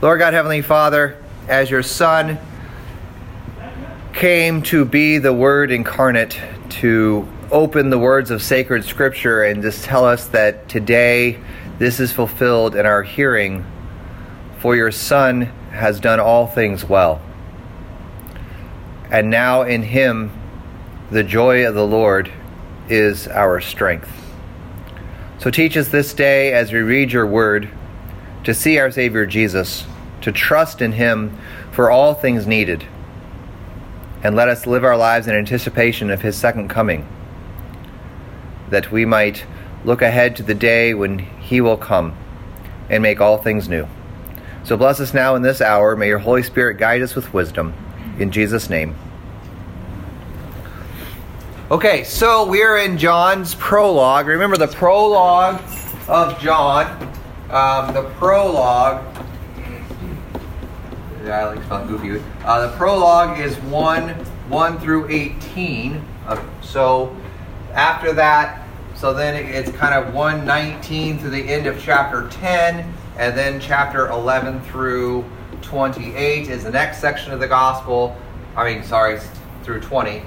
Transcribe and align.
Lord 0.00 0.20
God, 0.20 0.32
Heavenly 0.32 0.62
Father, 0.62 1.20
as 1.48 1.68
your 1.68 1.82
Son 1.82 2.38
came 4.12 4.62
to 4.62 4.84
be 4.84 5.18
the 5.18 5.32
Word 5.32 5.72
incarnate, 5.72 6.40
to 6.68 7.26
open 7.50 7.90
the 7.90 7.98
words 7.98 8.30
of 8.30 8.40
sacred 8.40 8.84
Scripture 8.84 9.42
and 9.42 9.60
just 9.60 9.82
tell 9.82 10.04
us 10.04 10.28
that 10.28 10.68
today 10.68 11.40
this 11.80 11.98
is 11.98 12.12
fulfilled 12.12 12.76
in 12.76 12.86
our 12.86 13.02
hearing, 13.02 13.66
for 14.60 14.76
your 14.76 14.92
Son 14.92 15.40
has 15.72 15.98
done 15.98 16.20
all 16.20 16.46
things 16.46 16.84
well. 16.84 17.20
And 19.10 19.30
now 19.30 19.62
in 19.62 19.82
Him, 19.82 20.30
the 21.10 21.24
joy 21.24 21.66
of 21.66 21.74
the 21.74 21.86
Lord 21.86 22.30
is 22.88 23.26
our 23.26 23.60
strength. 23.60 24.12
So 25.40 25.50
teach 25.50 25.76
us 25.76 25.88
this 25.88 26.14
day 26.14 26.52
as 26.52 26.72
we 26.72 26.78
read 26.78 27.10
your 27.10 27.26
word 27.26 27.68
to 28.44 28.54
see 28.54 28.78
our 28.78 28.90
Savior 28.90 29.26
Jesus, 29.26 29.84
to 30.22 30.32
trust 30.32 30.80
in 30.82 30.92
him 30.92 31.36
for 31.72 31.90
all 31.90 32.14
things 32.14 32.46
needed, 32.46 32.84
and 34.22 34.34
let 34.34 34.48
us 34.48 34.66
live 34.66 34.84
our 34.84 34.96
lives 34.96 35.26
in 35.26 35.34
anticipation 35.34 36.10
of 36.10 36.22
his 36.22 36.36
second 36.36 36.68
coming, 36.68 37.06
that 38.70 38.90
we 38.90 39.04
might 39.04 39.44
look 39.84 40.02
ahead 40.02 40.36
to 40.36 40.42
the 40.42 40.54
day 40.54 40.92
when 40.94 41.18
he 41.18 41.60
will 41.60 41.76
come 41.76 42.16
and 42.90 43.02
make 43.02 43.20
all 43.20 43.38
things 43.38 43.68
new. 43.68 43.86
So 44.64 44.76
bless 44.76 45.00
us 45.00 45.14
now 45.14 45.34
in 45.34 45.42
this 45.42 45.60
hour. 45.60 45.96
May 45.96 46.08
your 46.08 46.18
Holy 46.18 46.42
Spirit 46.42 46.78
guide 46.78 47.00
us 47.00 47.14
with 47.14 47.32
wisdom. 47.32 47.72
In 48.18 48.30
Jesus' 48.32 48.68
name. 48.68 48.96
Okay, 51.70 52.02
so 52.04 52.46
we're 52.46 52.78
in 52.78 52.98
John's 52.98 53.54
prologue. 53.54 54.26
Remember 54.26 54.56
the 54.56 54.68
prologue 54.68 55.62
of 56.08 56.38
John. 56.40 57.17
Um, 57.50 57.94
the 57.94 58.02
prologue. 58.18 59.04
Yeah, 61.24 61.40
I 61.40 61.54
like 61.54 61.64
spelling 61.64 61.88
goofy. 61.88 62.22
Uh, 62.44 62.66
the 62.66 62.76
prologue 62.76 63.38
is 63.38 63.56
one 63.56 64.10
one 64.48 64.78
through 64.78 65.08
eighteen. 65.08 66.04
Uh, 66.26 66.42
so 66.62 67.16
after 67.72 68.12
that, 68.12 68.66
so 68.94 69.12
then 69.12 69.34
it's 69.34 69.70
kind 69.72 69.94
of 69.94 70.14
one 70.14 70.44
nineteen 70.46 71.18
to 71.18 71.30
the 71.30 71.40
end 71.40 71.66
of 71.66 71.80
chapter 71.80 72.28
ten, 72.28 72.94
and 73.18 73.36
then 73.36 73.60
chapter 73.60 74.08
eleven 74.08 74.60
through 74.62 75.24
twenty-eight 75.62 76.48
is 76.48 76.64
the 76.64 76.70
next 76.70 76.98
section 76.98 77.32
of 77.32 77.40
the 77.40 77.48
gospel. 77.48 78.16
I 78.56 78.72
mean, 78.72 78.84
sorry, 78.84 79.18
through 79.64 79.80
twenty 79.80 80.22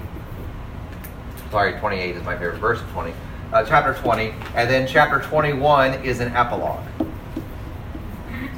sorry, 1.51 1.77
28 1.79 2.15
is 2.15 2.23
my 2.23 2.37
favorite 2.37 2.57
verse, 2.57 2.79
20. 2.93 3.13
Uh, 3.51 3.63
chapter 3.65 3.93
20, 4.01 4.33
and 4.55 4.69
then 4.69 4.87
chapter 4.87 5.19
21 5.19 5.93
is 6.05 6.21
an 6.21 6.33
epilogue. 6.33 6.81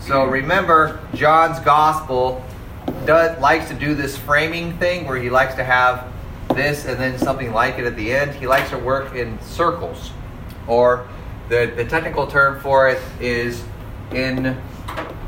So 0.07 0.25
remember, 0.25 0.99
John's 1.13 1.59
gospel 1.61 2.43
does, 3.05 3.39
likes 3.39 3.69
to 3.69 3.73
do 3.73 3.95
this 3.95 4.17
framing 4.17 4.77
thing 4.77 5.07
where 5.07 5.17
he 5.17 5.29
likes 5.29 5.55
to 5.55 5.63
have 5.63 6.11
this 6.53 6.85
and 6.85 6.99
then 6.99 7.17
something 7.17 7.53
like 7.53 7.79
it 7.79 7.85
at 7.85 7.95
the 7.95 8.13
end. 8.13 8.35
He 8.35 8.45
likes 8.45 8.69
to 8.71 8.77
work 8.77 9.15
in 9.15 9.41
circles, 9.41 10.11
or 10.67 11.07
the, 11.47 11.71
the 11.75 11.85
technical 11.85 12.27
term 12.27 12.59
for 12.59 12.89
it 12.89 13.01
is 13.21 13.63
inclusio, 14.11 15.25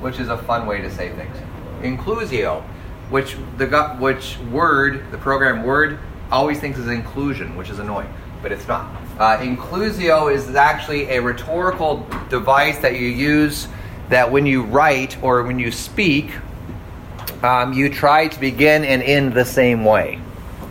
which 0.00 0.18
is 0.18 0.28
a 0.28 0.38
fun 0.38 0.66
way 0.66 0.80
to 0.80 0.90
say 0.90 1.10
things. 1.10 1.36
Inclusio 1.82 2.64
which 3.10 3.36
the 3.58 3.66
which 3.98 4.38
word 4.52 5.04
the 5.10 5.18
program 5.18 5.64
word 5.64 5.98
always 6.30 6.60
thinks 6.60 6.78
is 6.78 6.86
inclusion, 6.86 7.56
which 7.56 7.68
is 7.68 7.80
annoying, 7.80 8.12
but 8.42 8.52
it's 8.52 8.66
not. 8.66 8.90
Uh, 9.18 9.38
inclusio 9.38 10.32
is 10.32 10.54
actually 10.54 11.10
a 11.10 11.20
rhetorical 11.20 12.06
device 12.28 12.78
that 12.78 12.98
you 12.98 13.06
use 13.06 13.68
that 14.08 14.30
when 14.30 14.46
you 14.46 14.62
write 14.62 15.22
or 15.22 15.42
when 15.42 15.58
you 15.58 15.70
speak, 15.70 16.30
um, 17.42 17.72
you 17.72 17.88
try 17.88 18.28
to 18.28 18.40
begin 18.40 18.84
and 18.84 19.02
end 19.02 19.32
the 19.32 19.44
same 19.44 19.84
way, 19.84 20.20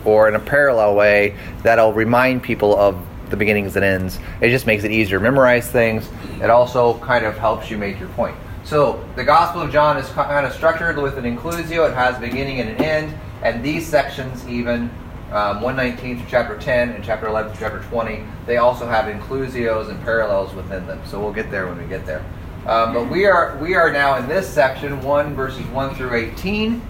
or 0.06 0.28
in 0.28 0.36
a 0.36 0.40
parallel 0.40 0.96
way 0.96 1.36
that'll 1.64 1.94
remind 1.94 2.44
people 2.44 2.78
of 2.78 3.04
the 3.30 3.38
beginnings 3.38 3.76
and 3.76 3.86
ends. 3.86 4.20
It 4.42 4.50
just 4.50 4.66
makes 4.66 4.84
it 4.84 4.92
easier 4.92 5.20
to 5.20 5.24
memorize 5.24 5.70
things. 5.70 6.10
It 6.42 6.50
also 6.50 6.98
kind 7.00 7.26
of 7.26 7.38
helps 7.38 7.70
you 7.70 7.78
make 7.78 8.00
your 8.00 8.10
point. 8.10 8.36
So 8.64 9.04
the 9.16 9.24
Gospel 9.24 9.62
of 9.62 9.72
John 9.72 9.98
is 9.98 10.08
kind 10.10 10.46
of 10.46 10.54
structured 10.54 10.98
with 10.98 11.18
an 11.18 11.24
inclusio. 11.24 11.90
It 11.90 11.96
has 11.96 12.18
a 12.18 12.20
beginning 12.20 12.60
and 12.60 12.70
an 12.70 12.84
end. 12.84 13.20
And 13.42 13.64
these 13.64 13.88
sections, 13.88 14.48
even 14.48 14.92
um, 15.32 15.62
119 15.62 16.24
to 16.24 16.30
chapter 16.30 16.58
10 16.58 16.90
and 16.90 17.04
chapter 17.04 17.28
11 17.28 17.54
to 17.54 17.60
chapter 17.60 17.82
20, 17.84 18.24
they 18.46 18.58
also 18.58 18.88
have 18.88 19.06
inclusios 19.06 19.90
and 19.90 20.02
parallels 20.04 20.54
within 20.54 20.86
them. 20.88 21.02
So 21.06 21.20
we'll 21.20 21.34
get 21.34 21.52
there 21.52 21.68
when 21.68 21.78
we 21.78 21.88
get 21.88 22.06
there. 22.06 22.24
Um, 22.66 22.94
but 22.94 23.10
we 23.10 23.26
are 23.26 23.58
we 23.62 23.76
are 23.76 23.92
now 23.92 24.18
in 24.18 24.28
this 24.28 24.48
section, 24.48 25.02
1 25.02 25.36
verses 25.36 25.66
1 25.68 25.96
through 25.96 26.16
18. 26.16 26.82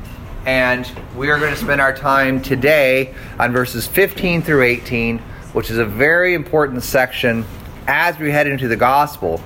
And 0.46 0.90
we 1.16 1.30
are 1.30 1.38
going 1.38 1.54
to 1.54 1.60
spend 1.60 1.82
our 1.82 1.94
time 1.94 2.42
today 2.42 3.14
on 3.38 3.52
verses 3.52 3.86
15 3.86 4.42
through 4.42 4.64
18, 4.64 5.20
which 5.54 5.70
is 5.70 5.78
a 5.78 5.86
very 5.86 6.34
important 6.34 6.84
section 6.84 7.46
as 7.88 8.18
we 8.18 8.32
head 8.32 8.48
into 8.48 8.68
the 8.68 8.78
gospel 8.78 9.42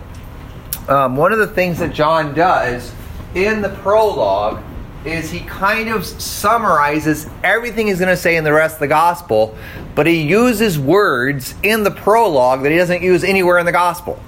um, 0.88 1.16
one 1.16 1.32
of 1.32 1.40
the 1.40 1.48
things 1.48 1.80
that 1.80 1.94
John 1.94 2.34
does 2.34 2.94
in 3.36 3.62
the 3.62 3.70
prologue 3.70 4.62
is 5.06 5.30
he 5.30 5.42
kind 5.42 5.90
of 5.90 6.06
summarizes 6.06 7.28
everything 7.44 7.88
he's 7.88 8.00
going 8.00 8.10
to 8.10 8.18
say 8.18 8.38
in 8.38 8.44
the 8.44 8.54
rest 8.54 8.76
of 8.76 8.80
the 8.80 8.88
gospel, 8.88 9.58
but 9.96 10.08
he 10.08 10.22
uses 10.22 10.80
words 10.80 11.56
in 11.64 11.84
the 11.84 11.92
prologue 11.92 12.64
that 12.64 12.72
he 12.72 12.78
doesn't 12.78 13.02
use 13.02 13.24
anywhere 13.24 13.58
in 13.58 13.66
the 13.66 13.72
gospel. 13.72 14.20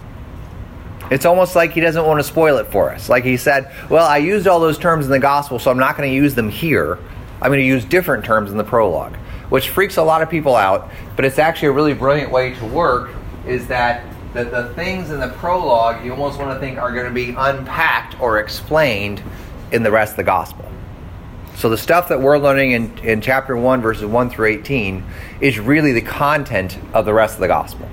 It's 1.12 1.26
almost 1.26 1.56
like 1.56 1.72
he 1.72 1.82
doesn't 1.82 2.06
want 2.06 2.20
to 2.20 2.24
spoil 2.24 2.58
it 2.58 2.68
for 2.68 2.92
us. 2.92 3.10
Like 3.10 3.24
he 3.24 3.38
said, 3.38 3.72
Well, 3.90 4.06
I 4.06 4.18
used 4.18 4.48
all 4.48 4.60
those 4.60 4.78
terms 4.78 5.06
in 5.06 5.12
the 5.12 5.20
gospel, 5.20 5.60
so 5.60 5.72
I'm 5.72 5.78
not 5.78 5.96
going 5.96 6.10
to 6.10 6.16
use 6.16 6.36
them 6.36 6.50
here. 6.50 6.98
I'm 7.42 7.50
going 7.50 7.60
to 7.60 7.66
use 7.66 7.86
different 7.86 8.26
terms 8.26 8.52
in 8.52 8.58
the 8.58 8.64
prologue, 8.64 9.16
which 9.50 9.70
freaks 9.70 9.98
a 9.98 10.04
lot 10.04 10.22
of 10.22 10.30
people 10.30 10.56
out, 10.56 10.90
but 11.16 11.24
it's 11.24 11.38
actually 11.38 11.68
a 11.68 11.74
really 11.74 11.94
brilliant 11.94 12.32
way 12.32 12.54
to 12.56 12.66
work. 12.66 13.12
Is 13.46 13.68
that 13.68 14.04
that 14.34 14.52
the 14.52 14.74
things 14.74 15.12
in 15.12 15.20
the 15.20 15.30
prologue 15.30 16.04
you 16.04 16.12
almost 16.12 16.38
want 16.38 16.52
to 16.52 16.60
think 16.60 16.78
are 16.78 16.92
going 16.92 17.06
to 17.06 17.14
be 17.14 17.34
unpacked 17.38 18.20
or 18.20 18.40
explained 18.40 19.24
in 19.76 19.84
the 19.84 19.92
rest 19.92 20.12
of 20.12 20.18
the 20.18 20.24
gospel. 20.24 20.66
So 21.56 21.70
the 21.70 21.78
stuff 21.78 22.10
that 22.10 22.20
we're 22.20 22.38
learning 22.38 22.72
in, 22.72 22.98
in 23.00 23.22
chapter 23.22 23.56
1, 23.56 23.82
verses 23.82 24.06
1 24.06 24.30
through 24.30 24.48
18, 24.48 25.04
is 25.42 25.60
really 25.60 25.92
the 25.92 26.02
content 26.02 26.78
of 26.94 27.06
the 27.06 27.14
rest 27.14 27.36
of 27.36 27.42
the 27.42 27.48
gospel. 27.48 27.90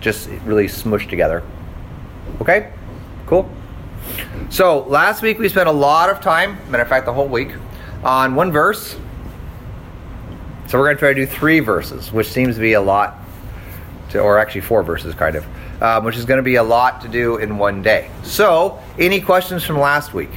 Just 0.00 0.28
really 0.44 0.66
smushed 0.66 1.08
together. 1.08 1.42
Okay? 2.40 2.72
Cool? 3.26 3.50
So 4.50 4.80
last 4.84 5.22
week 5.22 5.38
we 5.38 5.48
spent 5.48 5.68
a 5.68 5.72
lot 5.72 6.10
of 6.10 6.20
time, 6.20 6.58
matter 6.70 6.82
of 6.82 6.88
fact, 6.88 7.06
the 7.06 7.12
whole 7.12 7.28
week, 7.28 7.50
on 8.02 8.34
one 8.34 8.52
verse. 8.52 8.96
So 10.66 10.78
we're 10.78 10.86
going 10.86 10.96
to 10.96 11.00
try 11.00 11.12
to 11.12 11.14
do 11.14 11.26
three 11.26 11.60
verses, 11.60 12.12
which 12.12 12.28
seems 12.28 12.56
to 12.56 12.60
be 12.60 12.74
a 12.74 12.80
lot 12.80 13.16
to, 14.10 14.20
or 14.20 14.38
actually 14.38 14.62
four 14.62 14.82
verses, 14.82 15.14
kind 15.14 15.36
of, 15.36 15.82
um, 15.82 16.04
which 16.04 16.16
is 16.16 16.24
going 16.24 16.38
to 16.38 16.42
be 16.42 16.56
a 16.56 16.62
lot 16.62 17.00
to 17.02 17.08
do 17.08 17.36
in 17.36 17.58
one 17.58 17.82
day. 17.82 18.10
So, 18.22 18.82
any 18.98 19.20
questions 19.20 19.64
from 19.64 19.78
last 19.78 20.12
week? 20.12 20.30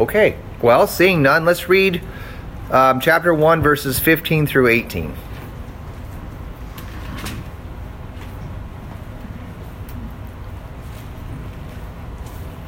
Okay, 0.00 0.34
well, 0.62 0.86
seeing 0.86 1.20
none, 1.20 1.44
let's 1.44 1.68
read 1.68 2.00
um, 2.70 3.00
chapter 3.00 3.34
1, 3.34 3.60
verses 3.60 3.98
15 3.98 4.46
through 4.46 4.68
18. 4.68 5.14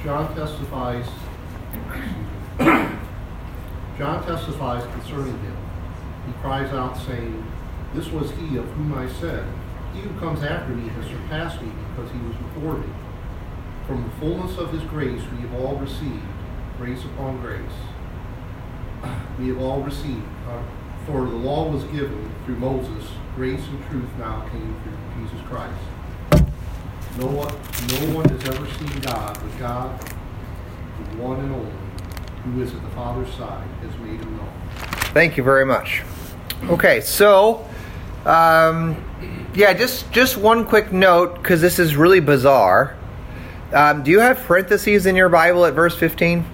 John 0.05 0.35
testifies 0.35 1.07
John 3.97 4.27
testifies 4.27 4.85
concerning 4.93 5.39
him. 5.39 5.57
He 6.27 6.33
cries 6.43 6.71
out, 6.75 6.99
saying, 6.99 7.51
This 7.95 8.09
was 8.09 8.31
he 8.33 8.59
of 8.59 8.67
whom 8.73 8.93
I 8.93 9.11
said, 9.11 9.43
He 9.95 10.01
who 10.01 10.21
comes 10.21 10.43
after 10.43 10.75
me 10.75 10.87
has 10.91 11.07
surpassed 11.07 11.63
me 11.63 11.73
because 11.97 12.13
he 12.13 12.19
was 12.19 12.37
before 12.37 12.77
me. 12.77 12.93
From 13.87 14.05
the 14.05 14.11
fullness 14.17 14.59
of 14.59 14.71
his 14.71 14.83
grace 14.83 15.23
we 15.33 15.49
have 15.49 15.55
all 15.55 15.77
received 15.77 16.23
grace 16.83 17.05
upon 17.05 17.41
grace. 17.41 17.61
We 19.39 19.49
have 19.49 19.61
all 19.61 19.83
received, 19.83 20.27
uh, 20.49 20.63
for 21.07 21.21
the 21.21 21.37
law 21.37 21.71
was 21.71 21.85
given 21.85 22.29
through 22.45 22.57
Moses, 22.57 23.09
grace 23.37 23.65
and 23.69 23.85
truth 23.89 24.09
now 24.19 24.47
came 24.51 24.75
through 24.83 25.23
Jesus 25.23 25.47
Christ. 25.49 26.45
No 27.19 27.27
one, 27.27 27.55
no 27.89 28.17
one 28.17 28.29
has 28.29 28.49
ever 28.49 28.67
seen 28.67 29.01
God, 29.01 29.33
but 29.41 29.59
God, 29.61 30.01
the 30.01 31.17
one 31.23 31.39
and 31.39 31.53
only, 31.53 31.73
who 32.45 32.63
is 32.63 32.75
at 32.75 32.83
the 32.83 32.91
Father's 32.91 33.33
side, 33.35 33.67
has 33.83 33.97
made 34.01 34.21
him 34.21 34.37
known. 34.37 34.53
Thank 35.15 35.37
you 35.37 35.45
very 35.45 35.65
much. 35.65 36.03
Okay, 36.65 37.01
so 37.01 37.65
um, 38.27 39.03
yeah, 39.55 39.73
just 39.73 40.11
just 40.11 40.37
one 40.37 40.65
quick 40.67 40.93
note 40.93 41.37
because 41.37 41.61
this 41.61 41.79
is 41.79 41.95
really 41.95 42.21
bizarre. 42.21 42.97
Um, 43.73 44.03
do 44.03 44.11
you 44.11 44.19
have 44.19 44.39
parentheses 44.39 45.07
in 45.07 45.15
your 45.15 45.29
Bible 45.29 45.65
at 45.65 45.75
verse 45.75 45.97
fifteen? 45.97 46.45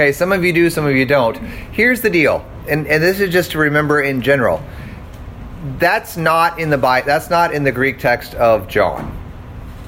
Okay, 0.00 0.12
some 0.12 0.32
of 0.32 0.42
you 0.42 0.54
do, 0.54 0.70
some 0.70 0.86
of 0.86 0.96
you 0.96 1.04
don't. 1.04 1.36
Here's 1.36 2.00
the 2.00 2.08
deal, 2.08 2.42
and, 2.66 2.86
and 2.86 3.02
this 3.02 3.20
is 3.20 3.30
just 3.30 3.50
to 3.50 3.58
remember 3.58 4.00
in 4.00 4.22
general. 4.22 4.62
That's 5.78 6.16
not 6.16 6.58
in 6.58 6.70
the 6.70 6.78
Bible. 6.78 7.06
That's 7.06 7.28
not 7.28 7.52
in 7.52 7.64
the 7.64 7.70
Greek 7.70 7.98
text 7.98 8.34
of 8.36 8.66
John. 8.66 9.14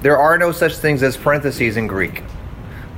There 0.03 0.19
are 0.19 0.37
no 0.37 0.53
such 0.53 0.75
things 0.75 1.03
as 1.03 1.17
parentheses 1.17 1.79
in 1.79 1.87
Greek. 1.87 2.25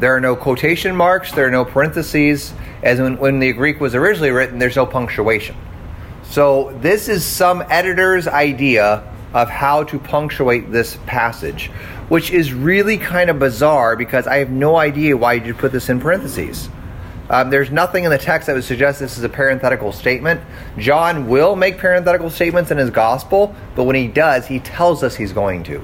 There 0.01 0.13
are 0.13 0.21
no 0.21 0.35
quotation 0.35 0.97
marks. 0.97 1.31
There 1.31 1.47
are 1.47 1.53
no 1.53 1.65
parentheses. 1.65 2.53
As 2.83 3.01
when, 3.01 3.17
when 3.19 3.39
the 3.39 3.53
Greek 3.53 3.81
was 3.81 3.95
originally 3.95 4.33
written, 4.33 4.59
there's 4.59 4.75
no 4.75 4.85
punctuation. 4.85 5.55
So 6.25 6.77
this 6.81 7.09
is 7.09 7.25
some 7.25 7.63
editor's 7.71 8.27
idea 8.27 9.09
of 9.33 9.49
how 9.49 9.85
to 9.85 10.01
punctuate 10.01 10.73
this 10.73 10.99
passage, 11.07 11.69
which 12.09 12.33
is 12.33 12.53
really 12.53 12.99
kind 12.99 13.31
of 13.31 13.39
bizarre 13.39 13.95
because 13.95 14.27
I 14.27 14.39
have 14.39 14.51
no 14.51 14.75
idea 14.75 15.17
why 15.17 15.35
you 15.35 15.55
put 15.55 15.71
this 15.71 15.89
in 15.89 16.01
parentheses. 16.01 16.69
Um, 17.31 17.51
there's 17.51 17.71
nothing 17.71 18.05
in 18.05 18.11
the 18.11 18.19
text 18.19 18.47
that 18.47 18.55
would 18.55 18.65
suggest 18.65 19.01
this 19.01 19.17
is 19.17 19.25
a 19.25 19.29
parenthetical 19.29 19.93
statement. 19.93 20.41
John 20.79 21.29
will 21.29 21.57
make 21.57 21.79
parenthetical 21.79 22.31
statements 22.31 22.71
in 22.71 22.79
his 22.79 22.91
gospel, 22.91 23.55
but 23.75 23.85
when 23.85 23.97
he 23.97 24.09
does, 24.09 24.47
he 24.47 24.61
tells 24.61 25.03
us 25.03 25.17
he's 25.17 25.33
going 25.33 25.63
to. 25.65 25.83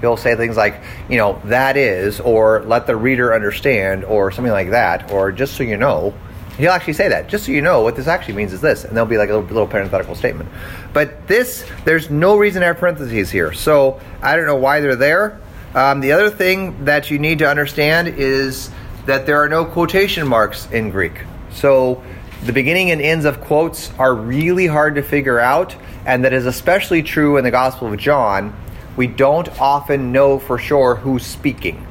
He'll 0.00 0.16
say 0.16 0.36
things 0.36 0.56
like, 0.56 0.80
you 1.08 1.16
know, 1.16 1.40
that 1.46 1.76
is, 1.76 2.20
or 2.20 2.62
let 2.64 2.86
the 2.86 2.94
reader 2.94 3.34
understand, 3.34 4.04
or 4.04 4.30
something 4.30 4.52
like 4.52 4.70
that, 4.70 5.10
or 5.10 5.32
just 5.32 5.56
so 5.56 5.64
you 5.64 5.76
know. 5.76 6.14
He'll 6.56 6.70
actually 6.70 6.92
say 6.94 7.08
that. 7.08 7.28
Just 7.28 7.46
so 7.46 7.52
you 7.52 7.62
know, 7.62 7.82
what 7.82 7.96
this 7.96 8.06
actually 8.06 8.34
means 8.34 8.52
is 8.52 8.60
this. 8.60 8.84
And 8.84 8.96
there'll 8.96 9.08
be 9.08 9.16
like 9.16 9.30
a 9.30 9.34
little, 9.34 9.48
little 9.48 9.66
parenthetical 9.66 10.14
statement. 10.16 10.48
But 10.92 11.28
this, 11.28 11.64
there's 11.84 12.10
no 12.10 12.36
reason 12.36 12.60
to 12.60 12.66
have 12.66 12.78
parentheses 12.78 13.30
here. 13.30 13.52
So 13.52 14.00
I 14.22 14.36
don't 14.36 14.46
know 14.46 14.56
why 14.56 14.80
they're 14.80 14.96
there. 14.96 15.40
Um, 15.74 16.00
the 16.00 16.12
other 16.12 16.30
thing 16.30 16.84
that 16.84 17.10
you 17.10 17.18
need 17.18 17.38
to 17.40 17.48
understand 17.48 18.08
is 18.08 18.70
that 19.08 19.24
there 19.24 19.42
are 19.42 19.48
no 19.48 19.64
quotation 19.64 20.28
marks 20.28 20.70
in 20.70 20.90
Greek. 20.90 21.22
So 21.50 22.02
the 22.44 22.52
beginning 22.52 22.90
and 22.90 23.00
ends 23.00 23.24
of 23.24 23.40
quotes 23.40 23.90
are 23.98 24.14
really 24.14 24.66
hard 24.66 24.96
to 24.96 25.02
figure 25.02 25.40
out, 25.40 25.74
and 26.04 26.26
that 26.26 26.34
is 26.34 26.44
especially 26.44 27.02
true 27.02 27.38
in 27.38 27.42
the 27.42 27.50
Gospel 27.50 27.90
of 27.90 27.98
John. 27.98 28.54
We 28.98 29.06
don't 29.06 29.48
often 29.58 30.12
know 30.12 30.38
for 30.38 30.58
sure 30.58 30.96
who's 30.96 31.24
speaking 31.24 31.86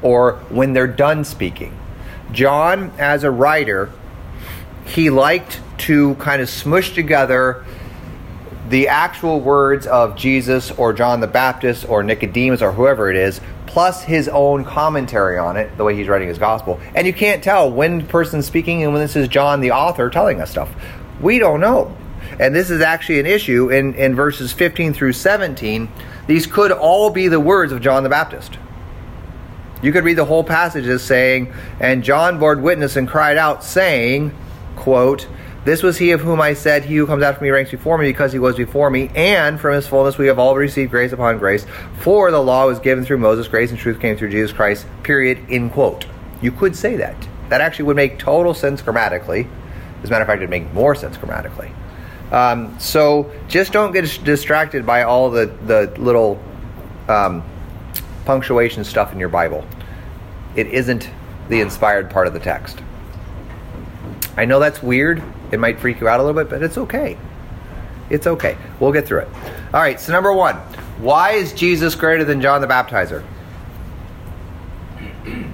or 0.00 0.36
when 0.48 0.72
they're 0.72 0.86
done 0.86 1.26
speaking. 1.26 1.78
John, 2.32 2.90
as 2.98 3.22
a 3.22 3.30
writer, 3.30 3.90
he 4.86 5.10
liked 5.10 5.60
to 5.80 6.14
kind 6.14 6.40
of 6.40 6.48
smush 6.48 6.94
together 6.94 7.66
the 8.70 8.88
actual 8.88 9.40
words 9.40 9.86
of 9.86 10.16
Jesus 10.16 10.70
or 10.70 10.94
John 10.94 11.20
the 11.20 11.26
Baptist 11.26 11.86
or 11.86 12.02
Nicodemus 12.02 12.62
or 12.62 12.72
whoever 12.72 13.10
it 13.10 13.16
is, 13.18 13.42
plus 13.72 14.02
his 14.02 14.28
own 14.28 14.66
commentary 14.66 15.38
on 15.38 15.56
it, 15.56 15.74
the 15.78 15.84
way 15.84 15.96
he's 15.96 16.06
writing 16.06 16.28
his 16.28 16.38
gospel. 16.38 16.78
And 16.94 17.06
you 17.06 17.14
can't 17.14 17.42
tell 17.42 17.70
when 17.70 18.06
person's 18.06 18.44
speaking 18.44 18.82
and 18.82 18.92
when 18.92 19.00
this 19.00 19.16
is 19.16 19.28
John 19.28 19.62
the 19.62 19.70
author 19.70 20.10
telling 20.10 20.42
us 20.42 20.50
stuff. 20.50 20.68
We 21.22 21.38
don't 21.38 21.58
know. 21.58 21.96
And 22.38 22.54
this 22.54 22.70
is 22.70 22.82
actually 22.82 23.20
an 23.20 23.24
issue 23.24 23.70
in, 23.70 23.94
in 23.94 24.14
verses 24.14 24.52
15 24.52 24.92
through 24.92 25.14
17. 25.14 25.88
These 26.26 26.46
could 26.46 26.70
all 26.70 27.08
be 27.08 27.28
the 27.28 27.40
words 27.40 27.72
of 27.72 27.80
John 27.80 28.02
the 28.02 28.10
Baptist. 28.10 28.58
You 29.80 29.90
could 29.90 30.04
read 30.04 30.18
the 30.18 30.26
whole 30.26 30.44
passage 30.44 30.86
as 30.86 31.02
saying, 31.02 31.50
And 31.80 32.04
John 32.04 32.38
bore 32.38 32.56
witness 32.56 32.96
and 32.96 33.08
cried 33.08 33.38
out, 33.38 33.64
saying, 33.64 34.34
quote, 34.76 35.26
This 35.64 35.82
was 35.82 35.96
he 35.96 36.10
of 36.10 36.20
whom 36.20 36.40
I 36.40 36.54
said, 36.54 36.84
He 36.84 36.96
who 36.96 37.06
comes 37.06 37.22
after 37.22 37.42
me 37.44 37.50
ranks 37.50 37.70
before 37.70 37.96
me 37.96 38.06
because 38.06 38.32
he 38.32 38.38
was 38.40 38.56
before 38.56 38.90
me, 38.90 39.10
and 39.14 39.60
from 39.60 39.74
his 39.74 39.86
fullness 39.86 40.18
we 40.18 40.26
have 40.26 40.38
all 40.38 40.56
received 40.56 40.90
grace 40.90 41.12
upon 41.12 41.38
grace. 41.38 41.64
For 42.00 42.30
the 42.32 42.42
law 42.42 42.66
was 42.66 42.80
given 42.80 43.04
through 43.04 43.18
Moses, 43.18 43.46
grace 43.46 43.70
and 43.70 43.78
truth 43.78 44.00
came 44.00 44.16
through 44.16 44.30
Jesus 44.30 44.52
Christ, 44.52 44.86
period, 45.04 45.38
in 45.48 45.70
quote. 45.70 46.06
You 46.40 46.50
could 46.50 46.74
say 46.74 46.96
that. 46.96 47.16
That 47.48 47.60
actually 47.60 47.84
would 47.84 47.96
make 47.96 48.18
total 48.18 48.54
sense 48.54 48.82
grammatically. 48.82 49.46
As 50.02 50.08
a 50.08 50.12
matter 50.12 50.22
of 50.22 50.28
fact, 50.28 50.38
it'd 50.38 50.50
make 50.50 50.72
more 50.72 50.96
sense 50.96 51.16
grammatically. 51.16 51.70
Um, 52.32 52.76
so 52.80 53.30
just 53.46 53.72
don't 53.72 53.92
get 53.92 54.04
distracted 54.24 54.84
by 54.84 55.02
all 55.02 55.30
the, 55.30 55.46
the 55.66 55.92
little 56.00 56.42
um, 57.08 57.44
punctuation 58.24 58.82
stuff 58.84 59.12
in 59.12 59.20
your 59.20 59.28
Bible. 59.28 59.64
It 60.56 60.66
isn't 60.68 61.08
the 61.48 61.60
inspired 61.60 62.10
part 62.10 62.26
of 62.26 62.32
the 62.32 62.40
text. 62.40 62.80
I 64.36 64.44
know 64.44 64.58
that's 64.58 64.82
weird. 64.82 65.22
It 65.52 65.60
might 65.60 65.78
freak 65.78 66.00
you 66.00 66.08
out 66.08 66.18
a 66.18 66.22
little 66.22 66.42
bit, 66.42 66.50
but 66.50 66.62
it's 66.62 66.78
okay. 66.78 67.16
It's 68.10 68.26
okay. 68.26 68.56
We'll 68.80 68.92
get 68.92 69.06
through 69.06 69.20
it. 69.20 69.28
All 69.72 69.80
right, 69.80 70.00
so 70.00 70.12
number 70.12 70.32
one 70.32 70.56
why 70.98 71.32
is 71.32 71.52
Jesus 71.52 71.94
greater 71.94 72.24
than 72.24 72.40
John 72.40 72.60
the 72.60 72.66
Baptizer? 72.66 73.22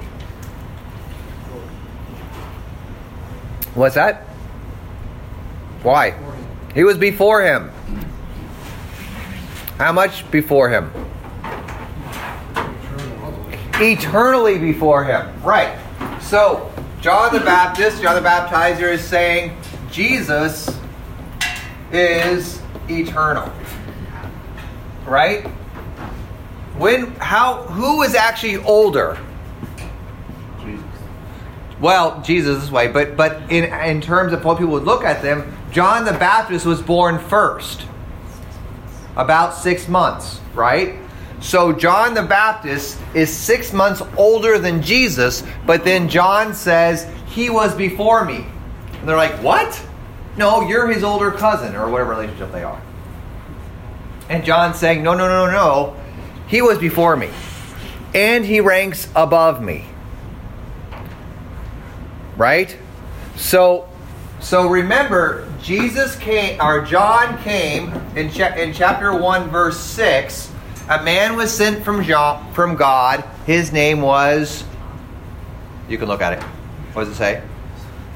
What's 3.74 3.94
that? 3.94 4.22
Why? 5.82 6.14
He 6.74 6.84
was 6.84 6.98
before 6.98 7.42
him. 7.42 7.70
How 9.78 9.92
much 9.92 10.30
before 10.30 10.68
him? 10.68 10.90
Eternally 13.74 14.58
before 14.58 15.04
him. 15.04 15.42
Right. 15.42 15.78
So, 16.20 16.70
John 17.00 17.32
the 17.32 17.40
Baptist, 17.40 18.02
John 18.02 18.20
the 18.20 18.28
Baptizer 18.28 18.92
is 18.92 19.02
saying 19.02 19.56
Jesus 19.98 20.70
is 21.90 22.62
eternal. 22.88 23.52
Right? 25.04 25.44
When 26.76 27.06
how 27.16 27.64
who 27.64 28.02
is 28.02 28.14
actually 28.14 28.58
older? 28.58 29.18
Jesus. 30.60 30.84
Well, 31.80 32.22
Jesus 32.22 32.60
this 32.60 32.70
way, 32.70 32.86
but 32.86 33.16
but 33.16 33.50
in 33.50 33.64
in 33.64 34.00
terms 34.00 34.32
of 34.32 34.44
what 34.44 34.58
people 34.58 34.74
would 34.74 34.84
look 34.84 35.02
at 35.02 35.20
them, 35.20 35.52
John 35.72 36.04
the 36.04 36.12
Baptist 36.12 36.64
was 36.64 36.80
born 36.80 37.18
first. 37.18 37.84
About 39.16 39.52
6 39.52 39.88
months, 39.88 40.40
right? 40.54 40.94
So 41.40 41.72
John 41.72 42.14
the 42.14 42.22
Baptist 42.22 43.00
is 43.14 43.36
six 43.36 43.72
months 43.72 44.00
older 44.16 44.60
than 44.60 44.80
Jesus, 44.80 45.42
but 45.66 45.82
then 45.82 46.08
John 46.08 46.54
says, 46.54 47.10
He 47.26 47.50
was 47.50 47.74
before 47.74 48.24
me. 48.24 48.46
And 49.00 49.08
they're 49.08 49.16
like, 49.16 49.42
What? 49.42 49.86
No, 50.38 50.56
oh, 50.56 50.68
you're 50.68 50.88
his 50.88 51.04
older 51.04 51.30
cousin, 51.30 51.74
or 51.74 51.90
whatever 51.90 52.10
relationship 52.10 52.52
they 52.52 52.62
are. 52.62 52.80
And 54.28 54.44
John's 54.44 54.78
saying, 54.78 55.02
No, 55.02 55.14
no, 55.14 55.28
no, 55.28 55.46
no, 55.46 55.52
no. 55.52 55.96
He 56.46 56.62
was 56.62 56.78
before 56.78 57.16
me. 57.16 57.28
And 58.14 58.44
he 58.44 58.60
ranks 58.60 59.08
above 59.14 59.60
me. 59.60 59.84
Right? 62.36 62.76
So 63.36 63.88
so 64.40 64.68
remember, 64.68 65.52
Jesus 65.60 66.16
came, 66.16 66.60
or 66.60 66.84
John 66.84 67.36
came 67.42 67.92
in, 68.14 68.30
cha- 68.30 68.54
in 68.54 68.72
chapter 68.72 69.14
1, 69.14 69.50
verse 69.50 69.78
6 69.80 70.52
a 70.88 71.02
man 71.02 71.36
was 71.36 71.52
sent 71.52 71.84
from, 71.84 72.02
John, 72.02 72.50
from 72.54 72.74
God. 72.74 73.22
His 73.44 73.72
name 73.72 74.00
was, 74.00 74.64
you 75.86 75.98
can 75.98 76.08
look 76.08 76.22
at 76.22 76.32
it. 76.32 76.42
What 76.94 77.04
does 77.04 77.12
it 77.12 77.16
say? 77.16 77.42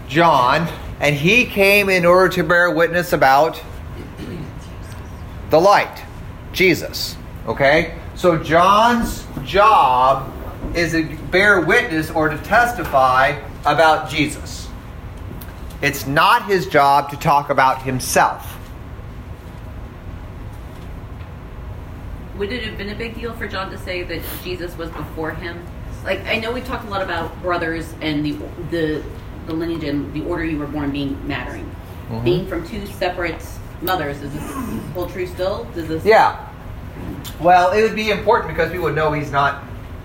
John. 0.08 0.66
And 1.02 1.14
he 1.14 1.44
came 1.44 1.90
in 1.90 2.06
order 2.06 2.30
to 2.36 2.42
bear 2.42 2.70
witness 2.70 3.12
about 3.12 3.62
the 5.50 5.60
light, 5.60 6.02
Jesus. 6.54 7.16
Okay? 7.46 7.98
So 8.14 8.42
John's 8.42 9.26
job 9.44 10.32
is 10.74 10.92
to 10.92 11.04
bear 11.30 11.60
witness 11.60 12.10
or 12.10 12.30
to 12.30 12.38
testify 12.38 13.38
about 13.66 14.08
Jesus. 14.08 14.68
It's 15.82 16.06
not 16.06 16.46
his 16.46 16.66
job 16.66 17.10
to 17.10 17.16
talk 17.16 17.50
about 17.50 17.82
himself. 17.82 18.52
would 22.42 22.50
it 22.50 22.64
have 22.64 22.76
been 22.76 22.88
a 22.88 22.94
big 22.96 23.14
deal 23.14 23.32
for 23.34 23.46
John 23.46 23.70
to 23.70 23.78
say 23.78 24.02
that 24.02 24.20
Jesus 24.42 24.76
was 24.76 24.90
before 24.90 25.30
him? 25.30 25.64
Like 26.04 26.24
I 26.26 26.40
know 26.40 26.50
we 26.50 26.60
talked 26.60 26.84
a 26.84 26.90
lot 26.90 27.00
about 27.00 27.40
brothers 27.40 27.94
and 28.00 28.26
the 28.26 28.32
the 28.70 29.04
the 29.46 29.52
lineage 29.52 29.84
and 29.84 30.12
the 30.12 30.22
order 30.22 30.44
you 30.44 30.58
were 30.58 30.66
born 30.66 30.90
being 30.90 31.26
mattering. 31.26 31.64
Mm-hmm. 32.08 32.24
Being 32.24 32.46
from 32.46 32.66
two 32.66 32.86
separate 32.86 33.42
mothers, 33.80 34.20
is 34.22 34.32
this 34.32 34.50
hold 34.92 35.10
true 35.10 35.26
still? 35.26 35.64
Does 35.74 35.88
this 35.88 36.04
Yeah. 36.04 36.48
Well, 37.40 37.72
it 37.72 37.82
would 37.82 37.96
be 37.96 38.10
important 38.10 38.54
because 38.54 38.70
we 38.70 38.78
would 38.78 38.94
know 38.94 39.12
he's 39.12 39.32
not 39.32 39.64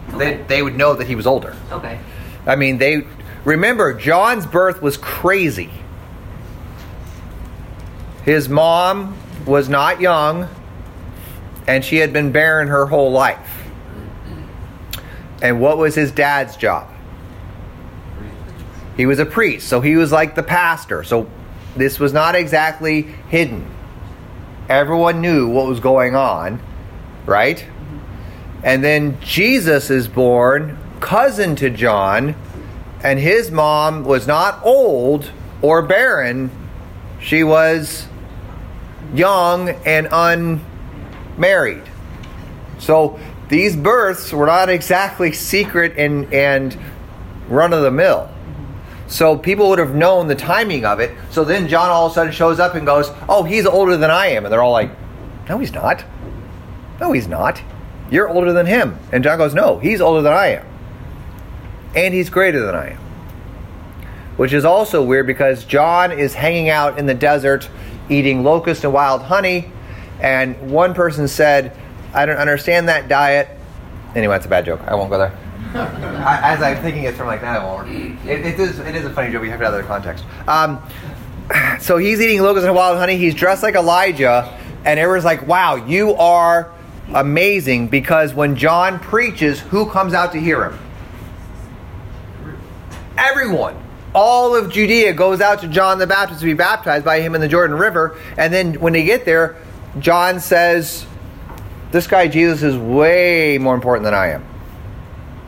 okay. 0.09 0.37
they, 0.37 0.43
they 0.43 0.61
would 0.61 0.75
know 0.75 0.93
that 0.93 1.07
he 1.07 1.15
was 1.15 1.27
older. 1.27 1.55
Okay. 1.71 1.99
I 2.45 2.55
mean, 2.55 2.77
they 2.77 3.05
remember 3.43 3.93
John's 3.93 4.45
birth 4.45 4.81
was 4.81 4.97
crazy. 4.97 5.69
His 8.23 8.49
mom 8.49 9.17
was 9.45 9.69
not 9.69 10.01
young 10.01 10.49
and 11.67 11.83
she 11.83 11.97
had 11.97 12.13
been 12.13 12.31
barren 12.31 12.69
her 12.69 12.85
whole 12.85 13.11
life. 13.11 13.69
And 15.41 15.61
what 15.61 15.77
was 15.77 15.95
his 15.95 16.11
dad's 16.11 16.55
job? 16.55 16.89
He 18.97 19.05
was 19.05 19.19
a 19.19 19.25
priest, 19.25 19.67
so 19.67 19.79
he 19.79 19.95
was 19.95 20.11
like 20.11 20.35
the 20.35 20.43
pastor. 20.43 21.03
So 21.03 21.29
this 21.75 21.99
was 21.99 22.11
not 22.11 22.35
exactly 22.35 23.03
hidden. 23.29 23.69
Everyone 24.67 25.21
knew 25.21 25.47
what 25.47 25.67
was 25.67 25.79
going 25.79 26.15
on, 26.15 26.59
right? 27.25 27.63
And 28.63 28.83
then 28.83 29.19
Jesus 29.21 29.89
is 29.89 30.07
born, 30.07 30.77
cousin 30.99 31.55
to 31.57 31.69
John, 31.69 32.35
And 33.03 33.19
his 33.19 33.51
mom 33.51 34.03
was 34.03 34.25
not 34.25 34.59
old 34.65 35.31
or 35.61 35.83
barren, 35.83 36.49
she 37.21 37.43
was 37.43 38.07
young 39.13 39.69
and 39.69 40.07
unmarried. 40.11 41.83
So 42.79 43.19
these 43.49 43.75
births 43.75 44.33
were 44.33 44.47
not 44.47 44.69
exactly 44.69 45.31
secret 45.31 45.93
and, 45.97 46.33
and 46.33 46.77
run 47.47 47.71
of 47.71 47.83
the 47.83 47.91
mill. 47.91 48.29
So 49.07 49.37
people 49.37 49.69
would 49.69 49.79
have 49.79 49.95
known 49.95 50.27
the 50.27 50.35
timing 50.35 50.85
of 50.85 50.99
it. 50.99 51.15
So 51.31 51.43
then 51.43 51.67
John 51.67 51.89
all 51.89 52.07
of 52.07 52.11
a 52.11 52.15
sudden 52.15 52.33
shows 52.33 52.59
up 52.59 52.75
and 52.75 52.85
goes, 52.85 53.09
Oh, 53.29 53.43
he's 53.43 53.65
older 53.65 53.97
than 53.97 54.11
I 54.11 54.27
am. 54.27 54.45
And 54.45 54.51
they're 54.51 54.61
all 54.61 54.71
like, 54.71 54.91
No, 55.47 55.57
he's 55.57 55.71
not. 55.71 56.03
No, 56.99 57.11
he's 57.13 57.27
not. 57.27 57.61
You're 58.11 58.29
older 58.29 58.53
than 58.53 58.65
him. 58.65 58.99
And 59.11 59.23
John 59.23 59.37
goes, 59.37 59.53
No, 59.53 59.79
he's 59.79 60.01
older 60.01 60.21
than 60.21 60.33
I 60.33 60.47
am. 60.47 60.65
And 61.95 62.13
he's 62.13 62.29
greater 62.29 62.65
than 62.65 62.75
I 62.75 62.91
am. 62.91 62.97
Which 64.35 64.53
is 64.53 64.65
also 64.65 65.03
weird 65.03 65.25
because 65.25 65.63
John 65.63 66.11
is 66.11 66.33
hanging 66.33 66.69
out 66.69 66.99
in 66.99 67.05
the 67.05 67.13
desert 67.13 67.69
eating 68.09 68.43
locust 68.43 68.83
and 68.83 68.93
wild 68.93 69.23
honey. 69.23 69.71
And 70.19 70.71
one 70.71 70.93
person 70.93 71.27
said, 71.27 71.75
I 72.13 72.25
don't 72.25 72.37
understand 72.37 72.89
that 72.89 73.07
diet. 73.07 73.49
Anyway, 74.15 74.35
it's 74.35 74.45
a 74.45 74.49
bad 74.49 74.65
joke. 74.65 74.81
I 74.85 74.95
won't 74.95 75.09
go 75.09 75.17
there. 75.17 75.37
I, 75.73 76.53
as 76.53 76.61
I'm 76.61 76.81
thinking 76.81 77.03
it 77.03 77.15
from 77.15 77.27
like 77.27 77.41
that. 77.41 77.61
It, 77.87 78.45
it, 78.45 78.59
is, 78.59 78.79
it 78.79 78.95
is 78.95 79.05
a 79.05 79.09
funny 79.09 79.31
joke. 79.31 79.41
We 79.41 79.49
have 79.49 79.59
to 79.59 79.65
have 79.65 79.73
other 79.73 79.83
context. 79.83 80.25
Um, 80.47 80.81
so 81.79 81.97
he's 81.97 82.19
eating 82.21 82.41
locusts 82.41 82.65
and 82.65 82.75
wild 82.75 82.97
honey. 82.97 83.17
He's 83.17 83.35
dressed 83.35 83.63
like 83.63 83.75
Elijah. 83.75 84.57
And 84.85 84.99
everyone's 84.99 85.25
like, 85.25 85.45
wow, 85.47 85.75
you 85.75 86.15
are 86.15 86.71
amazing 87.13 87.87
because 87.87 88.33
when 88.33 88.55
John 88.55 88.99
preaches, 88.99 89.59
who 89.59 89.89
comes 89.89 90.13
out 90.13 90.31
to 90.33 90.39
hear 90.39 90.69
him? 90.69 90.79
Everyone. 93.17 93.75
All 94.13 94.55
of 94.55 94.71
Judea 94.71 95.13
goes 95.13 95.41
out 95.41 95.59
to 95.61 95.67
John 95.67 95.99
the 95.99 96.07
Baptist 96.07 96.39
to 96.39 96.45
be 96.45 96.53
baptized 96.53 97.05
by 97.05 97.21
him 97.21 97.35
in 97.35 97.41
the 97.41 97.47
Jordan 97.47 97.77
River. 97.77 98.17
And 98.37 98.53
then 98.53 98.75
when 98.75 98.93
they 98.93 99.03
get 99.03 99.25
there, 99.25 99.57
John 99.99 100.39
says, 100.39 101.05
This 101.91 102.07
guy 102.07 102.27
Jesus 102.27 102.63
is 102.63 102.77
way 102.77 103.57
more 103.57 103.75
important 103.75 104.05
than 104.05 104.13
I 104.13 104.29
am. 104.29 104.45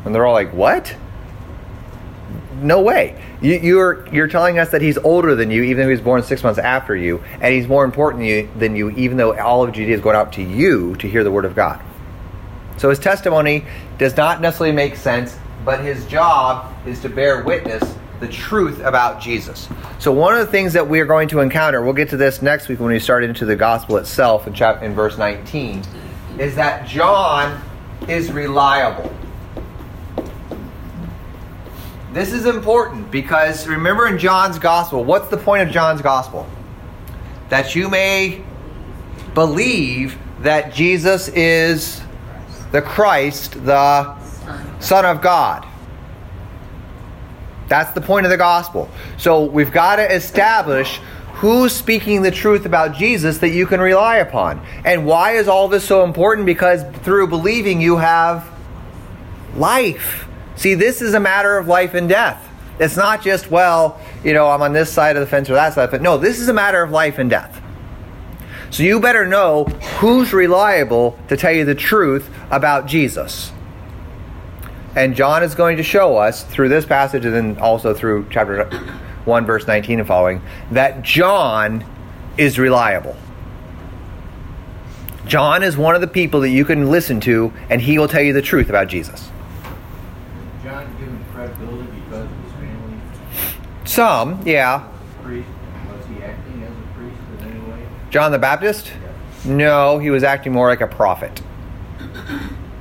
And 0.05 0.13
they're 0.13 0.25
all 0.25 0.33
like, 0.33 0.53
What? 0.53 0.95
No 2.61 2.81
way. 2.81 3.21
You, 3.41 3.55
are 3.55 3.63
you're, 3.63 4.13
you're 4.13 4.27
telling 4.27 4.59
us 4.59 4.71
that 4.71 4.81
he's 4.81 4.97
older 4.97 5.33
than 5.33 5.49
you, 5.49 5.63
even 5.63 5.83
though 5.83 5.89
he 5.89 5.93
was 5.93 6.01
born 6.01 6.21
six 6.23 6.43
months 6.43 6.59
after 6.59 6.93
you, 6.93 7.23
and 7.39 7.53
he's 7.53 7.67
more 7.67 7.85
important 7.85 8.21
than 8.21 8.27
you, 8.27 8.49
than 8.57 8.75
you, 8.75 8.89
even 8.91 9.15
though 9.15 9.37
all 9.39 9.63
of 9.63 9.71
Judea 9.71 9.95
is 9.95 10.01
going 10.01 10.17
out 10.17 10.33
to 10.33 10.43
you 10.43 10.95
to 10.97 11.07
hear 11.07 11.23
the 11.23 11.31
word 11.31 11.45
of 11.45 11.55
God. 11.55 11.81
So 12.77 12.89
his 12.89 12.99
testimony 12.99 13.65
does 13.97 14.17
not 14.17 14.41
necessarily 14.41 14.75
make 14.75 14.95
sense, 14.95 15.37
but 15.63 15.81
his 15.81 16.05
job 16.07 16.73
is 16.85 16.99
to 17.01 17.09
bear 17.09 17.43
witness 17.43 17.83
the 18.19 18.27
truth 18.27 18.81
about 18.81 19.21
Jesus. 19.21 19.69
So 19.99 20.11
one 20.11 20.33
of 20.33 20.39
the 20.39 20.51
things 20.51 20.73
that 20.73 20.87
we 20.87 20.99
are 20.99 21.05
going 21.05 21.29
to 21.29 21.39
encounter, 21.39 21.81
we'll 21.81 21.93
get 21.93 22.09
to 22.09 22.17
this 22.17 22.41
next 22.41 22.67
week 22.67 22.79
when 22.79 22.89
we 22.89 22.99
start 22.99 23.23
into 23.23 23.45
the 23.45 23.55
gospel 23.55 23.97
itself 23.97 24.47
in 24.47 24.53
chapter 24.53 24.85
in 24.85 24.93
verse 24.93 25.17
19, 25.17 25.83
is 26.37 26.55
that 26.55 26.87
John 26.87 27.61
is 28.07 28.31
reliable. 28.31 29.13
This 32.11 32.33
is 32.33 32.45
important 32.45 33.11
because 33.11 33.67
remember 33.67 34.07
in 34.07 34.17
John's 34.17 34.57
gospel, 34.57 35.03
what's 35.03 35.29
the 35.29 35.37
point 35.37 35.61
of 35.63 35.69
John's 35.69 36.01
gospel? 36.01 36.47
That 37.49 37.75
you 37.75 37.89
may 37.89 38.43
believe 39.33 40.17
that 40.39 40.73
Jesus 40.73 41.27
is 41.27 42.01
the 42.71 42.81
Christ, 42.81 43.63
the 43.63 44.15
Son 44.79 45.05
of 45.05 45.21
God. 45.21 45.67
That's 47.67 47.91
the 47.91 48.01
point 48.01 48.25
of 48.25 48.31
the 48.31 48.37
gospel. 48.37 48.89
So 49.17 49.43
we've 49.45 49.71
got 49.71 49.97
to 49.97 50.11
establish 50.11 50.99
who's 51.33 51.73
speaking 51.73 52.23
the 52.23 52.31
truth 52.31 52.65
about 52.65 52.95
Jesus 52.95 53.37
that 53.37 53.49
you 53.49 53.67
can 53.67 53.79
rely 53.79 54.17
upon. 54.17 54.65
And 54.83 55.05
why 55.05 55.33
is 55.33 55.47
all 55.47 55.67
this 55.67 55.85
so 55.85 56.03
important? 56.03 56.47
Because 56.47 56.83
through 57.03 57.27
believing, 57.27 57.79
you 57.79 57.97
have 57.97 58.49
life. 59.55 60.28
See, 60.59 60.73
this 60.73 61.01
is 61.01 61.13
a 61.13 61.21
matter 61.21 61.57
of 61.57 61.69
life 61.69 61.93
and 61.93 62.09
death. 62.09 62.45
It's 62.81 62.97
not 62.97 63.21
just, 63.21 63.49
well, 63.49 63.97
you 64.25 64.33
know, 64.33 64.49
I'm 64.49 64.61
on 64.61 64.73
this 64.73 64.91
side 64.91 65.15
of 65.15 65.21
the 65.21 65.25
fence 65.25 65.49
or 65.49 65.53
that 65.53 65.73
side, 65.73 65.89
but 65.89 66.01
no, 66.01 66.17
this 66.17 66.37
is 66.37 66.49
a 66.49 66.53
matter 66.53 66.83
of 66.83 66.91
life 66.91 67.17
and 67.17 67.29
death. 67.29 67.61
So 68.69 68.83
you 68.83 68.99
better 68.99 69.25
know 69.25 69.63
who's 69.99 70.33
reliable 70.33 71.17
to 71.29 71.37
tell 71.37 71.53
you 71.53 71.63
the 71.63 71.75
truth 71.75 72.29
about 72.51 72.87
Jesus. 72.87 73.53
And 74.97 75.15
John 75.15 75.43
is 75.43 75.55
going 75.55 75.77
to 75.77 75.83
show 75.83 76.17
us 76.17 76.43
through 76.43 76.67
this 76.67 76.85
passage 76.85 77.23
and 77.23 77.33
then 77.33 77.57
also 77.59 77.93
through 77.93 78.27
chapter 78.29 78.65
1, 79.23 79.45
verse 79.45 79.65
19 79.65 79.99
and 79.99 80.07
following, 80.09 80.41
that 80.71 81.03
John 81.03 81.85
is 82.37 82.59
reliable. 82.59 83.15
John 85.25 85.63
is 85.63 85.77
one 85.77 85.95
of 85.95 86.01
the 86.01 86.07
people 86.07 86.41
that 86.41 86.49
you 86.49 86.65
can 86.65 86.91
listen 86.91 87.21
to, 87.21 87.53
and 87.69 87.81
he 87.81 87.97
will 87.97 88.09
tell 88.09 88.21
you 88.21 88.33
the 88.33 88.41
truth 88.41 88.67
about 88.67 88.89
Jesus. 88.89 89.29
Some, 93.99 94.41
yeah. 94.45 94.87
John 98.09 98.31
the 98.31 98.39
Baptist? 98.39 98.93
No, 99.43 99.99
he 99.99 100.09
was 100.09 100.23
acting 100.23 100.53
more 100.53 100.69
like 100.69 100.79
a 100.79 100.87
prophet. 100.87 101.41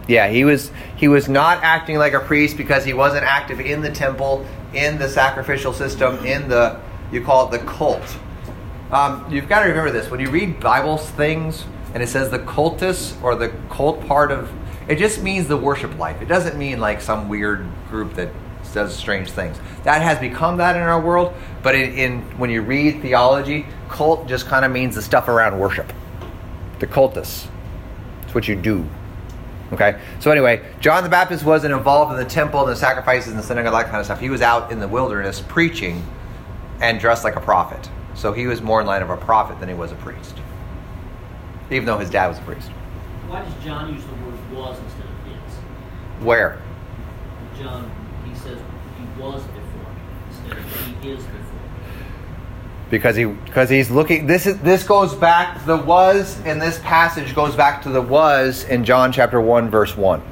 Yeah, 0.07 0.29
he 0.29 0.45
was 0.45 0.71
he 0.95 1.09
was 1.09 1.29
not 1.29 1.65
acting 1.65 1.99
like 1.99 2.13
a 2.13 2.21
priest 2.21 2.57
because 2.57 2.85
he 2.85 2.93
wasn't 2.93 3.25
active 3.25 3.59
in 3.59 3.81
the 3.81 3.91
temple, 3.91 4.47
in 4.73 4.97
the 4.97 5.09
sacrificial 5.09 5.73
system, 5.73 6.25
in 6.25 6.49
the 6.49 6.79
you 7.11 7.25
call 7.25 7.53
it 7.53 7.59
the 7.59 7.67
cult. 7.67 8.17
Um, 8.93 9.27
you've 9.29 9.49
got 9.49 9.65
to 9.65 9.71
remember 9.71 9.91
this 9.91 10.13
when 10.13 10.21
you 10.21 10.31
read 10.31 10.61
Bible 10.61 10.99
things 10.99 11.65
and 11.95 12.01
it 12.01 12.09
says 12.09 12.31
the 12.31 12.39
cultus 12.39 13.21
or 13.25 13.35
the 13.35 13.49
cult 13.71 14.07
part 14.07 14.31
of 14.31 14.53
it 14.87 14.99
just 14.99 15.21
means 15.21 15.49
the 15.49 15.57
worship 15.57 15.99
life. 15.99 16.23
It 16.23 16.29
doesn't 16.29 16.57
mean 16.57 16.79
like 16.79 17.01
some 17.01 17.29
weird 17.29 17.67
group 17.91 18.15
that 18.15 18.29
does 18.73 18.97
strange 18.97 19.31
things. 19.31 19.59
That 19.85 20.03
has 20.03 20.19
become 20.19 20.57
that 20.59 20.77
in 20.77 20.83
our 20.83 21.01
world, 21.01 21.35
but 21.63 21.75
in, 21.75 21.93
in 21.93 22.23
when 22.39 22.51
you 22.51 22.63
read 22.63 23.03
theology, 23.03 23.67
cult 23.89 24.29
just 24.29 24.47
kind 24.47 24.65
of 24.65 24.73
means 24.73 24.95
the 24.95 25.03
stuff 25.03 25.29
around 25.29 25.59
worship. 25.59 25.93
The 26.79 26.87
cultus. 26.87 27.49
It's 28.23 28.35
what 28.35 28.49
you 28.49 28.57
do. 28.57 28.89
Okay? 29.73 30.01
So 30.21 30.31
anyway, 30.31 30.65
John 30.81 31.03
the 31.03 31.11
Baptist 31.11 31.45
wasn't 31.45 31.75
involved 31.75 32.13
in 32.13 32.19
the 32.19 32.29
temple 32.29 32.61
and 32.61 32.71
the 32.71 32.77
sacrifices 32.77 33.31
and 33.31 33.39
the 33.39 33.43
synagogue, 33.43 33.73
that 33.73 33.87
kind 33.87 33.99
of 33.99 34.05
stuff. 34.05 34.21
He 34.21 34.31
was 34.31 34.43
out 34.43 34.73
in 34.73 34.81
the 34.81 34.89
wilderness 34.89 35.43
preaching 35.47 36.03
and 36.81 36.99
dressed 37.01 37.25
like 37.25 37.37
a 37.37 37.41
prophet. 37.41 37.89
So 38.15 38.33
he 38.33 38.47
was 38.47 38.63
more 38.63 38.81
in 38.81 38.87
line 38.87 39.03
of 39.03 39.11
a 39.11 39.17
prophet 39.17 39.61
than 39.61 39.69
he 39.69 39.75
was 39.75 39.93
a 39.93 39.97
priest. 39.97 40.37
Even 41.71 41.87
though 41.87 41.99
his 41.99 42.11
dad 42.11 42.29
was 42.29 42.39
a 42.39 42.43
priest. 42.43 42.69
Why 43.29 43.45
does 43.45 43.53
John 43.63 43.95
use 43.95 44.05
the 44.05 44.15
word 44.15 44.53
was 44.53 44.79
instead 44.79 45.05
of 45.05 45.27
is? 45.29 45.55
Where? 46.25 46.63
John 47.59 47.91
was 49.19 49.43
before 49.43 49.93
instead 50.29 50.59
of 50.59 51.03
he 51.03 51.11
is 51.11 51.25
before. 51.25 51.61
Because 52.91 53.17
he 53.17 53.25
because 53.25 53.69
he's 53.69 53.91
looking 53.91 54.27
this 54.27 54.47
is 54.47 54.59
this 54.61 54.83
goes 54.85 55.15
back 55.15 55.65
the 55.67 55.77
was 55.77 56.41
in 56.47 56.59
this 56.59 56.79
passage 56.81 57.35
goes 57.35 57.55
back 57.55 57.83
to 57.83 57.91
the 57.91 58.01
was 58.01 58.65
in 58.65 58.85
John 58.85 59.13
chapter 59.13 59.41
1 59.41 59.71
verse 59.71 59.97
1. 59.97 60.23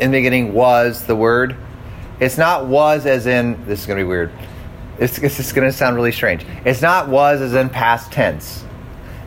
In 0.00 0.10
the 0.10 0.18
beginning 0.18 0.52
was 0.52 1.06
the 1.06 1.16
word. 1.16 1.56
It's 2.20 2.38
not 2.38 2.66
was 2.66 3.06
as 3.06 3.26
in 3.26 3.64
this 3.66 3.80
is 3.80 3.86
to 3.86 4.04
be 4.04 4.04
weird. 4.04 4.30
It's, 4.98 5.18
it's 5.18 5.52
going 5.52 5.70
to 5.70 5.76
sound 5.76 5.96
really 5.96 6.12
strange. 6.12 6.46
It's 6.64 6.80
not 6.80 7.08
was 7.08 7.42
as 7.42 7.52
in 7.52 7.68
past 7.68 8.12
tense. 8.12 8.64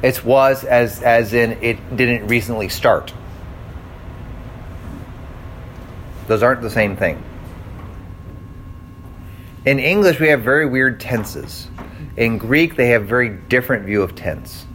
It's 0.02 0.24
was 0.24 0.64
as 0.64 1.04
as 1.04 1.34
in 1.34 1.52
it 1.62 1.96
didn't 1.96 2.28
recently 2.28 2.70
start. 2.70 3.14
Those 6.28 6.42
aren't 6.42 6.62
the 6.62 6.70
same 6.70 6.96
thing. 6.96 7.24
In 9.66 9.80
English, 9.80 10.20
we 10.20 10.30
have 10.30 10.42
very 10.42 10.66
weird 10.66 11.00
tenses. 11.00 11.68
In 12.16 12.38
Greek, 12.38 12.76
they 12.76 12.90
have 12.90 13.06
very 13.06 13.30
different 13.30 13.86
view 13.86 14.02
of 14.02 14.16
tense. 14.16 14.66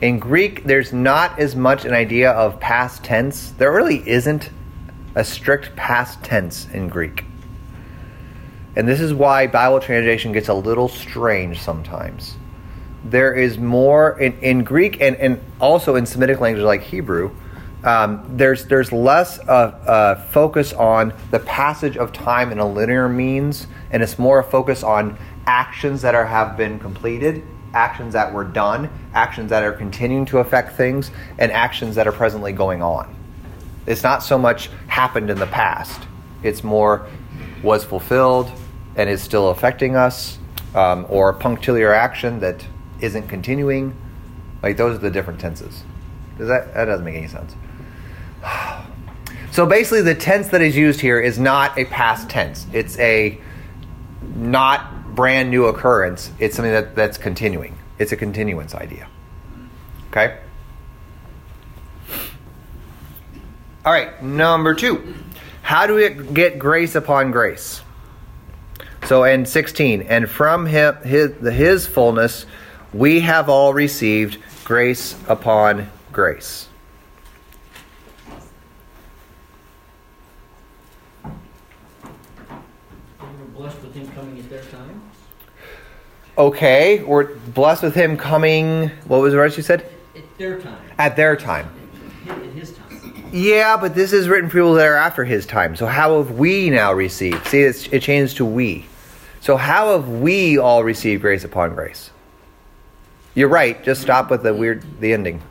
In 0.00 0.18
Greek, 0.18 0.64
there's 0.64 0.92
not 0.92 1.38
as 1.38 1.54
much 1.54 1.84
an 1.84 1.94
idea 1.94 2.30
of 2.30 2.60
past 2.60 3.04
tense. 3.04 3.50
There 3.52 3.72
really 3.72 4.08
isn't 4.08 4.50
a 5.14 5.24
strict 5.24 5.74
past 5.76 6.22
tense 6.24 6.68
in 6.72 6.88
Greek. 6.88 7.24
And 8.74 8.88
this 8.88 9.00
is 9.00 9.12
why 9.12 9.46
Bible 9.46 9.80
translation 9.80 10.32
gets 10.32 10.48
a 10.48 10.54
little 10.54 10.88
strange 10.88 11.60
sometimes. 11.60 12.36
There 13.04 13.34
is 13.34 13.58
more 13.58 14.18
in, 14.18 14.38
in 14.40 14.64
Greek 14.64 15.00
and, 15.00 15.16
and 15.16 15.40
also 15.60 15.96
in 15.96 16.06
Semitic 16.06 16.40
languages 16.40 16.64
like 16.64 16.82
Hebrew, 16.82 17.34
um, 17.84 18.24
there's 18.36 18.66
there's 18.66 18.92
less 18.92 19.40
uh, 19.40 19.42
uh, 19.86 20.14
focus 20.28 20.72
on 20.72 21.12
the 21.30 21.40
passage 21.40 21.96
of 21.96 22.12
time 22.12 22.52
in 22.52 22.58
a 22.58 22.66
linear 22.66 23.08
means, 23.08 23.66
and 23.90 24.02
it's 24.02 24.18
more 24.18 24.38
a 24.38 24.44
focus 24.44 24.82
on 24.82 25.18
actions 25.46 26.02
that 26.02 26.14
are 26.14 26.26
have 26.26 26.56
been 26.56 26.78
completed, 26.78 27.42
actions 27.74 28.12
that 28.12 28.32
were 28.32 28.44
done, 28.44 28.88
actions 29.14 29.50
that 29.50 29.64
are 29.64 29.72
continuing 29.72 30.24
to 30.26 30.38
affect 30.38 30.76
things, 30.76 31.10
and 31.38 31.50
actions 31.50 31.96
that 31.96 32.06
are 32.06 32.12
presently 32.12 32.52
going 32.52 32.82
on. 32.82 33.14
It's 33.86 34.04
not 34.04 34.22
so 34.22 34.38
much 34.38 34.70
happened 34.86 35.28
in 35.28 35.38
the 35.38 35.46
past, 35.48 36.02
it's 36.44 36.62
more 36.62 37.08
was 37.64 37.84
fulfilled 37.84 38.50
and 38.96 39.08
is 39.08 39.22
still 39.22 39.48
affecting 39.50 39.96
us, 39.96 40.38
um, 40.74 41.06
or 41.08 41.32
punctiliar 41.32 41.92
action 41.92 42.40
that 42.40 42.64
isn't 43.00 43.26
continuing. 43.28 43.96
Like 44.62 44.76
those 44.76 44.96
are 44.96 45.00
the 45.00 45.10
different 45.10 45.40
tenses. 45.40 45.82
Does 46.38 46.46
that 46.46 46.74
that 46.74 46.84
doesn't 46.84 47.04
make 47.04 47.16
any 47.16 47.26
sense? 47.26 47.56
So 49.52 49.66
basically, 49.66 50.00
the 50.00 50.14
tense 50.14 50.48
that 50.48 50.62
is 50.62 50.74
used 50.74 50.98
here 50.98 51.20
is 51.20 51.38
not 51.38 51.78
a 51.78 51.84
past 51.84 52.30
tense. 52.30 52.66
It's 52.72 52.98
a 52.98 53.38
not 54.34 55.14
brand 55.14 55.50
new 55.50 55.66
occurrence. 55.66 56.30
It's 56.38 56.56
something 56.56 56.72
that, 56.72 56.94
that's 56.94 57.18
continuing. 57.18 57.76
It's 57.98 58.12
a 58.12 58.16
continuance 58.16 58.74
idea. 58.74 59.08
Okay? 60.08 60.38
All 63.84 63.92
right, 63.92 64.22
number 64.22 64.74
two. 64.74 65.14
How 65.60 65.86
do 65.86 65.96
we 65.96 66.08
get 66.32 66.58
grace 66.58 66.94
upon 66.94 67.30
grace? 67.30 67.82
So 69.04 69.24
and 69.24 69.46
16, 69.46 70.02
and 70.02 70.30
from 70.30 70.64
him, 70.64 70.96
his, 71.02 71.32
his 71.40 71.86
fullness, 71.86 72.46
we 72.94 73.20
have 73.20 73.50
all 73.50 73.74
received 73.74 74.38
grace 74.64 75.14
upon 75.28 75.90
grace. 76.10 76.68
blessed 83.62 83.81
with 83.92 84.08
him 84.08 84.14
coming 84.14 84.38
at 84.38 84.48
their 84.48 84.64
time. 84.64 85.02
Okay, 86.38 87.02
we're 87.02 87.34
blessed 87.34 87.82
with 87.82 87.94
him 87.94 88.16
coming. 88.16 88.88
What 89.06 89.20
was 89.20 89.32
the 89.32 89.38
rest 89.38 89.56
you 89.56 89.62
said? 89.62 89.86
At 90.16 90.38
their 90.38 90.60
time. 90.60 90.82
At 90.98 91.16
their 91.16 91.36
time. 91.36 91.68
At 92.28 92.38
his 92.38 92.72
time. 92.72 93.30
Yeah, 93.32 93.76
but 93.76 93.94
this 93.94 94.12
is 94.12 94.28
written 94.28 94.48
for 94.48 94.58
people 94.58 94.74
that 94.74 94.86
are 94.86 94.96
after 94.96 95.24
his 95.24 95.46
time. 95.46 95.76
So 95.76 95.86
how 95.86 96.22
have 96.22 96.32
we 96.32 96.70
now 96.70 96.92
received? 96.92 97.46
See, 97.48 97.60
it's, 97.60 97.86
it 97.88 98.02
changed 98.02 98.38
to 98.38 98.44
we. 98.44 98.86
So 99.40 99.56
how 99.56 99.92
have 99.92 100.08
we 100.08 100.58
all 100.58 100.84
received 100.84 101.22
grace 101.22 101.44
upon 101.44 101.74
grace? 101.74 102.10
You're 103.34 103.48
right. 103.48 103.82
Just 103.82 104.02
stop 104.02 104.30
with 104.30 104.42
the 104.42 104.54
weird 104.54 104.84
the 105.00 105.12
ending. 105.12 105.42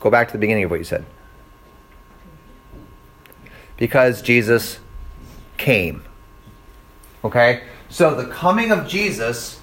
Go 0.00 0.10
back 0.10 0.28
to 0.28 0.32
the 0.32 0.38
beginning 0.38 0.64
of 0.64 0.70
what 0.70 0.78
you 0.78 0.84
said. 0.84 1.04
Because 3.76 4.22
Jesus 4.22 4.78
came. 5.56 6.04
Okay? 7.24 7.62
So 7.94 8.12
the 8.12 8.26
coming 8.26 8.72
of 8.72 8.88
Jesus, 8.88 9.60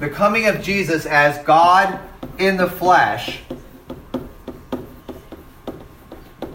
the 0.00 0.10
coming 0.10 0.46
of 0.48 0.60
Jesus 0.60 1.06
as 1.06 1.38
God 1.44 2.00
in 2.36 2.56
the 2.56 2.66
flesh 2.66 3.42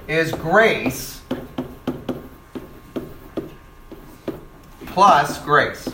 is 0.09 0.33
grace 0.33 1.21
plus 4.87 5.41
grace. 5.45 5.87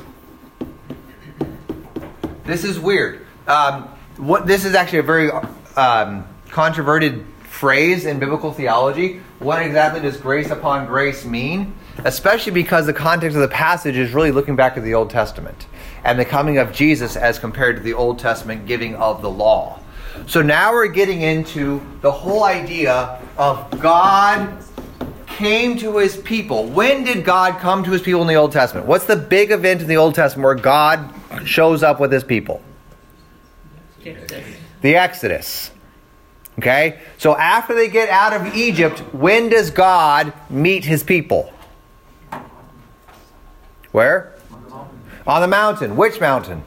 This 2.46 2.64
is 2.64 2.80
weird. 2.80 3.28
Um, 3.46 3.84
what 4.18 4.48
this 4.48 4.66
is 4.66 4.74
actually 4.74 5.00
a 5.00 5.04
very 5.04 5.30
um, 5.78 6.28
controverted 6.50 7.24
phrase 7.44 8.08
in 8.08 8.18
biblical 8.18 8.52
theology. 8.52 9.22
What 9.38 9.62
exactly 9.62 10.02
does 10.02 10.18
grace 10.18 10.50
upon 10.50 10.88
grace 10.88 11.26
mean? 11.26 11.76
Especially 12.04 12.52
because 12.52 12.86
the 12.86 12.94
context 12.94 13.36
of 13.36 13.42
the 13.42 13.48
passage 13.48 13.96
is 13.96 14.14
really 14.14 14.32
looking 14.32 14.56
back 14.56 14.78
at 14.78 14.84
the 14.84 14.94
Old 14.94 15.10
Testament 15.10 15.68
and 16.04 16.20
the 16.20 16.26
coming 16.26 16.58
of 16.58 16.72
Jesus 16.72 17.16
as 17.16 17.38
compared 17.38 17.76
to 17.78 17.84
the 17.84 17.94
Old 17.94 18.18
Testament 18.20 18.66
giving 18.66 18.96
of 18.96 19.22
the 19.22 19.30
law. 19.30 19.80
So 20.28 20.42
now 20.42 20.74
we're 20.74 20.88
getting 20.88 21.22
into 21.22 21.82
the 22.02 22.12
whole 22.12 22.44
idea 22.44 23.20
of 23.38 23.80
God 23.80 24.64
came 25.28 25.78
to 25.78 25.98
his 25.98 26.18
people. 26.18 26.66
When 26.66 27.04
did 27.04 27.24
God 27.24 27.60
come 27.60 27.84
to 27.84 27.92
his 27.92 28.02
people 28.02 28.22
in 28.22 28.28
the 28.28 28.36
Old 28.36 28.52
Testament? 28.52 28.88
What's 28.88 29.06
the 29.06 29.16
big 29.16 29.52
event 29.52 29.82
in 29.82 29.88
the 29.88 29.98
Old 29.98 30.16
Testament 30.16 30.46
where 30.46 30.56
God 30.56 31.14
shows 31.46 31.84
up 31.84 32.00
with 32.00 32.12
his 32.12 32.24
people? 32.24 32.62
The 34.82 34.96
Exodus. 34.96 35.72
Okay? 36.60 37.00
So 37.18 37.36
after 37.38 37.74
they 37.74 37.88
get 37.88 38.10
out 38.10 38.34
of 38.34 38.56
Egypt, 38.56 39.00
when 39.14 39.50
does 39.50 39.72
God 39.72 40.34
meet 40.50 40.86
his 40.86 41.04
people? 41.04 41.52
Where? 43.92 44.34
On 45.28 45.42
the 45.42 45.48
mountain. 45.48 45.96
Which 45.96 46.20
mountain? 46.20 46.64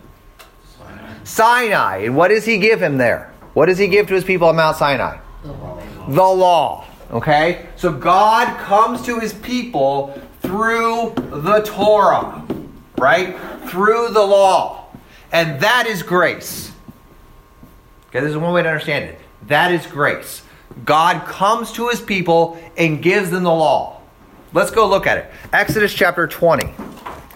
Sinai. 0.78 1.24
Sinai. 1.24 1.96
And 1.98 2.16
what 2.16 2.28
does 2.28 2.44
he 2.44 2.58
give 2.58 2.82
him 2.82 2.98
there? 2.98 3.32
What 3.54 3.66
does 3.66 3.78
he 3.78 3.88
give 3.88 4.08
to 4.08 4.14
his 4.14 4.24
people 4.24 4.48
on 4.48 4.56
Mount 4.56 4.76
Sinai? 4.76 5.18
The 5.42 5.52
law. 5.52 5.82
The 6.08 6.22
law. 6.22 6.86
Okay? 7.10 7.66
So 7.76 7.92
God 7.92 8.58
comes 8.58 9.02
to 9.02 9.18
his 9.20 9.32
people 9.32 10.20
through 10.40 11.14
the 11.16 11.62
Torah, 11.64 12.44
right? 12.98 13.36
Through 13.68 14.10
the 14.10 14.22
law. 14.22 14.86
And 15.32 15.60
that 15.60 15.86
is 15.86 16.02
grace. 16.02 16.70
Okay, 18.08 18.20
this 18.20 18.30
is 18.30 18.36
one 18.36 18.52
way 18.52 18.62
to 18.62 18.68
understand 18.68 19.06
it. 19.06 19.18
That 19.48 19.72
is 19.72 19.86
grace. 19.86 20.42
God 20.84 21.26
comes 21.26 21.72
to 21.72 21.88
his 21.88 22.00
people 22.00 22.58
and 22.76 23.02
gives 23.02 23.30
them 23.30 23.44
the 23.44 23.54
law. 23.54 24.00
Let's 24.52 24.70
go 24.70 24.88
look 24.88 25.06
at 25.06 25.18
it. 25.18 25.30
Exodus 25.52 25.92
chapter 25.92 26.26
20. 26.26 26.72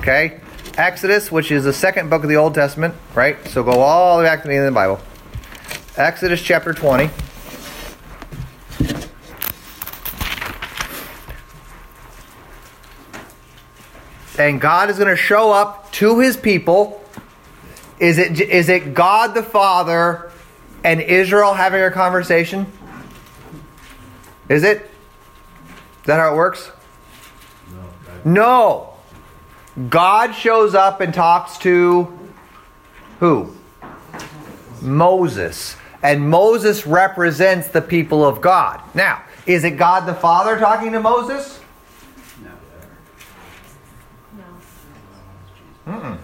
Okay? 0.08 0.40
Exodus, 0.78 1.30
which 1.30 1.50
is 1.50 1.64
the 1.64 1.72
second 1.74 2.08
book 2.08 2.22
of 2.22 2.30
the 2.30 2.36
Old 2.36 2.54
Testament, 2.54 2.94
right? 3.14 3.36
So 3.48 3.62
go 3.62 3.80
all 3.80 4.16
the 4.16 4.22
way 4.22 4.30
back 4.30 4.40
to 4.40 4.48
the 4.48 4.54
end 4.54 4.64
of 4.64 4.72
the 4.72 4.74
Bible. 4.74 5.00
Exodus 5.98 6.40
chapter 6.40 6.72
20. 6.72 7.10
And 14.38 14.58
God 14.58 14.88
is 14.88 14.96
going 14.96 15.10
to 15.10 15.16
show 15.16 15.52
up 15.52 15.92
to 15.92 16.20
his 16.20 16.38
people. 16.38 17.04
Is 17.98 18.16
it, 18.16 18.40
is 18.40 18.70
it 18.70 18.94
God 18.94 19.34
the 19.34 19.42
Father 19.42 20.32
and 20.84 21.02
Israel 21.02 21.52
having 21.52 21.82
a 21.82 21.90
conversation? 21.90 22.64
Is 24.48 24.64
it? 24.64 24.78
Is 24.78 26.06
that 26.06 26.16
how 26.16 26.32
it 26.32 26.36
works? 26.36 26.70
No. 28.24 28.32
No. 28.32 28.97
God 29.88 30.34
shows 30.34 30.74
up 30.74 31.00
and 31.00 31.14
talks 31.14 31.56
to 31.58 32.12
who? 33.20 33.54
Moses. 34.82 35.76
And 36.02 36.28
Moses 36.28 36.86
represents 36.86 37.68
the 37.68 37.82
people 37.82 38.24
of 38.24 38.40
God. 38.40 38.80
Now, 38.94 39.22
is 39.46 39.64
it 39.64 39.72
God 39.72 40.06
the 40.06 40.14
Father 40.14 40.58
talking 40.58 40.92
to 40.92 41.00
Moses? 41.00 41.60
No. 45.86 45.92
Mm-mm. 45.92 46.18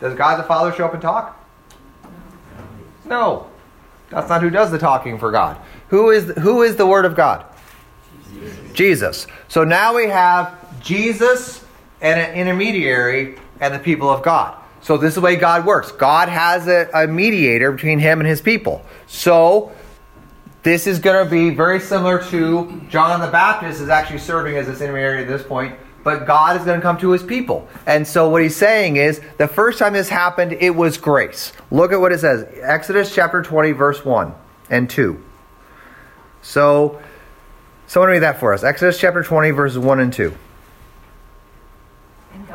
Does 0.00 0.14
God 0.14 0.38
the 0.38 0.44
Father 0.44 0.72
show 0.72 0.86
up 0.86 0.92
and 0.92 1.02
talk? 1.02 1.44
No. 3.04 3.48
That's 4.10 4.28
not 4.28 4.42
who 4.42 4.50
does 4.50 4.70
the 4.70 4.78
talking 4.78 5.18
for 5.18 5.30
God. 5.30 5.56
Who 5.88 6.10
is 6.10 6.32
who 6.38 6.62
is 6.62 6.76
the 6.76 6.86
Word 6.86 7.04
of 7.04 7.16
God? 7.16 7.44
Jesus. 8.32 8.72
Jesus. 8.72 9.26
So 9.48 9.64
now 9.64 9.94
we 9.96 10.08
have 10.08 10.80
Jesus 10.82 11.64
and 12.00 12.20
an 12.20 12.34
intermediary 12.34 13.38
and 13.60 13.74
the 13.74 13.78
people 13.78 14.10
of 14.10 14.22
God. 14.22 14.56
So 14.82 14.96
this 14.96 15.08
is 15.08 15.14
the 15.16 15.20
way 15.20 15.36
God 15.36 15.66
works. 15.66 15.90
God 15.92 16.28
has 16.28 16.68
a, 16.68 16.88
a 16.94 17.06
mediator 17.06 17.72
between 17.72 17.98
him 17.98 18.20
and 18.20 18.28
his 18.28 18.40
people. 18.40 18.84
So 19.06 19.72
this 20.62 20.86
is 20.86 20.98
going 20.98 21.24
to 21.24 21.30
be 21.30 21.50
very 21.50 21.80
similar 21.80 22.22
to 22.30 22.82
John 22.88 23.20
the 23.20 23.26
Baptist 23.26 23.80
is 23.80 23.88
actually 23.88 24.18
serving 24.18 24.56
as 24.56 24.66
this 24.66 24.80
intermediary 24.80 25.22
at 25.22 25.28
this 25.28 25.42
point, 25.42 25.76
but 26.04 26.26
God 26.26 26.56
is 26.56 26.64
going 26.64 26.78
to 26.78 26.82
come 26.82 26.98
to 26.98 27.10
his 27.10 27.22
people. 27.22 27.68
And 27.86 28.06
so 28.06 28.28
what 28.28 28.42
he's 28.42 28.56
saying 28.56 28.96
is 28.96 29.20
the 29.38 29.48
first 29.48 29.78
time 29.78 29.92
this 29.92 30.08
happened, 30.08 30.52
it 30.52 30.70
was 30.70 30.98
grace. 30.98 31.52
Look 31.70 31.92
at 31.92 32.00
what 32.00 32.12
it 32.12 32.20
says 32.20 32.46
Exodus 32.62 33.14
chapter 33.14 33.42
20, 33.42 33.72
verse 33.72 34.04
1 34.04 34.34
and 34.70 34.88
2. 34.88 35.22
So, 36.42 37.02
someone 37.88 38.10
read 38.10 38.20
that 38.20 38.38
for 38.38 38.54
us. 38.54 38.62
Exodus 38.62 39.00
chapter 39.00 39.24
20, 39.24 39.50
verses 39.50 39.78
1 39.80 39.98
and 39.98 40.12
2. 40.12 40.32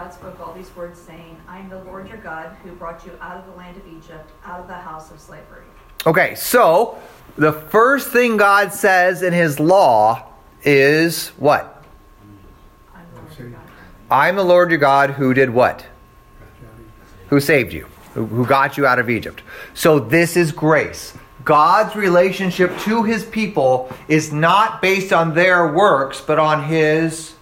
God 0.02 0.12
spoke 0.12 0.40
all 0.40 0.52
these 0.54 0.76
words, 0.76 1.00
saying, 1.00 1.38
I 1.48 1.60
am 1.60 1.70
the 1.70 1.84
Lord 1.84 2.08
your 2.08 2.18
God 2.18 2.58
who 2.64 2.72
brought 2.72 3.06
you 3.06 3.12
out 3.22 3.38
of 3.38 3.46
the 3.46 3.52
land 3.52 3.78
of 3.78 3.86
Egypt, 3.86 4.32
out 4.44 4.60
of 4.60 4.68
the 4.68 4.74
house 4.74 5.12
of 5.12 5.20
slavery. 5.20 5.62
Okay, 6.08 6.34
so 6.34 6.98
the 7.38 7.54
first 7.54 8.10
thing 8.10 8.36
God 8.36 8.74
says 8.74 9.22
in 9.22 9.32
his 9.32 9.60
law 9.60 10.26
is 10.64 11.28
what? 11.38 11.86
I'm 14.10 14.36
the 14.38 14.44
Lord 14.44 14.72
your 14.72 14.80
God 14.80 15.12
who 15.12 15.36
did 15.36 15.52
what? 15.52 15.86
Who 17.28 17.40
saved 17.40 17.72
you, 17.72 17.86
who 18.16 18.44
got 18.48 18.80
you 18.80 18.88
out 18.88 18.98
of 18.98 19.08
Egypt. 19.08 19.44
So 19.76 20.00
this 20.00 20.36
is 20.36 20.52
grace. 20.52 21.14
God's 21.46 21.96
relationship 21.96 22.76
to 22.80 23.04
his 23.04 23.24
people 23.24 23.92
is 24.08 24.34
not 24.34 24.82
based 24.82 25.14
on 25.14 25.36
their 25.36 25.72
works, 25.72 26.22
but 26.22 26.40
on 26.40 26.64
his 26.64 27.36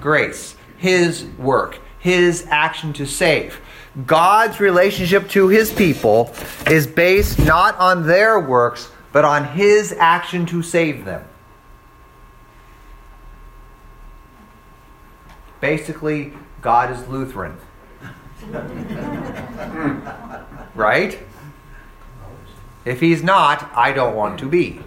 grace, 0.00 0.56
his 0.76 1.24
work, 1.38 1.78
his 1.98 2.46
action 2.50 2.92
to 2.94 3.06
save. 3.06 3.60
God's 4.04 4.60
relationship 4.60 5.28
to 5.30 5.48
his 5.48 5.72
people 5.72 6.34
is 6.70 6.86
based 6.86 7.38
not 7.38 7.78
on 7.78 8.06
their 8.06 8.38
works, 8.38 8.90
but 9.12 9.24
on 9.24 9.48
his 9.48 9.92
action 9.92 10.44
to 10.46 10.62
save 10.62 11.04
them. 11.04 11.24
Basically, 15.60 16.32
God 16.60 16.90
is 16.90 17.06
Lutheran. 17.08 17.56
right? 20.74 21.18
If 22.84 23.00
he's 23.00 23.22
not, 23.22 23.70
I 23.74 23.92
don't 23.92 24.14
want 24.14 24.38
to 24.40 24.48
be. 24.48 24.80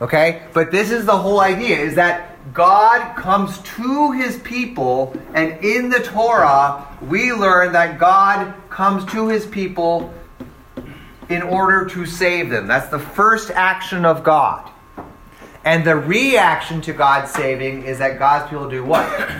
Okay? 0.00 0.46
But 0.54 0.70
this 0.70 0.90
is 0.90 1.04
the 1.04 1.18
whole 1.18 1.40
idea 1.40 1.78
is 1.78 1.96
that 1.96 2.29
God 2.52 3.16
comes 3.16 3.58
to 3.58 4.12
his 4.12 4.38
people, 4.38 5.14
and 5.34 5.62
in 5.64 5.90
the 5.90 6.00
Torah, 6.00 6.86
we 7.02 7.32
learn 7.32 7.72
that 7.72 7.98
God 7.98 8.54
comes 8.70 9.04
to 9.12 9.28
his 9.28 9.46
people 9.46 10.12
in 11.28 11.42
order 11.42 11.86
to 11.86 12.06
save 12.06 12.50
them. 12.50 12.66
That's 12.66 12.88
the 12.88 12.98
first 12.98 13.50
action 13.50 14.04
of 14.04 14.24
God. 14.24 14.68
And 15.64 15.84
the 15.84 15.96
reaction 15.96 16.80
to 16.82 16.92
God 16.92 17.28
saving 17.28 17.84
is 17.84 17.98
that 17.98 18.18
God's 18.18 18.50
people 18.50 18.68
do 18.68 18.84
what? 18.84 19.06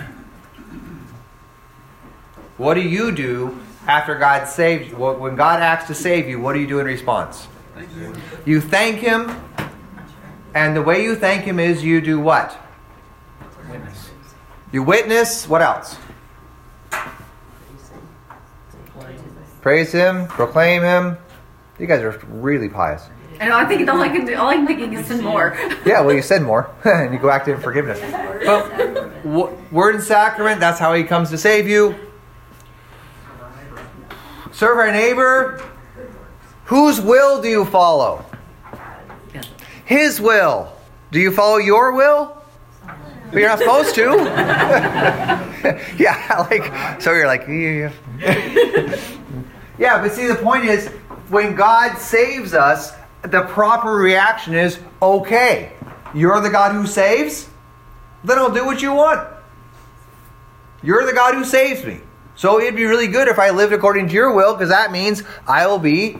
what 2.58 2.74
do 2.74 2.82
you 2.82 3.10
do 3.10 3.58
after 3.86 4.16
God 4.16 4.46
saves 4.46 4.90
you? 4.90 4.96
When 4.96 5.34
God 5.34 5.60
acts 5.60 5.86
to 5.86 5.94
save 5.94 6.28
you, 6.28 6.38
what 6.38 6.52
do 6.52 6.60
you 6.60 6.66
do 6.66 6.78
in 6.78 6.86
response? 6.86 7.48
You 8.44 8.60
thank 8.60 8.98
Him, 8.98 9.34
and 10.54 10.76
the 10.76 10.82
way 10.82 11.02
you 11.02 11.16
thank 11.16 11.44
Him 11.44 11.58
is 11.58 11.82
you 11.82 12.00
do 12.00 12.20
what? 12.20 12.56
You 14.72 14.82
witness. 14.82 15.48
What 15.48 15.62
else? 15.62 15.96
Praise 19.60 19.92
Him, 19.92 20.26
proclaim 20.26 20.82
Him. 20.82 21.18
You 21.78 21.86
guys 21.86 22.02
are 22.02 22.18
really 22.28 22.68
pious. 22.68 23.02
I 23.40 23.48
know. 23.48 23.56
I'm 23.56 23.68
thinking 23.68 23.88
all 23.88 24.00
I 24.00 24.08
can 24.08 24.26
do. 24.26 24.34
All 24.36 24.48
I'm 24.48 24.66
thinking 24.66 24.92
is 24.92 25.06
sin 25.06 25.22
more. 25.22 25.56
Yeah, 25.86 26.02
well, 26.02 26.14
you 26.14 26.22
said 26.22 26.42
more, 26.42 26.70
and 26.84 27.12
you 27.12 27.18
go 27.18 27.30
active 27.30 27.56
in 27.56 27.62
forgiveness. 27.62 27.98
But 28.44 28.68
w- 29.22 29.56
word 29.70 29.94
and 29.96 30.04
sacrament, 30.04 30.60
that's 30.60 30.78
how 30.78 30.92
he 30.94 31.04
comes 31.04 31.30
to 31.30 31.38
save 31.38 31.66
you. 31.66 31.94
Serve 34.52 34.78
our 34.78 34.92
neighbor. 34.92 35.62
Whose 36.66 37.00
will 37.00 37.40
do 37.40 37.48
you 37.48 37.64
follow? 37.64 38.24
His 39.84 40.20
will. 40.20 40.72
Do 41.10 41.18
you 41.18 41.32
follow 41.32 41.56
your 41.56 41.92
will? 41.92 42.39
But 43.30 43.38
you're 43.38 43.48
not 43.48 43.58
supposed 43.58 43.94
to. 43.94 44.02
yeah, 45.98 46.46
like 46.50 47.00
so 47.00 47.12
you're 47.12 47.26
like 47.26 47.46
yeah. 47.46 47.92
yeah, 48.18 49.00
yeah, 49.78 50.02
but 50.02 50.12
see 50.12 50.26
the 50.26 50.34
point 50.36 50.64
is 50.64 50.88
when 51.28 51.54
God 51.54 51.96
saves 51.98 52.54
us, 52.54 52.92
the 53.22 53.42
proper 53.42 53.94
reaction 53.94 54.54
is 54.54 54.80
okay. 55.00 55.72
You're 56.14 56.40
the 56.40 56.50
God 56.50 56.72
who 56.72 56.86
saves? 56.86 57.48
Then 58.24 58.38
I'll 58.38 58.52
do 58.52 58.66
what 58.66 58.82
you 58.82 58.92
want. 58.92 59.28
You're 60.82 61.06
the 61.06 61.12
God 61.12 61.34
who 61.34 61.44
saves 61.44 61.84
me. 61.84 62.00
So 62.34 62.60
it'd 62.60 62.74
be 62.74 62.84
really 62.84 63.06
good 63.06 63.28
if 63.28 63.38
I 63.38 63.50
lived 63.50 63.72
according 63.72 64.08
to 64.08 64.14
your 64.14 64.32
will 64.32 64.54
because 64.54 64.70
that 64.70 64.92
means 64.92 65.22
I 65.46 65.66
will 65.66 65.78
be 65.78 66.18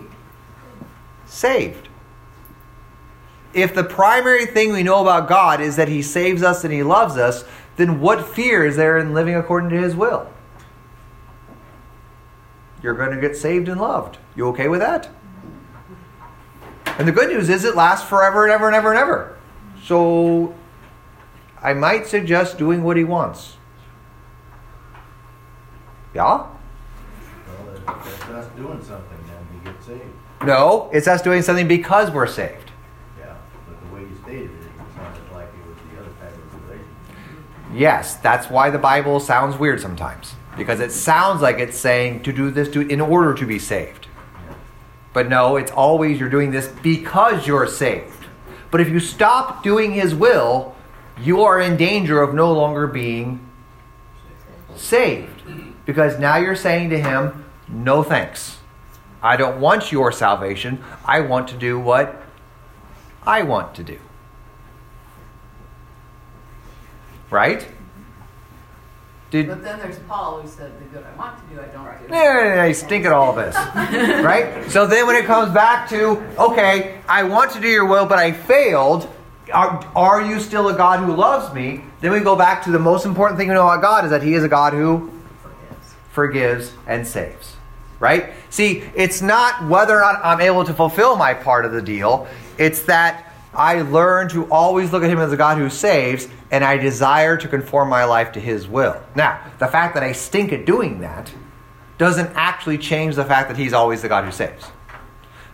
saved. 1.26 1.88
If 3.52 3.74
the 3.74 3.84
primary 3.84 4.46
thing 4.46 4.72
we 4.72 4.82
know 4.82 5.00
about 5.00 5.28
God 5.28 5.60
is 5.60 5.76
that 5.76 5.88
He 5.88 6.02
saves 6.02 6.42
us 6.42 6.64
and 6.64 6.72
He 6.72 6.82
loves 6.82 7.16
us, 7.16 7.44
then 7.76 8.00
what 8.00 8.28
fear 8.28 8.64
is 8.64 8.76
there 8.76 8.98
in 8.98 9.14
living 9.14 9.34
according 9.34 9.70
to 9.70 9.80
His 9.80 9.96
will? 9.96 10.30
You're 12.82 12.94
going 12.94 13.10
to 13.10 13.20
get 13.20 13.36
saved 13.36 13.68
and 13.68 13.80
loved. 13.80 14.18
You 14.36 14.46
okay 14.48 14.68
with 14.68 14.80
that? 14.80 15.08
And 16.98 17.08
the 17.08 17.12
good 17.12 17.30
news 17.30 17.48
is 17.48 17.64
it 17.64 17.74
lasts 17.74 18.08
forever 18.08 18.44
and 18.44 18.52
ever 18.52 18.66
and 18.66 18.76
ever 18.76 18.90
and 18.90 18.98
ever. 18.98 19.38
So 19.82 20.54
I 21.62 21.74
might 21.74 22.06
suggest 22.06 22.58
doing 22.58 22.82
what 22.82 22.96
He 22.96 23.04
wants. 23.04 23.56
Yeah? 26.14 26.24
Well, 26.24 26.48
that's 27.86 28.22
us 28.24 28.48
doing 28.56 28.82
something, 28.82 29.18
then 29.26 29.46
we 29.52 29.70
get 29.70 29.82
saved. 29.82 30.02
No, 30.44 30.90
it's 30.92 31.06
us 31.06 31.22
doing 31.22 31.42
something 31.42 31.68
because 31.68 32.10
we're 32.10 32.26
saved. 32.26 32.69
Yes, 37.72 38.16
that's 38.16 38.50
why 38.50 38.70
the 38.70 38.78
Bible 38.78 39.20
sounds 39.20 39.56
weird 39.56 39.80
sometimes. 39.80 40.34
Because 40.56 40.80
it 40.80 40.92
sounds 40.92 41.40
like 41.40 41.58
it's 41.58 41.78
saying 41.78 42.22
to 42.24 42.32
do 42.32 42.50
this 42.50 42.68
to, 42.70 42.80
in 42.80 43.00
order 43.00 43.34
to 43.34 43.46
be 43.46 43.58
saved. 43.58 44.08
But 45.12 45.28
no, 45.28 45.56
it's 45.56 45.70
always 45.70 46.18
you're 46.20 46.28
doing 46.28 46.50
this 46.50 46.68
because 46.68 47.46
you're 47.46 47.66
saved. 47.66 48.26
But 48.70 48.80
if 48.80 48.88
you 48.88 49.00
stop 49.00 49.62
doing 49.62 49.92
His 49.92 50.14
will, 50.14 50.76
you 51.20 51.42
are 51.42 51.60
in 51.60 51.76
danger 51.76 52.22
of 52.22 52.34
no 52.34 52.52
longer 52.52 52.86
being 52.86 53.46
saved. 54.76 55.42
Because 55.86 56.18
now 56.18 56.36
you're 56.36 56.56
saying 56.56 56.90
to 56.90 57.00
Him, 57.00 57.44
no 57.68 58.02
thanks. 58.02 58.58
I 59.22 59.36
don't 59.36 59.60
want 59.60 59.92
your 59.92 60.12
salvation. 60.12 60.82
I 61.04 61.20
want 61.20 61.48
to 61.48 61.56
do 61.56 61.78
what 61.78 62.22
I 63.26 63.42
want 63.42 63.74
to 63.76 63.84
do. 63.84 63.98
Right? 67.30 67.66
Did, 69.30 69.46
But 69.46 69.62
then 69.62 69.78
there's 69.78 69.98
Paul 70.00 70.42
who 70.42 70.48
said, 70.48 70.72
the 70.80 70.84
good 70.86 71.06
I 71.06 71.16
want 71.16 71.38
to 71.38 71.54
do, 71.54 71.60
I 71.60 71.66
don't 71.66 72.08
do. 72.08 72.12
yeah, 72.12 72.64
I 72.64 72.72
stink 72.72 73.04
at 73.04 73.12
all 73.12 73.32
this. 73.32 73.54
right? 73.74 74.68
So 74.70 74.88
then 74.88 75.06
when 75.06 75.14
it 75.14 75.24
comes 75.24 75.54
back 75.54 75.88
to, 75.90 76.20
okay, 76.36 77.00
I 77.08 77.22
want 77.22 77.52
to 77.52 77.60
do 77.60 77.68
your 77.68 77.86
will, 77.86 78.06
but 78.06 78.18
I 78.18 78.32
failed, 78.32 79.08
are, 79.52 79.88
are 79.94 80.26
you 80.26 80.40
still 80.40 80.68
a 80.68 80.76
God 80.76 80.98
who 80.98 81.14
loves 81.14 81.54
me? 81.54 81.84
Then 82.00 82.10
we 82.10 82.18
go 82.20 82.34
back 82.34 82.64
to 82.64 82.72
the 82.72 82.80
most 82.80 83.06
important 83.06 83.38
thing 83.38 83.46
we 83.46 83.54
know 83.54 83.68
about 83.68 83.82
God 83.82 84.04
is 84.04 84.10
that 84.10 84.24
He 84.24 84.34
is 84.34 84.42
a 84.42 84.48
God 84.48 84.72
who 84.72 85.12
forgives 86.10 86.72
and 86.88 87.06
saves. 87.06 87.54
Right? 88.00 88.32
See, 88.48 88.82
it's 88.96 89.22
not 89.22 89.68
whether 89.68 89.96
or 89.96 90.00
not 90.00 90.20
I'm 90.24 90.40
able 90.40 90.64
to 90.64 90.74
fulfill 90.74 91.14
my 91.14 91.34
part 91.34 91.64
of 91.64 91.70
the 91.70 91.82
deal, 91.82 92.26
it's 92.58 92.82
that 92.82 93.29
I 93.52 93.82
learn 93.82 94.28
to 94.30 94.50
always 94.50 94.92
look 94.92 95.02
at 95.02 95.10
Him 95.10 95.18
as 95.18 95.32
a 95.32 95.36
God 95.36 95.58
who 95.58 95.68
saves, 95.70 96.28
and 96.50 96.64
I 96.64 96.76
desire 96.76 97.36
to 97.36 97.48
conform 97.48 97.88
my 97.88 98.04
life 98.04 98.32
to 98.32 98.40
His 98.40 98.68
will. 98.68 99.02
Now, 99.16 99.40
the 99.58 99.66
fact 99.66 99.94
that 99.94 100.02
I 100.02 100.12
stink 100.12 100.52
at 100.52 100.64
doing 100.64 101.00
that 101.00 101.32
doesn't 101.98 102.30
actually 102.34 102.78
change 102.78 103.16
the 103.16 103.24
fact 103.24 103.48
that 103.48 103.56
He's 103.56 103.72
always 103.72 104.02
the 104.02 104.08
God 104.08 104.24
who 104.24 104.32
saves. 104.32 104.64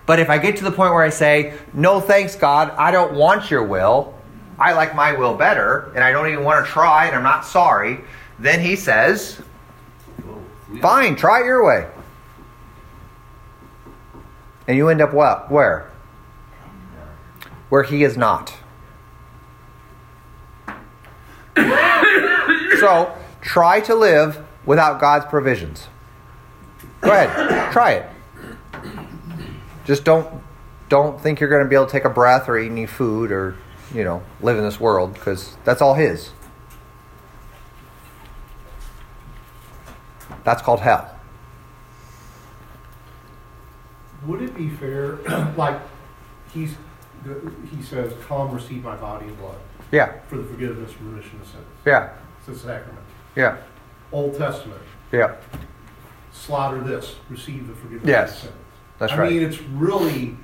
But 0.05 0.21
if 0.21 0.31
I 0.31 0.39
get 0.39 0.59
to 0.59 0.65
the 0.65 0.71
point 0.71 0.93
where 0.93 1.03
I 1.03 1.11
say, 1.11 1.55
no 1.73 2.01
thanks, 2.01 2.37
God, 2.37 2.71
I 2.71 2.91
don't 2.91 3.15
want 3.15 3.51
your 3.51 3.65
will, 3.65 4.15
I 4.59 4.73
like 4.75 4.95
my 4.95 5.15
will 5.15 5.35
better, 5.35 5.91
and 5.95 6.05
I 6.05 6.13
don't 6.13 6.29
even 6.29 6.45
want 6.45 6.65
to 6.65 6.71
try, 6.71 7.07
and 7.07 7.17
I'm 7.17 7.23
not 7.23 7.45
sorry, 7.45 8.01
then 8.39 8.61
He 8.61 8.77
says, 8.77 9.41
fine, 10.81 11.17
try 11.17 11.41
it 11.41 11.47
your 11.47 11.65
way. 11.65 11.89
And 14.69 14.77
you 14.77 14.89
end 14.89 15.01
up 15.01 15.15
what? 15.15 15.51
Where? 15.51 15.91
Where 17.69 17.83
He 17.83 18.05
is 18.05 18.17
not. 18.17 18.55
so, 22.79 23.17
try 23.41 23.81
to 23.81 23.95
live 23.95 24.45
without 24.65 25.01
God's 25.01 25.27
provisions. 25.27 25.89
Go 27.01 27.11
ahead, 27.13 27.73
try 27.73 27.93
it. 27.93 28.09
Just 29.85 30.05
don't 30.05 30.43
don't 30.89 31.21
think 31.21 31.41
you're 31.41 31.49
going 31.51 31.65
to 31.65 31.69
be 31.69 31.75
able 31.75 31.87
to 31.87 31.93
take 31.93 32.05
a 32.05 32.11
breath 32.11 32.49
or 32.49 32.59
eat 32.59 32.71
any 32.71 32.87
food 32.87 33.33
or 33.33 33.57
you 33.93 34.05
know 34.05 34.23
live 34.41 34.57
in 34.59 34.65
this 34.65 34.79
world 34.79 35.15
because 35.15 35.57
that's 35.65 35.81
all 35.81 35.95
His. 35.95 36.31
That's 40.47 40.63
called 40.63 40.79
hell. 40.79 41.13
Would 44.27 44.43
it 44.43 44.57
be 44.57 44.69
fair, 44.69 45.17
like, 45.57 45.81
he's, 46.53 46.75
he 47.75 47.83
says, 47.83 48.13
come 48.27 48.53
receive 48.53 48.83
my 48.85 48.97
body 48.97 49.27
and 49.27 49.39
blood 49.39 49.57
Yeah, 49.93 50.13
for 50.29 50.37
the 50.37 50.45
forgiveness 50.45 50.93
and 50.99 51.13
remission 51.13 51.41
of 51.41 51.47
sins. 51.47 51.65
yeah, 51.85 52.11
It's 52.39 52.49
a 52.49 52.55
sacrament. 52.59 53.05
yeah, 53.35 53.57
Old 54.13 54.37
Testament, 54.37 54.81
yeah. 55.13 55.35
slaughter 56.33 56.81
this, 56.81 57.17
receive 57.31 57.67
the 57.69 57.75
forgiveness 57.75 58.09
Yes, 58.09 58.31
of 58.35 58.39
sins. 58.43 58.53
that's 58.99 59.13
I 59.13 59.19
right. 59.19 59.27
I 59.27 59.31
mean, 59.31 59.43
it's 59.43 59.61
really, 59.63 60.37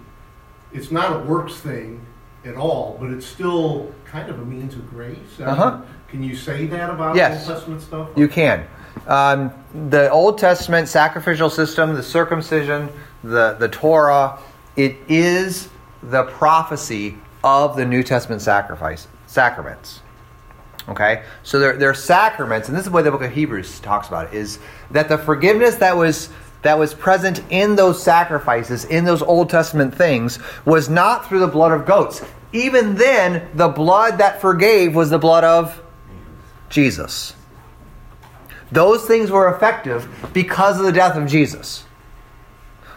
it's 0.73 0.91
not 0.91 1.15
a 1.17 1.19
works 1.21 1.55
thing 1.57 2.05
at 2.45 2.57
all, 2.57 2.97
but 3.01 3.11
it's 3.11 3.27
still 3.27 3.93
kind 4.05 4.29
of 4.29 4.41
a 4.41 4.45
means 4.45 4.75
of 4.75 4.89
grace. 4.91 5.17
I 5.41 5.45
Uh-huh. 5.45 5.81
Can 6.09 6.23
you 6.23 6.35
say 6.37 6.67
that 6.67 6.91
about 6.91 7.17
Yes. 7.17 7.47
Old 7.49 7.57
Testament 7.57 7.81
stuff? 7.83 8.09
You 8.17 8.29
can. 8.29 8.67
Um, 9.07 9.51
the 9.89 10.11
Old 10.11 10.37
Testament 10.39 10.89
sacrificial 10.89 11.49
system, 11.49 11.95
the 11.95 12.03
circumcision, 12.03 12.91
the, 13.25 13.55
the 13.59 13.69
Torah, 13.69 14.39
it 14.77 14.97
is 15.09 15.69
the 16.03 16.25
prophecy 16.25 17.17
of 17.45 17.77
the 17.77 17.85
New 17.85 18.03
Testament 18.03 18.43
sacrifice 18.43 19.07
sacraments. 19.27 20.01
Okay? 20.89 21.23
So 21.43 21.59
they're, 21.59 21.77
they're 21.77 21.95
sacraments, 21.95 22.69
and 22.69 22.77
this 22.77 22.85
is 22.85 22.91
what 22.91 23.05
the 23.05 23.11
book 23.11 23.23
of 23.23 23.33
Hebrews 23.33 23.81
talks 23.81 24.09
about, 24.09 24.35
is 24.35 24.59
that 24.91 25.09
the 25.09 25.19
forgiveness 25.19 25.77
that 25.77 25.97
was 25.97 26.29
that 26.63 26.79
was 26.79 26.95
present 26.95 27.43
in 27.51 27.75
those 27.75 28.01
sacrifices, 28.01 28.85
in 28.85 29.05
those 29.05 29.21
Old 29.21 29.51
Testament 29.51 29.95
things, 29.95 30.39
was 30.65 30.89
not 30.89 31.29
through 31.29 31.41
the 31.41 31.49
blood 31.49 31.73
of 31.73 31.87
goats. 31.87 32.25
Even 32.53 32.95
then, 32.95 33.49
the 33.55 33.69
blood 33.69 34.19
that 34.19 34.41
forgave 34.41 34.95
was 34.95 35.11
the 35.11 35.19
blood 35.19 35.43
of 35.43 35.83
Jesus. 36.71 37.35
Those 38.71 39.05
things 39.05 39.31
were 39.31 39.53
effective 39.53 40.09
because 40.33 40.79
of 40.79 40.87
the 40.87 40.93
death 40.93 41.17
of 41.17 41.27
Jesus. 41.27 41.85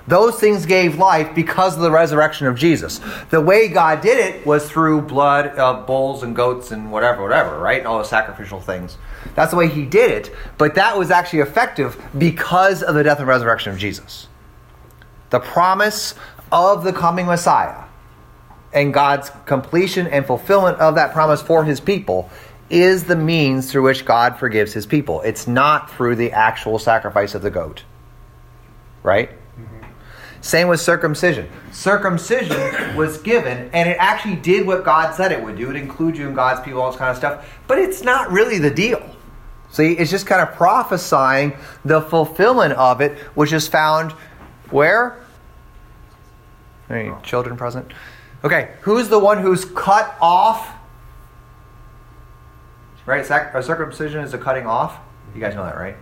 Those 0.08 0.40
things 0.40 0.68
gave 0.68 1.00
life 1.00 1.34
because 1.34 1.76
of 1.76 1.82
the 1.82 1.90
resurrection 1.90 2.46
of 2.46 2.56
Jesus. 2.56 3.00
The 3.32 3.42
way 3.42 3.68
God 3.68 4.02
did 4.02 4.20
it 4.20 4.46
was 4.46 4.70
through 4.70 5.02
blood 5.02 5.48
of 5.48 5.88
bulls 5.88 6.22
and 6.22 6.36
goats 6.36 6.72
and 6.72 6.92
whatever, 6.92 7.24
whatever, 7.24 7.58
right? 7.58 7.86
All 7.86 7.98
the 7.98 8.04
sacrificial 8.04 8.60
things. 8.60 8.98
That's 9.34 9.52
the 9.52 9.58
way 9.58 9.68
He 9.68 9.86
did 9.86 10.12
it. 10.12 10.36
But 10.60 10.76
that 10.76 10.98
was 10.98 11.10
actually 11.10 11.40
effective 11.40 12.00
because 12.16 12.84
of 12.84 12.94
the 12.94 13.04
death 13.04 13.18
and 13.18 13.28
resurrection 13.28 13.72
of 13.72 13.80
Jesus. 13.80 14.28
The 15.32 15.40
promise 15.40 16.14
of 16.52 16.84
the 16.84 16.94
coming 16.94 17.26
Messiah 17.26 17.86
and 18.74 18.94
God's 18.94 19.32
completion 19.48 20.06
and 20.06 20.24
fulfillment 20.26 20.78
of 20.80 20.96
that 20.96 21.14
promise 21.14 21.42
for 21.42 21.64
His 21.64 21.80
people 21.80 22.30
is 22.70 23.06
the 23.06 23.16
means 23.16 23.72
through 23.72 23.84
which 23.84 24.06
God 24.06 24.38
forgives 24.38 24.74
His 24.74 24.86
people. 24.86 25.22
It's 25.22 25.48
not 25.48 25.90
through 25.90 26.18
the 26.18 26.32
actual 26.32 26.78
sacrifice 26.78 27.34
of 27.34 27.42
the 27.42 27.50
goat. 27.50 27.84
Right? 29.02 29.32
Same 30.46 30.68
with 30.68 30.80
circumcision. 30.80 31.50
Circumcision 31.72 32.96
was 32.96 33.18
given, 33.18 33.68
and 33.74 33.90
it 33.90 33.98
actually 34.00 34.36
did 34.36 34.68
what 34.68 34.86
God 34.86 35.16
said 35.16 35.32
it 35.32 35.44
would 35.44 35.58
do. 35.58 35.72
It 35.72 35.76
includes 35.76 36.20
you 36.20 36.28
in 36.28 36.36
God's 36.36 36.62
people, 36.62 36.84
all 36.84 36.92
this 36.92 37.00
kind 37.00 37.10
of 37.10 37.18
stuff. 37.18 37.60
But 37.66 37.80
it's 37.80 38.04
not 38.04 38.32
really 38.32 38.60
the 38.60 38.70
deal. 38.70 39.04
See, 39.72 39.94
it's 39.94 40.12
just 40.12 40.28
kind 40.28 40.48
of 40.48 40.54
prophesying 40.54 41.54
the 41.84 42.00
fulfillment 42.00 42.74
of 42.74 43.02
it, 43.02 43.18
which 43.34 43.52
is 43.52 43.68
found 43.68 44.12
where? 44.70 45.20
Any 46.92 47.12
children 47.24 47.58
present? 47.58 47.92
Okay, 48.44 48.76
who's 48.82 49.10
the 49.10 49.18
one 49.18 49.40
who's 49.40 49.66
cut 49.66 50.16
off? 50.22 50.76
Right, 53.08 53.28
a 53.28 53.64
circumcision 53.64 54.20
is 54.20 54.36
a 54.36 54.38
cutting 54.38 54.68
off. 54.68 55.00
You 55.34 55.42
guys 55.42 55.56
know 55.56 55.64
that, 55.64 55.76
right? 55.76 55.98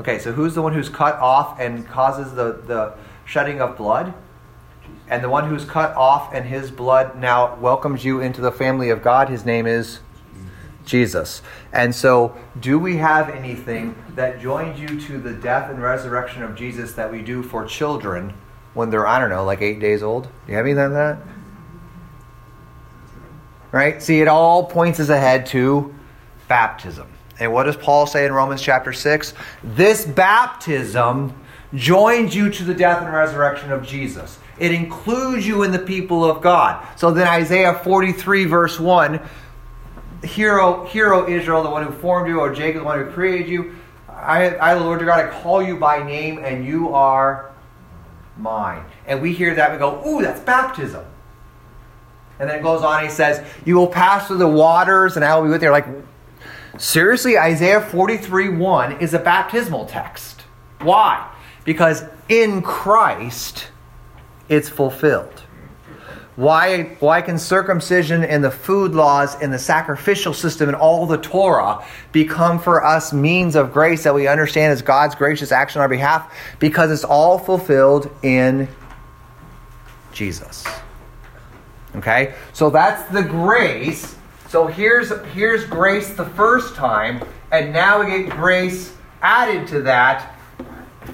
Okay, 0.00 0.18
so 0.18 0.32
who's 0.32 0.54
the 0.54 0.62
one 0.62 0.72
who's 0.72 0.88
cut 0.88 1.16
off 1.16 1.60
and 1.60 1.86
causes 1.86 2.32
the, 2.32 2.62
the 2.66 2.94
shedding 3.26 3.60
of 3.60 3.76
blood? 3.76 4.14
And 5.08 5.22
the 5.22 5.28
one 5.28 5.48
who's 5.48 5.64
cut 5.64 5.94
off 5.94 6.32
and 6.32 6.46
his 6.46 6.70
blood 6.70 7.18
now 7.18 7.56
welcomes 7.56 8.04
you 8.04 8.20
into 8.20 8.40
the 8.40 8.52
family 8.52 8.90
of 8.90 9.02
God, 9.02 9.28
his 9.28 9.44
name 9.44 9.66
is 9.66 10.00
Jesus. 10.84 11.42
And 11.72 11.94
so, 11.94 12.36
do 12.60 12.78
we 12.78 12.96
have 12.96 13.28
anything 13.28 13.94
that 14.14 14.40
joins 14.40 14.80
you 14.80 15.00
to 15.00 15.18
the 15.18 15.32
death 15.32 15.70
and 15.70 15.82
resurrection 15.82 16.42
of 16.42 16.54
Jesus 16.54 16.92
that 16.92 17.10
we 17.10 17.22
do 17.22 17.42
for 17.42 17.64
children 17.66 18.32
when 18.74 18.90
they're, 18.90 19.06
I 19.06 19.18
don't 19.18 19.30
know, 19.30 19.44
like 19.44 19.60
eight 19.60 19.80
days 19.80 20.02
old? 20.02 20.24
Do 20.24 20.30
you 20.48 20.54
have 20.54 20.64
anything 20.64 20.84
like 20.84 20.92
that? 20.92 21.18
Right? 23.72 24.02
See, 24.02 24.20
it 24.20 24.28
all 24.28 24.64
points 24.64 25.00
us 25.00 25.08
ahead 25.08 25.46
to 25.46 25.94
baptism. 26.48 27.08
And 27.38 27.52
what 27.52 27.64
does 27.64 27.76
Paul 27.76 28.06
say 28.06 28.24
in 28.24 28.32
Romans 28.32 28.62
chapter 28.62 28.92
6? 28.92 29.34
This 29.62 30.06
baptism 30.06 31.34
joins 31.76 32.34
you 32.34 32.50
to 32.50 32.64
the 32.64 32.74
death 32.74 33.02
and 33.02 33.12
resurrection 33.12 33.70
of 33.70 33.86
Jesus. 33.86 34.38
It 34.58 34.72
includes 34.72 35.46
you 35.46 35.62
in 35.62 35.70
the 35.70 35.78
people 35.78 36.24
of 36.24 36.42
God. 36.42 36.84
So 36.96 37.10
then 37.10 37.28
Isaiah 37.28 37.74
43 37.74 38.44
verse 38.46 38.80
1, 38.80 39.20
hero, 40.24 40.84
hero 40.86 41.28
Israel, 41.28 41.62
the 41.62 41.70
one 41.70 41.86
who 41.86 41.92
formed 41.92 42.28
you, 42.28 42.40
or 42.40 42.52
Jacob, 42.54 42.80
the 42.80 42.84
one 42.84 42.98
who 42.98 43.10
created 43.10 43.48
you. 43.48 43.76
I, 44.08 44.56
I, 44.58 44.74
the 44.74 44.80
Lord 44.80 45.00
your 45.00 45.08
God, 45.08 45.24
I 45.24 45.42
call 45.42 45.62
you 45.62 45.76
by 45.76 46.02
name, 46.02 46.38
and 46.38 46.64
you 46.64 46.94
are 46.94 47.52
mine. 48.38 48.84
And 49.06 49.20
we 49.20 49.34
hear 49.34 49.54
that 49.54 49.70
and 49.70 49.74
we 49.74 49.78
go, 49.78 50.02
ooh, 50.08 50.22
that's 50.22 50.40
baptism. 50.40 51.04
And 52.38 52.48
then 52.50 52.58
it 52.58 52.62
goes 52.62 52.82
on, 52.82 53.02
he 53.02 53.08
says, 53.10 53.46
You 53.64 53.76
will 53.76 53.86
pass 53.86 54.26
through 54.26 54.38
the 54.38 54.48
waters, 54.48 55.16
and 55.16 55.24
I 55.24 55.36
will 55.36 55.44
be 55.44 55.50
with 55.50 55.62
you. 55.62 55.70
Like, 55.70 55.86
seriously, 56.76 57.38
Isaiah 57.38 57.80
43 57.80 58.50
1 58.50 59.00
is 59.00 59.14
a 59.14 59.18
baptismal 59.18 59.86
text. 59.86 60.42
Why? 60.80 61.32
Because 61.66 62.04
in 62.30 62.62
Christ, 62.62 63.68
it's 64.48 64.70
fulfilled. 64.70 65.42
Why, 66.36 66.96
why 67.00 67.22
can 67.22 67.38
circumcision 67.38 68.22
and 68.22 68.44
the 68.44 68.50
food 68.50 68.92
laws 68.92 69.40
and 69.40 69.50
the 69.50 69.58
sacrificial 69.58 70.34
system 70.34 70.68
and 70.68 70.76
all 70.76 71.06
the 71.06 71.16
Torah 71.16 71.82
become 72.12 72.58
for 72.58 72.84
us 72.84 73.12
means 73.12 73.56
of 73.56 73.72
grace 73.72 74.04
that 74.04 74.14
we 74.14 74.28
understand 74.28 74.72
as 74.72 74.82
God's 74.82 75.14
gracious 75.14 75.50
action 75.50 75.80
on 75.80 75.82
our 75.82 75.88
behalf? 75.88 76.32
Because 76.58 76.90
it's 76.90 77.04
all 77.04 77.38
fulfilled 77.38 78.10
in 78.22 78.68
Jesus. 80.12 80.66
Okay? 81.96 82.34
So 82.52 82.68
that's 82.68 83.10
the 83.10 83.22
grace. 83.22 84.14
So 84.48 84.66
here's 84.66 85.10
here's 85.32 85.64
grace 85.64 86.14
the 86.14 86.26
first 86.26 86.74
time, 86.74 87.24
and 87.50 87.72
now 87.72 88.04
we 88.04 88.22
get 88.22 88.30
grace 88.30 88.94
added 89.22 89.66
to 89.68 89.82
that. 89.82 90.35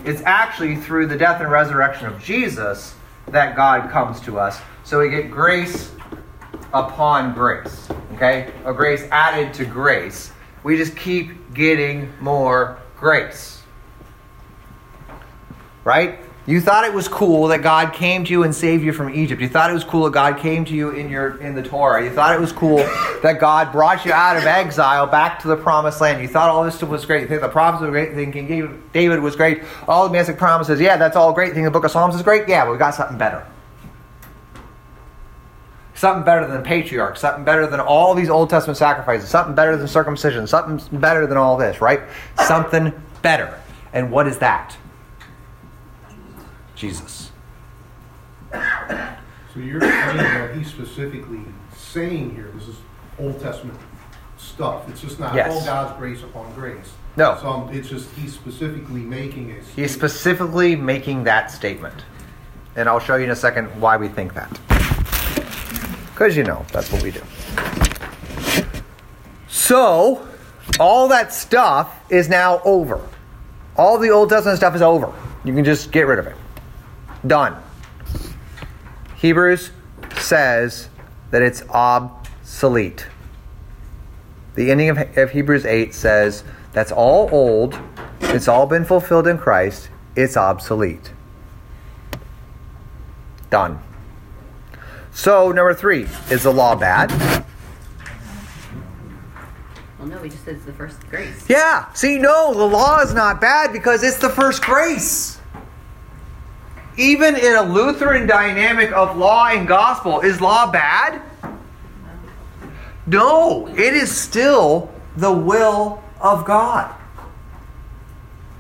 It's 0.05 0.22
actually 0.22 0.76
through 0.76 1.07
the 1.07 1.16
death 1.16 1.40
and 1.40 1.50
resurrection 1.50 2.07
of 2.07 2.22
Jesus 2.22 2.94
that 3.28 3.57
God 3.57 3.90
comes 3.90 4.20
to 4.22 4.38
us. 4.38 4.61
So 4.85 5.00
we 5.00 5.11
get 5.11 5.31
grace 5.31 5.92
upon 6.74 7.35
grace. 7.35 7.88
Okay? 8.14 8.52
A 8.64 8.72
grace 8.72 9.02
added 9.11 9.55
to 9.55 9.64
grace. 9.64 10.33
We 10.64 10.76
just 10.76 10.96
keep 10.96 11.55
getting 11.55 12.12
more 12.20 12.78
grace. 12.96 13.62
Right? 15.85 16.20
You 16.44 16.61
thought 16.61 16.85
it 16.85 16.92
was 16.92 17.07
cool 17.07 17.48
that 17.48 17.62
God 17.62 17.92
came 17.92 18.24
to 18.24 18.31
you 18.31 18.42
and 18.42 18.52
saved 18.52 18.83
you 18.83 18.92
from 18.92 19.14
Egypt. 19.14 19.40
You 19.40 19.48
thought 19.48 19.70
it 19.70 19.74
was 19.74 19.85
cool 19.85 20.05
that 20.05 20.11
God 20.11 20.38
came 20.38 20.64
to 20.64 20.74
you 20.74 20.90
in 20.90 21.09
your 21.09 21.40
in 21.40 21.55
the 21.55 21.62
Torah. 21.62 22.02
You 22.02 22.11
thought 22.11 22.35
it 22.35 22.40
was 22.40 22.50
cool 22.50 22.78
that 23.22 23.38
God 23.38 23.70
brought 23.70 24.05
you 24.05 24.12
out 24.12 24.37
of 24.37 24.44
exile 24.44 25.07
back 25.07 25.40
to 25.42 25.48
the 25.48 25.57
promised 25.57 26.00
land. 26.00 26.20
You 26.20 26.26
thought 26.26 26.50
all 26.50 26.64
this 26.64 26.74
stuff 26.74 26.88
was 26.88 27.07
great. 27.07 27.22
You 27.22 27.28
think 27.28 27.42
the 27.42 27.48
prophets 27.48 27.83
were 27.83 27.90
great. 27.92 28.11
You 28.11 28.33
think 28.33 28.92
David 28.92 29.20
was 29.20 29.37
great. 29.37 29.62
All 29.87 30.09
the 30.09 30.12
messianic 30.12 30.38
promises. 30.38 30.81
Yeah, 30.81 30.96
that's 30.96 31.14
all 31.14 31.33
great. 31.33 31.48
You 31.48 31.55
think 31.55 31.66
the 31.66 31.70
book 31.70 31.85
of 31.85 31.92
Psalms 31.92 32.16
is 32.16 32.22
great. 32.22 32.48
Yeah, 32.48 32.64
but 32.64 32.72
we 32.72 32.78
got 32.78 32.96
something 32.96 33.18
better. 33.18 33.46
Something 35.94 36.24
better 36.24 36.44
than 36.44 36.57
the 36.57 36.66
patriarchs. 36.66 37.20
Something 37.20 37.44
better 37.44 37.68
than 37.68 37.78
all 37.78 38.16
these 38.16 38.31
Old 38.31 38.50
Testament 38.50 38.76
sacrifices. 38.78 39.28
Something 39.28 39.55
better 39.55 39.76
than 39.76 39.87
circumcision. 39.87 40.48
Something 40.48 40.98
better 40.98 41.28
than 41.28 41.37
all 41.37 41.57
this, 41.57 41.81
right? 41.81 42.00
Something 42.46 42.92
better. 43.20 43.61
And 43.92 44.11
what 44.11 44.26
is 44.26 44.38
that? 44.38 44.76
Jesus. 46.83 47.31
So 48.53 49.61
you're 49.61 49.81
saying 49.81 50.16
that 50.16 50.57
he's 50.57 50.66
specifically 50.66 51.45
saying 51.77 52.35
here, 52.35 52.51
this 52.57 52.66
is 52.66 52.75
Old 53.21 53.38
Testament 53.40 53.79
stuff. 54.37 54.88
It's 54.88 55.01
just 55.01 55.21
not 55.21 55.33
Yes. 55.33 55.53
all 55.53 55.64
God's 55.64 55.97
grace 55.97 56.25
upon 56.25 56.53
grace. 56.55 56.92
No. 57.16 57.38
So 57.40 57.47
um, 57.49 57.73
it's 57.73 57.88
just 57.88 58.11
he's 58.16 58.35
specifically 58.35 59.03
making 59.03 59.51
it. 59.51 59.62
He's 59.77 59.95
specifically 59.95 60.75
making 60.75 61.23
that 61.23 61.53
statement. 61.53 62.05
And 62.75 62.88
I'll 62.88 62.99
show 62.99 63.14
you 63.14 63.25
in 63.25 63.31
a 63.31 63.37
second 63.37 63.66
why 63.81 63.97
we 63.97 64.09
think 64.09 64.35
that. 64.35 64.51
Because 66.12 66.37
you 66.37 66.42
know, 66.42 66.66
that's 66.73 66.90
what 66.90 67.01
we 67.05 67.12
do. 67.12 67.23
So, 69.47 70.27
all 70.81 71.07
that 71.09 71.33
stuff 71.33 71.97
is 72.11 72.29
now 72.29 72.61
over. 72.64 73.01
All 73.77 73.99
the 73.99 74.11
Old 74.11 74.31
Testament 74.31 74.59
stuff 74.59 74.75
is 74.75 74.83
over. 74.83 75.12
You 75.45 75.55
can 75.55 75.64
just 75.64 75.92
get 75.92 76.09
rid 76.09 76.18
of 76.18 76.27
it. 76.27 76.35
Done. 77.26 77.56
Hebrews 79.16 79.70
says 80.16 80.88
that 81.30 81.42
it's 81.42 81.62
obsolete. 81.68 83.06
The 84.54 84.70
ending 84.70 84.90
of, 84.90 84.98
of 85.16 85.30
Hebrews 85.30 85.64
8 85.64 85.94
says 85.94 86.44
that's 86.72 86.90
all 86.90 87.28
old, 87.32 87.78
it's 88.20 88.48
all 88.48 88.66
been 88.66 88.85
fulfilled 88.85 89.26
in 89.26 89.38
Christ, 89.38 89.88
it's 90.16 90.37
obsolete. 90.37 91.12
Done. 93.50 93.78
So, 95.12 95.52
number 95.52 95.74
three, 95.74 96.06
is 96.30 96.42
the 96.42 96.52
law 96.52 96.74
bad? 96.74 97.11
Well, 99.98 100.08
no, 100.08 100.18
he 100.18 100.30
just 100.30 100.44
says 100.44 100.64
the 100.64 100.72
first 100.72 100.98
grace. 101.11 101.48
Yeah. 101.48 101.92
See, 101.92 102.18
no, 102.18 102.54
the 102.54 102.66
law 102.66 103.00
is 103.00 103.12
not 103.12 103.40
bad 103.40 103.72
because 103.72 104.02
it's 104.02 104.16
the 104.16 104.30
first 104.30 104.62
grace. 104.62 105.38
Even 106.96 107.37
in 107.37 107.55
a 107.57 107.62
Lutheran 107.62 108.26
dynamic 108.26 108.92
of 108.92 109.16
law 109.16 109.48
and 109.48 109.66
gospel, 109.66 110.20
is 110.20 110.40
law 110.40 110.70
bad? 110.70 111.22
No, 113.07 113.66
it 113.66 113.94
is 113.94 114.14
still 114.14 114.90
the 115.16 115.33
will 115.33 116.02
of 116.20 116.44
God. 116.44 116.94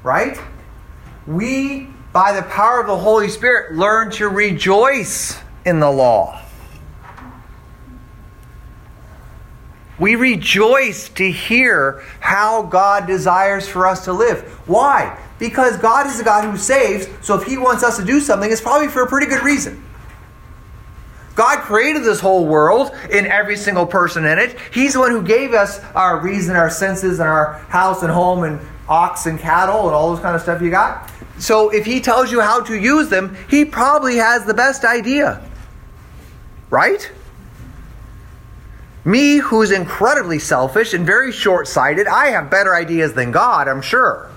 Right? 0.02 0.38
We, 1.26 1.88
by 2.12 2.32
the 2.32 2.42
power 2.42 2.80
of 2.80 2.86
the 2.86 2.96
Holy 2.96 3.28
Spirit, 3.28 3.76
learn 3.76 4.10
to 4.12 4.28
rejoice 4.28 5.38
in 5.64 5.78
the 5.78 5.90
law. 5.90 6.40
We 9.98 10.16
rejoice 10.16 11.10
to 11.10 11.30
hear 11.30 12.02
how 12.18 12.62
God 12.62 13.06
desires 13.06 13.68
for 13.68 13.86
us 13.86 14.06
to 14.06 14.12
live. 14.12 14.42
Why? 14.66 15.16
Because 15.42 15.76
God 15.78 16.06
is 16.06 16.20
a 16.20 16.22
God 16.22 16.48
who 16.48 16.56
saves, 16.56 17.08
so 17.20 17.34
if 17.34 17.42
He 17.42 17.58
wants 17.58 17.82
us 17.82 17.96
to 17.96 18.04
do 18.04 18.20
something, 18.20 18.48
it's 18.52 18.60
probably 18.60 18.86
for 18.86 19.02
a 19.02 19.08
pretty 19.08 19.26
good 19.26 19.42
reason. 19.42 19.84
God 21.34 21.62
created 21.62 22.04
this 22.04 22.20
whole 22.20 22.46
world 22.46 22.92
in 23.10 23.26
every 23.26 23.56
single 23.56 23.84
person 23.84 24.24
in 24.24 24.38
it. 24.38 24.56
He's 24.72 24.92
the 24.92 25.00
one 25.00 25.10
who 25.10 25.20
gave 25.20 25.52
us 25.52 25.80
our 25.96 26.20
reason, 26.20 26.54
our 26.54 26.70
senses, 26.70 27.18
and 27.18 27.28
our 27.28 27.54
house 27.70 28.04
and 28.04 28.12
home 28.12 28.44
and 28.44 28.60
ox 28.88 29.26
and 29.26 29.36
cattle 29.36 29.88
and 29.88 29.96
all 29.96 30.12
those 30.14 30.22
kind 30.22 30.36
of 30.36 30.42
stuff 30.42 30.62
you 30.62 30.70
got. 30.70 31.10
So 31.40 31.70
if 31.70 31.86
he 31.86 32.00
tells 32.00 32.30
you 32.30 32.40
how 32.40 32.60
to 32.60 32.78
use 32.78 33.08
them, 33.08 33.36
he 33.50 33.64
probably 33.64 34.18
has 34.18 34.44
the 34.44 34.54
best 34.54 34.84
idea. 34.84 35.42
Right? 36.70 37.10
Me, 39.04 39.38
who's 39.38 39.72
incredibly 39.72 40.38
selfish 40.38 40.94
and 40.94 41.04
very 41.04 41.32
short 41.32 41.66
sighted, 41.66 42.06
I 42.06 42.28
have 42.28 42.48
better 42.48 42.76
ideas 42.76 43.14
than 43.14 43.32
God, 43.32 43.66
I'm 43.66 43.82
sure. 43.82 44.30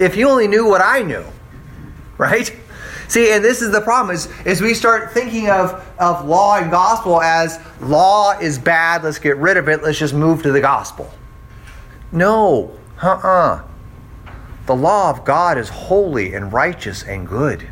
If 0.00 0.16
you 0.16 0.28
only 0.28 0.48
knew 0.48 0.66
what 0.66 0.80
I 0.80 1.02
knew. 1.02 1.24
Right? 2.18 2.52
See, 3.06 3.32
and 3.32 3.44
this 3.44 3.60
is 3.60 3.70
the 3.70 3.80
problem 3.80 4.14
is, 4.14 4.28
is 4.44 4.60
we 4.60 4.72
start 4.72 5.12
thinking 5.12 5.50
of, 5.50 5.84
of 5.98 6.24
law 6.26 6.58
and 6.58 6.70
gospel 6.70 7.20
as 7.20 7.58
law 7.80 8.38
is 8.38 8.58
bad, 8.58 9.04
let's 9.04 9.18
get 9.18 9.36
rid 9.36 9.56
of 9.56 9.68
it, 9.68 9.82
let's 9.82 9.98
just 9.98 10.14
move 10.14 10.42
to 10.42 10.52
the 10.52 10.60
gospel. 10.60 11.12
No, 12.12 12.78
uh-uh. 13.02 13.64
The 14.66 14.76
law 14.76 15.10
of 15.10 15.24
God 15.24 15.58
is 15.58 15.68
holy 15.68 16.34
and 16.34 16.52
righteous 16.52 17.02
and 17.02 17.26
good. 17.26 17.68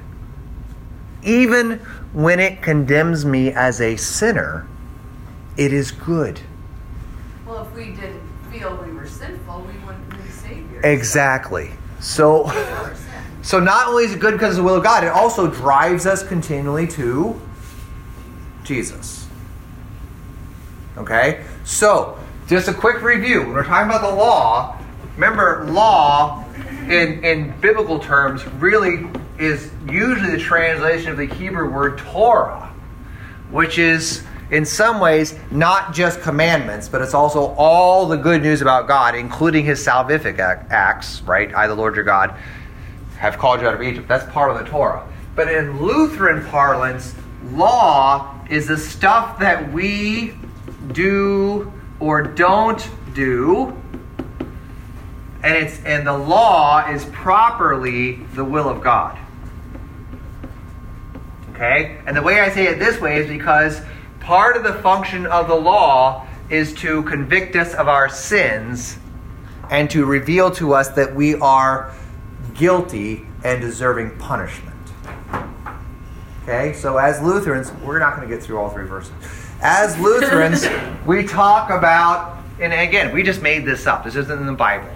Even 1.22 1.78
when 2.12 2.40
it 2.40 2.60
condemns 2.60 3.24
me 3.24 3.52
as 3.52 3.80
a 3.80 3.96
sinner, 3.96 4.66
it 5.56 5.72
is 5.72 5.92
good. 5.92 6.40
Well, 7.46 7.64
if 7.64 7.74
we 7.74 7.92
didn't 7.92 8.22
feel 8.50 8.76
we 8.84 8.92
were 8.92 9.06
sinful, 9.06 9.60
we 9.60 9.86
wouldn't 9.86 10.12
need 10.12 10.28
a 10.28 10.32
Savior. 10.32 10.80
Exactly. 10.82 11.70
So, 12.00 12.50
so 13.42 13.60
not 13.60 13.88
only 13.88 14.04
is 14.04 14.14
it 14.14 14.20
good 14.20 14.32
because 14.32 14.56
of 14.56 14.58
the 14.58 14.62
will 14.64 14.76
of 14.76 14.84
God, 14.84 15.04
it 15.04 15.08
also 15.08 15.48
drives 15.50 16.06
us 16.06 16.26
continually 16.26 16.86
to 16.88 17.40
Jesus. 18.64 19.26
Okay? 20.96 21.44
So, 21.64 22.18
just 22.46 22.68
a 22.68 22.74
quick 22.74 23.02
review. 23.02 23.40
When 23.40 23.52
we're 23.52 23.64
talking 23.64 23.90
about 23.90 24.02
the 24.02 24.16
law, 24.16 24.78
remember, 25.14 25.66
law 25.70 26.44
in, 26.88 27.22
in 27.24 27.58
biblical 27.60 27.98
terms 27.98 28.46
really 28.54 29.06
is 29.38 29.70
usually 29.88 30.32
the 30.32 30.38
translation 30.38 31.10
of 31.10 31.16
the 31.16 31.26
Hebrew 31.26 31.70
word 31.70 31.98
Torah, 31.98 32.72
which 33.50 33.78
is 33.78 34.24
in 34.50 34.64
some 34.64 35.00
ways 35.00 35.34
not 35.50 35.92
just 35.92 36.20
commandments, 36.20 36.88
but 36.88 37.02
it's 37.02 37.14
also 37.14 37.54
all 37.56 38.06
the 38.06 38.16
good 38.16 38.42
news 38.42 38.62
about 38.62 38.88
God, 38.88 39.14
including 39.14 39.64
his 39.64 39.84
salvific 39.84 40.38
acts, 40.38 41.22
right? 41.22 41.54
I, 41.54 41.66
the 41.66 41.74
Lord 41.74 41.96
your 41.96 42.04
God, 42.04 42.34
have 43.18 43.36
called 43.36 43.60
you 43.60 43.68
out 43.68 43.74
of 43.74 43.82
Egypt. 43.82 44.08
That's 44.08 44.30
part 44.32 44.50
of 44.50 44.58
the 44.58 44.70
Torah. 44.70 45.06
But 45.34 45.52
in 45.52 45.80
Lutheran 45.80 46.44
parlance, 46.46 47.14
law 47.52 48.34
is 48.48 48.66
the 48.66 48.76
stuff 48.76 49.38
that 49.40 49.72
we 49.72 50.34
do 50.92 51.72
or 52.00 52.22
don't 52.22 52.88
do. 53.14 53.76
And 55.42 55.54
it's 55.54 55.82
and 55.84 56.06
the 56.06 56.16
law 56.16 56.88
is 56.88 57.04
properly 57.06 58.16
the 58.34 58.44
will 58.44 58.68
of 58.68 58.82
God. 58.82 59.18
Okay? 61.52 61.98
And 62.06 62.16
the 62.16 62.22
way 62.22 62.40
I 62.40 62.50
say 62.50 62.66
it 62.66 62.78
this 62.78 63.00
way 63.00 63.18
is 63.18 63.28
because 63.28 63.80
part 64.28 64.58
of 64.58 64.62
the 64.62 64.74
function 64.82 65.24
of 65.24 65.48
the 65.48 65.54
law 65.54 66.26
is 66.50 66.74
to 66.74 67.02
convict 67.04 67.56
us 67.56 67.72
of 67.72 67.88
our 67.88 68.10
sins 68.10 68.98
and 69.70 69.88
to 69.88 70.04
reveal 70.04 70.50
to 70.50 70.74
us 70.74 70.90
that 70.90 71.14
we 71.14 71.34
are 71.36 71.94
guilty 72.52 73.26
and 73.42 73.58
deserving 73.62 74.14
punishment. 74.18 74.76
Okay? 76.42 76.74
So 76.74 76.98
as 76.98 77.22
Lutherans, 77.22 77.72
we're 77.82 77.98
not 77.98 78.16
going 78.16 78.28
to 78.28 78.34
get 78.34 78.44
through 78.44 78.58
all 78.58 78.68
three 78.68 78.86
verses. 78.86 79.12
As 79.62 79.98
Lutherans, 79.98 80.66
we 81.06 81.24
talk 81.26 81.70
about 81.70 82.36
and 82.60 82.70
again, 82.70 83.14
we 83.14 83.22
just 83.22 83.40
made 83.40 83.64
this 83.64 83.86
up. 83.86 84.04
This 84.04 84.14
isn't 84.14 84.38
in 84.38 84.44
the 84.44 84.52
Bible. 84.52 84.90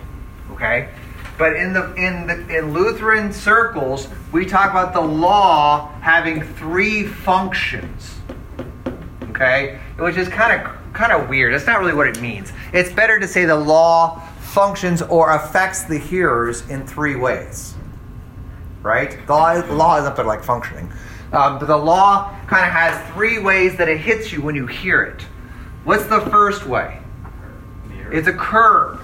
Okay? 0.50 0.90
But 1.38 1.56
in 1.56 1.72
the 1.72 1.94
in 1.94 2.26
the 2.26 2.58
in 2.58 2.74
Lutheran 2.74 3.32
circles, 3.32 4.08
we 4.30 4.44
talk 4.44 4.72
about 4.72 4.92
the 4.92 5.00
law 5.00 5.90
having 6.02 6.42
three 6.42 7.06
functions. 7.06 8.18
Okay? 9.42 9.81
Which 9.98 10.16
is 10.16 10.28
kind 10.28 10.61
of 10.61 10.92
kind 10.92 11.11
of 11.11 11.28
weird. 11.28 11.52
That's 11.52 11.66
not 11.66 11.81
really 11.81 11.94
what 11.94 12.07
it 12.07 12.20
means. 12.20 12.52
It's 12.72 12.92
better 12.92 13.18
to 13.18 13.26
say 13.26 13.44
the 13.44 13.57
law 13.57 14.20
functions 14.40 15.02
or 15.02 15.33
affects 15.33 15.85
the 15.85 15.98
hearers 15.98 16.68
in 16.68 16.87
three 16.87 17.16
ways. 17.16 17.74
Right? 18.83 19.18
The 19.26 19.33
law, 19.33 19.61
the 19.61 19.74
law 19.74 19.98
is 19.98 20.05
up 20.05 20.16
there 20.16 20.24
like 20.24 20.44
functioning. 20.44 20.92
Um, 21.33 21.59
but 21.59 21.66
the 21.66 21.76
law 21.76 22.37
kind 22.46 22.64
of 22.64 22.72
has 22.72 23.12
three 23.14 23.38
ways 23.38 23.76
that 23.78 23.88
it 23.88 23.98
hits 23.98 24.33
you 24.33 24.42
when 24.42 24.55
you 24.55 24.66
hear 24.66 25.02
it. 25.02 25.22
What's 25.85 26.05
the 26.05 26.20
first 26.20 26.66
way? 26.66 27.00
It's 28.12 28.28
a 28.28 28.33
curb. 28.33 29.00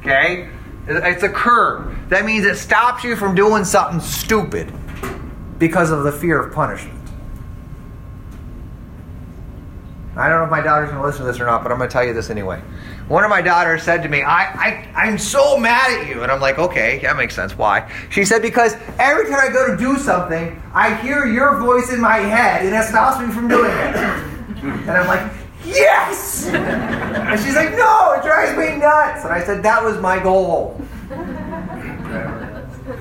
Okay? 0.00 0.48
It's 0.86 1.24
a 1.24 1.28
curb. 1.28 2.08
That 2.08 2.24
means 2.24 2.46
it 2.46 2.56
stops 2.56 3.02
you 3.02 3.16
from 3.16 3.34
doing 3.34 3.64
something 3.64 4.00
stupid 4.00 4.72
because 5.58 5.90
of 5.90 6.04
the 6.04 6.12
fear 6.12 6.40
of 6.40 6.54
punishment. 6.54 6.95
I 10.16 10.28
don't 10.30 10.38
know 10.38 10.44
if 10.44 10.50
my 10.50 10.62
daughter's 10.62 10.88
going 10.88 11.00
to 11.00 11.06
listen 11.06 11.26
to 11.26 11.30
this 11.30 11.40
or 11.40 11.44
not, 11.44 11.62
but 11.62 11.70
I'm 11.70 11.76
going 11.76 11.90
to 11.90 11.92
tell 11.92 12.04
you 12.04 12.14
this 12.14 12.30
anyway. 12.30 12.58
One 13.08 13.22
of 13.22 13.28
my 13.28 13.42
daughters 13.42 13.82
said 13.82 14.02
to 14.02 14.08
me, 14.08 14.22
I, 14.22 14.44
I, 14.44 14.92
I'm 14.94 15.18
so 15.18 15.58
mad 15.58 16.00
at 16.00 16.08
you. 16.08 16.22
And 16.22 16.32
I'm 16.32 16.40
like, 16.40 16.58
okay, 16.58 16.98
that 17.02 17.16
makes 17.18 17.34
sense. 17.34 17.56
Why? 17.56 17.90
She 18.10 18.24
said, 18.24 18.40
because 18.40 18.74
every 18.98 19.24
time 19.26 19.40
I 19.40 19.52
go 19.52 19.70
to 19.70 19.76
do 19.76 19.98
something, 19.98 20.60
I 20.72 20.94
hear 20.96 21.26
your 21.26 21.58
voice 21.60 21.92
in 21.92 22.00
my 22.00 22.16
head 22.16 22.64
and 22.64 22.74
it 22.74 22.84
stops 22.88 23.20
me 23.24 23.32
from 23.32 23.48
doing 23.48 23.70
it. 23.70 23.96
And 24.66 24.90
I'm 24.90 25.06
like, 25.06 25.30
yes! 25.64 26.46
And 27.26 27.40
she's 27.40 27.54
like, 27.56 27.72
no, 27.72 28.12
it 28.12 28.22
drives 28.22 28.56
me 28.56 28.76
nuts. 28.76 29.24
And 29.24 29.32
I 29.32 29.42
said, 29.44 29.62
that 29.64 29.82
was 29.82 29.98
my 30.00 30.22
goal. 30.22 30.80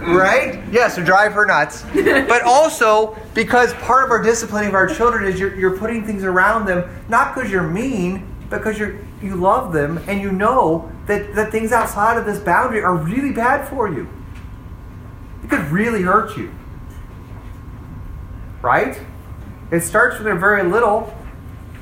Right? 0.06 0.62
Yes, 0.72 0.96
to 0.96 1.04
drive 1.04 1.34
her 1.34 1.46
nuts. 1.46 1.84
But 1.94 2.44
also 2.44 3.18
because 3.34 3.74
part 3.76 4.04
of 4.04 4.12
our 4.12 4.22
disciplining 4.22 4.70
of 4.70 4.76
our 4.76 4.88
children 4.88 5.26
is 5.26 5.40
you're, 5.40 5.56
you're 5.56 5.78
putting 5.78 6.06
things 6.06 6.24
around 6.24 6.66
them, 6.66 6.90
not 7.10 7.34
because 7.34 7.52
you're 7.52 7.68
mean, 7.68 8.28
because 8.50 8.78
you're, 8.78 9.00
you 9.22 9.36
love 9.36 9.74
them 9.74 9.98
and 10.08 10.22
you 10.22 10.32
know 10.32 10.92
that, 11.08 11.34
that 11.36 11.52
things 11.52 11.72
outside 11.72 12.18
of 12.18 12.26
this 12.26 12.40
boundary 12.40 12.82
are 12.82 12.96
really 12.96 13.32
bad 13.32 13.68
for 13.68 13.88
you. 13.88 14.08
It 15.44 15.50
could 15.50 15.66
really 15.72 16.04
hurt 16.04 16.38
you. 16.38 16.54
Right? 18.62 19.00
It 19.72 19.82
starts 19.82 20.16
when 20.16 20.26
they're 20.26 20.36
very 20.36 20.64
little 20.64 21.16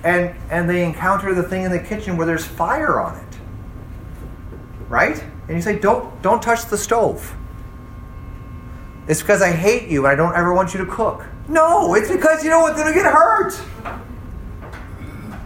and, 0.04 0.36
and 0.50 0.70
they 0.70 0.84
encounter 0.84 1.34
the 1.34 1.44
thing 1.44 1.64
in 1.64 1.72
the 1.72 1.80
kitchen 1.80 2.18
where 2.18 2.28
there's 2.28 2.46
fire 2.46 3.00
on 3.00 3.18
it. 3.18 3.38
Right? 4.90 5.24
And 5.48 5.58
you 5.58 5.62
say, 5.62 5.80
don't, 5.80 6.22
don't 6.22 6.42
touch 6.42 6.66
the 6.66 6.78
stove. 6.78 7.36
It's 9.08 9.22
because 9.22 9.42
I 9.42 9.52
hate 9.52 9.89
you 9.89 10.06
and 10.06 10.12
I 10.12 10.16
don't 10.16 10.36
ever 10.36 10.54
want 10.54 10.74
you 10.74 10.84
to 10.86 10.92
cook. 10.92 11.26
No, 11.48 11.94
it's 11.94 12.10
because 12.10 12.44
you 12.44 12.50
know 12.50 12.62
what? 12.62 12.78
To 12.78 12.94
get 12.94 13.06
hurt. 13.06 13.60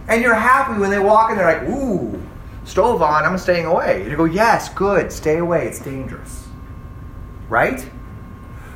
And 0.07 0.21
you're 0.21 0.35
happy 0.35 0.79
when 0.79 0.89
they 0.89 0.99
walk 0.99 1.31
in, 1.31 1.37
they're 1.37 1.59
like, 1.59 1.69
ooh, 1.69 2.21
stove 2.63 3.01
on, 3.01 3.25
I'm 3.25 3.37
staying 3.37 3.65
away. 3.65 4.01
And 4.01 4.11
you 4.11 4.17
go, 4.17 4.25
yes, 4.25 4.69
good, 4.69 5.11
stay 5.11 5.37
away, 5.37 5.67
it's 5.67 5.79
dangerous. 5.79 6.47
Right? 7.49 7.89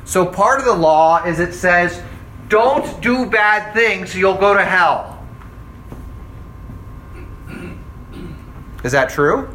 So 0.04 0.26
part 0.26 0.58
of 0.58 0.66
the 0.66 0.74
law 0.74 1.24
is 1.24 1.38
it 1.38 1.54
says, 1.54 2.02
don't 2.48 3.00
do 3.00 3.24
bad 3.24 3.72
things 3.72 4.14
you'll 4.14 4.36
go 4.36 4.52
to 4.52 4.64
hell. 4.64 5.24
Is 8.84 8.92
that 8.92 9.08
true? 9.08 9.48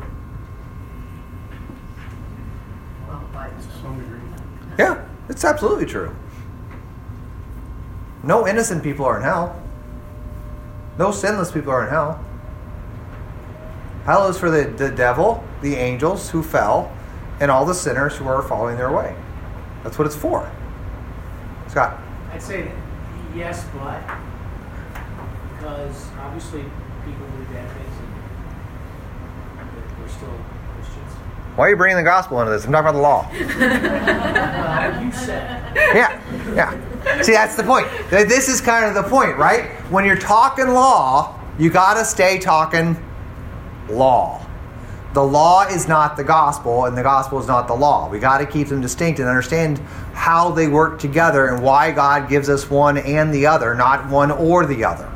Well, 3.07 3.23
by 3.33 3.49
To 3.49 3.61
some 3.81 3.99
degree. 3.99 4.19
Yeah, 4.79 5.05
it's 5.29 5.43
absolutely 5.43 5.85
true. 5.85 6.15
No 8.23 8.47
innocent 8.47 8.83
people 8.83 9.05
are 9.05 9.17
in 9.17 9.23
hell. 9.23 9.61
No 10.97 11.11
sinless 11.11 11.51
people 11.51 11.71
are 11.71 11.83
in 11.83 11.89
hell. 11.89 12.23
Hell 14.05 14.27
is 14.29 14.37
for 14.37 14.49
the, 14.49 14.65
the 14.65 14.89
devil, 14.89 15.43
the 15.61 15.75
angels 15.75 16.29
who 16.29 16.41
fell, 16.41 16.91
and 17.39 17.51
all 17.51 17.65
the 17.65 17.73
sinners 17.73 18.15
who 18.15 18.27
are 18.27 18.41
following 18.41 18.77
their 18.77 18.91
way. 18.91 19.15
That's 19.83 19.97
what 19.99 20.05
it's 20.07 20.15
for. 20.15 20.49
Scott. 21.67 21.99
I'd 22.31 22.41
say 22.41 22.71
yes, 23.35 23.65
but 23.77 24.01
because 25.55 26.09
obviously 26.19 26.61
people 27.05 27.27
do 27.37 27.43
bad 27.53 27.69
things 27.71 27.95
and 29.59 29.69
they're- 29.69 30.07
still. 30.09 30.29
Why 31.57 31.65
are 31.65 31.69
you 31.71 31.75
bringing 31.75 31.97
the 31.97 32.03
gospel 32.03 32.39
into 32.39 32.51
this? 32.51 32.65
I'm 32.65 32.71
talking 32.71 32.87
about 32.87 32.93
the 32.93 33.01
law. 33.01 33.27
Well, 33.31 35.03
you 35.03 35.11
said. 35.11 35.75
Yeah, 35.75 36.21
yeah. 36.53 37.21
See, 37.23 37.31
that's 37.31 37.55
the 37.55 37.63
point. 37.63 37.87
This 38.11 38.47
is 38.47 38.61
kind 38.61 38.85
of 38.85 38.93
the 38.93 39.09
point, 39.09 39.35
right? 39.37 39.71
When 39.89 40.05
you're 40.05 40.19
talking 40.19 40.67
law, 40.67 41.35
you 41.57 41.71
got 41.71 41.95
to 41.95 42.05
stay 42.05 42.37
talking 42.37 42.95
law. 43.89 44.45
The 45.15 45.23
law 45.23 45.63
is 45.63 45.87
not 45.87 46.15
the 46.15 46.23
gospel, 46.23 46.85
and 46.85 46.95
the 46.95 47.01
gospel 47.01 47.39
is 47.39 47.47
not 47.47 47.67
the 47.67 47.73
law. 47.73 48.07
We 48.07 48.19
got 48.19 48.37
to 48.37 48.45
keep 48.45 48.67
them 48.67 48.79
distinct 48.79 49.19
and 49.19 49.27
understand 49.27 49.79
how 50.13 50.51
they 50.51 50.67
work 50.67 50.99
together 50.99 51.47
and 51.47 51.63
why 51.63 51.89
God 51.91 52.29
gives 52.29 52.49
us 52.49 52.69
one 52.69 52.99
and 52.99 53.33
the 53.33 53.47
other, 53.47 53.73
not 53.73 54.07
one 54.09 54.29
or 54.29 54.67
the 54.67 54.83
other. 54.83 55.11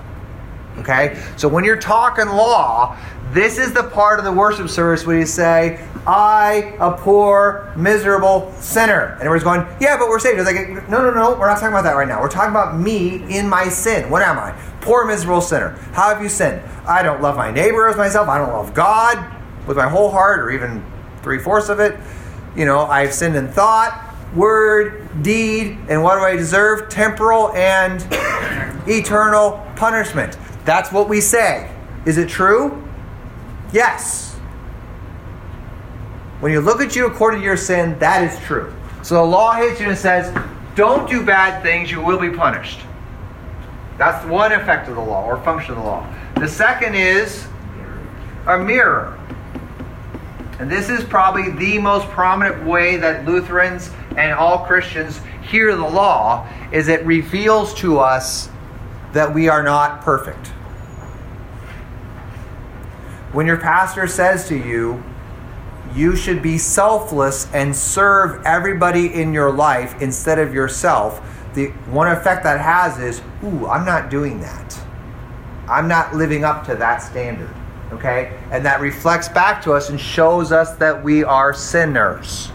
Okay? 0.79 1.21
So 1.37 1.47
when 1.47 1.63
you're 1.63 1.77
talking 1.77 2.25
law, 2.25 2.97
this 3.33 3.57
is 3.57 3.73
the 3.73 3.83
part 3.83 4.19
of 4.19 4.25
the 4.25 4.31
worship 4.31 4.69
service 4.69 5.05
where 5.05 5.17
you 5.17 5.25
say, 5.25 5.85
I, 6.05 6.75
a 6.79 6.91
poor, 6.91 7.71
miserable 7.77 8.51
sinner. 8.59 9.13
And 9.13 9.21
everyone's 9.21 9.43
going, 9.43 9.61
yeah, 9.79 9.97
but 9.97 10.09
we're 10.09 10.19
saved. 10.19 10.39
It's 10.39 10.51
like, 10.51 10.89
no, 10.89 11.01
no, 11.01 11.11
no, 11.11 11.39
we're 11.39 11.47
not 11.47 11.55
talking 11.55 11.69
about 11.69 11.83
that 11.83 11.95
right 11.95 12.07
now. 12.07 12.21
We're 12.21 12.29
talking 12.29 12.51
about 12.51 12.77
me 12.77 13.23
in 13.33 13.47
my 13.47 13.69
sin. 13.69 14.09
What 14.09 14.21
am 14.21 14.37
I? 14.37 14.51
Poor, 14.81 15.05
miserable 15.05 15.41
sinner. 15.41 15.69
How 15.93 16.13
have 16.13 16.21
you 16.21 16.27
sinned? 16.27 16.61
I 16.85 17.03
don't 17.03 17.21
love 17.21 17.37
my 17.37 17.51
neighbor 17.51 17.87
as 17.87 17.95
myself. 17.95 18.27
I 18.27 18.37
don't 18.37 18.51
love 18.51 18.73
God 18.73 19.17
with 19.65 19.77
my 19.77 19.87
whole 19.87 20.09
heart 20.09 20.39
or 20.39 20.51
even 20.51 20.83
three 21.21 21.39
fourths 21.39 21.69
of 21.69 21.79
it. 21.79 21.97
You 22.55 22.65
know, 22.65 22.85
I've 22.85 23.13
sinned 23.13 23.35
in 23.35 23.47
thought, 23.47 24.13
word, 24.35 25.07
deed, 25.21 25.77
and 25.87 26.03
what 26.03 26.15
do 26.15 26.21
I 26.21 26.35
deserve? 26.35 26.89
Temporal 26.89 27.51
and 27.53 28.01
eternal 28.89 29.65
punishment. 29.77 30.37
That's 30.65 30.91
what 30.91 31.07
we 31.07 31.21
say. 31.21 31.71
Is 32.05 32.17
it 32.17 32.27
true? 32.27 32.83
Yes. 33.71 34.33
When 36.39 36.51
you 36.51 36.59
look 36.59 36.81
at 36.81 36.95
you 36.95 37.05
according 37.05 37.41
to 37.41 37.45
your 37.45 37.57
sin, 37.57 37.97
that 37.99 38.23
is 38.23 38.39
true. 38.45 38.73
So 39.03 39.15
the 39.15 39.23
law 39.23 39.53
hits 39.53 39.79
you 39.79 39.89
and 39.89 39.97
says, 39.97 40.35
don't 40.75 41.09
do 41.09 41.23
bad 41.23 41.61
things, 41.61 41.91
you 41.91 42.01
will 42.01 42.19
be 42.19 42.29
punished. 42.29 42.79
That's 43.97 44.25
one 44.25 44.51
effect 44.51 44.89
of 44.89 44.95
the 44.95 45.01
law 45.01 45.25
or 45.25 45.41
function 45.43 45.73
of 45.73 45.77
the 45.77 45.83
law. 45.83 46.07
The 46.35 46.47
second 46.47 46.95
is 46.95 47.45
a 48.47 48.57
mirror. 48.57 49.17
And 50.59 50.71
this 50.71 50.89
is 50.89 51.03
probably 51.03 51.51
the 51.51 51.79
most 51.79 52.07
prominent 52.09 52.65
way 52.65 52.97
that 52.97 53.25
Lutherans 53.25 53.91
and 54.17 54.33
all 54.33 54.59
Christians 54.65 55.19
hear 55.47 55.75
the 55.75 55.87
law 55.87 56.47
is 56.71 56.87
it 56.87 57.05
reveals 57.05 57.73
to 57.75 57.99
us 57.99 58.49
that 59.13 59.33
we 59.33 59.49
are 59.49 59.63
not 59.63 60.01
perfect. 60.01 60.51
When 63.33 63.47
your 63.47 63.57
pastor 63.57 64.07
says 64.07 64.47
to 64.49 64.57
you, 64.57 65.03
you 65.95 66.15
should 66.15 66.41
be 66.41 66.57
selfless 66.57 67.51
and 67.53 67.75
serve 67.75 68.45
everybody 68.45 69.13
in 69.13 69.33
your 69.33 69.51
life 69.51 70.01
instead 70.01 70.39
of 70.39 70.53
yourself, 70.53 71.21
the 71.53 71.67
one 71.89 72.07
effect 72.07 72.43
that 72.43 72.59
has 72.59 72.99
is, 72.99 73.21
ooh, 73.43 73.67
I'm 73.67 73.85
not 73.85 74.09
doing 74.09 74.39
that. 74.41 74.79
I'm 75.67 75.87
not 75.87 76.15
living 76.15 76.43
up 76.43 76.65
to 76.67 76.75
that 76.75 76.97
standard. 76.99 77.53
Okay? 77.93 78.37
And 78.51 78.65
that 78.65 78.79
reflects 78.79 79.27
back 79.27 79.61
to 79.63 79.73
us 79.73 79.89
and 79.89 79.99
shows 79.99 80.51
us 80.51 80.75
that 80.77 81.03
we 81.03 81.23
are 81.23 81.53
sinners. 81.53 82.51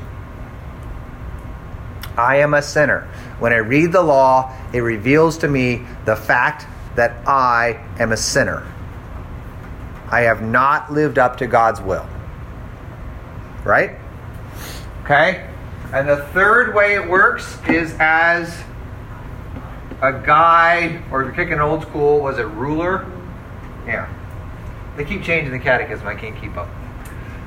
I 2.16 2.36
am 2.36 2.54
a 2.54 2.62
sinner. 2.62 3.02
When 3.38 3.52
I 3.52 3.56
read 3.56 3.92
the 3.92 4.02
law, 4.02 4.54
it 4.72 4.80
reveals 4.80 5.36
to 5.38 5.48
me 5.48 5.86
the 6.06 6.16
fact 6.16 6.66
that 6.96 7.26
I 7.28 7.84
am 7.98 8.12
a 8.12 8.16
sinner. 8.16 8.66
I 10.10 10.20
have 10.20 10.42
not 10.42 10.92
lived 10.92 11.18
up 11.18 11.36
to 11.38 11.46
God's 11.46 11.80
will. 11.80 12.06
Right? 13.64 13.98
Okay? 15.04 15.48
And 15.92 16.08
the 16.08 16.18
third 16.32 16.74
way 16.74 16.94
it 16.94 17.08
works 17.08 17.58
is 17.68 17.94
as 17.98 18.62
a 20.02 20.12
guide, 20.12 21.02
or 21.10 21.22
if 21.22 21.26
you're 21.26 21.44
kicking 21.44 21.60
old 21.60 21.82
school, 21.82 22.20
was 22.20 22.38
it 22.38 22.44
ruler? 22.44 23.10
Yeah. 23.86 24.12
They 24.96 25.04
keep 25.04 25.22
changing 25.22 25.52
the 25.52 25.58
catechism. 25.58 26.06
I 26.06 26.14
can't 26.14 26.38
keep 26.40 26.56
up. 26.56 26.68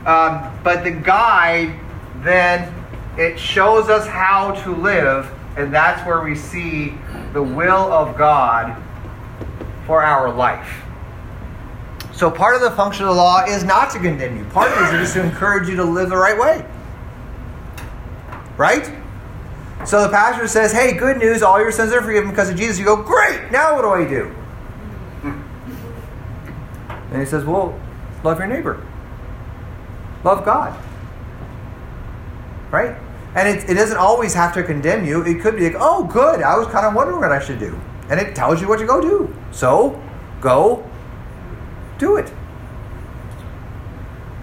Um, 0.05 0.57
but 0.63 0.83
the 0.83 0.91
guide 0.91 1.77
then 2.17 2.73
it 3.17 3.39
shows 3.39 3.89
us 3.89 4.07
how 4.07 4.51
to 4.63 4.75
live, 4.75 5.31
and 5.57 5.73
that's 5.73 6.05
where 6.05 6.21
we 6.21 6.35
see 6.35 6.97
the 7.33 7.43
will 7.43 7.91
of 7.91 8.17
God 8.17 8.81
for 9.85 10.03
our 10.03 10.31
life. 10.33 10.83
So 12.19 12.29
part 12.29 12.53
of 12.53 12.61
the 12.61 12.71
function 12.71 13.05
of 13.05 13.15
the 13.15 13.21
law 13.21 13.45
is 13.45 13.63
not 13.63 13.91
to 13.91 13.97
condemn 13.97 14.35
you. 14.35 14.43
Part 14.43 14.69
of 14.69 14.77
it 14.77 14.95
is 14.95 15.03
just 15.03 15.13
to 15.13 15.23
encourage 15.23 15.69
you 15.69 15.77
to 15.77 15.85
live 15.85 16.09
the 16.09 16.17
right 16.17 16.37
way. 16.37 16.65
Right? 18.57 18.93
So 19.85 20.03
the 20.03 20.09
pastor 20.09 20.45
says, 20.49 20.73
hey, 20.73 20.97
good 20.97 21.17
news, 21.17 21.41
all 21.41 21.61
your 21.61 21.71
sins 21.71 21.93
are 21.93 22.01
forgiven 22.01 22.29
because 22.29 22.49
of 22.49 22.57
Jesus. 22.57 22.77
You 22.77 22.83
go, 22.83 23.01
great, 23.01 23.49
now 23.53 23.73
what 23.73 23.83
do 23.83 23.91
I 23.91 24.05
do? 24.05 24.35
And 27.13 27.21
he 27.21 27.25
says, 27.25 27.45
well, 27.45 27.79
love 28.25 28.37
your 28.37 28.47
neighbor. 28.47 28.85
Love 30.25 30.43
God. 30.43 30.77
Right? 32.69 32.97
And 33.33 33.47
it, 33.47 33.69
it 33.69 33.75
doesn't 33.75 33.95
always 33.95 34.33
have 34.33 34.53
to 34.55 34.63
condemn 34.63 35.05
you. 35.05 35.21
It 35.21 35.39
could 35.39 35.55
be 35.55 35.69
like, 35.69 35.77
oh, 35.79 36.03
good, 36.03 36.41
I 36.41 36.57
was 36.57 36.67
kind 36.67 36.85
of 36.85 36.93
wondering 36.95 37.21
what 37.21 37.31
I 37.31 37.39
should 37.39 37.59
do. 37.59 37.79
And 38.09 38.19
it 38.19 38.35
tells 38.35 38.59
you 38.59 38.67
what 38.67 38.79
to 38.79 38.85
go 38.85 38.99
do. 38.99 39.33
So, 39.53 40.03
go 40.41 40.88
do 41.99 42.15
it. 42.15 42.31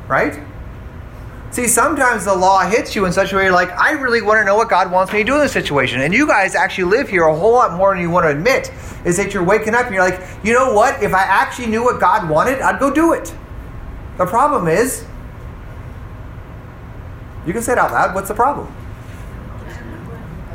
Right? 0.07 0.41
See, 1.51 1.67
sometimes 1.67 2.25
the 2.27 2.35
law 2.35 2.69
hits 2.69 2.95
you 2.95 3.07
in 3.07 3.13
such 3.13 3.33
a 3.33 3.37
way 3.37 3.45
you're 3.45 3.53
like, 3.53 3.71
I 3.71 3.93
really 3.93 4.21
want 4.21 4.39
to 4.41 4.45
know 4.45 4.57
what 4.57 4.69
God 4.69 4.93
wants 4.93 5.13
me 5.13 5.21
to 5.21 5.25
do 5.25 5.35
in 5.37 5.41
this 5.41 5.53
situation. 5.53 6.03
And 6.03 6.13
you 6.13 6.27
guys 6.27 6.55
actually 6.55 6.85
live 6.85 7.09
here 7.09 7.25
a 7.25 7.35
whole 7.35 7.53
lot 7.53 7.73
more 7.73 7.95
than 7.95 8.03
you 8.03 8.11
want 8.11 8.25
to 8.25 8.31
admit. 8.31 8.71
Is 9.05 9.17
that 9.17 9.33
you're 9.33 9.43
waking 9.43 9.75
up 9.75 9.87
and 9.87 9.95
you're 9.95 10.05
like, 10.05 10.21
you 10.45 10.53
know 10.53 10.75
what? 10.75 11.03
If 11.03 11.15
I 11.15 11.23
actually 11.23 11.69
knew 11.69 11.83
what 11.83 11.99
God 11.99 12.29
wanted, 12.29 12.61
I'd 12.61 12.79
go 12.79 12.93
do 12.93 13.15
it. 13.15 13.35
The 14.19 14.27
problem 14.27 14.69
is, 14.69 15.07
you 17.47 17.53
can 17.53 17.63
say 17.63 17.73
it 17.73 17.79
out 17.79 17.93
loud. 17.93 18.15
What's 18.15 18.29
the 18.29 18.35
problem? 18.35 18.73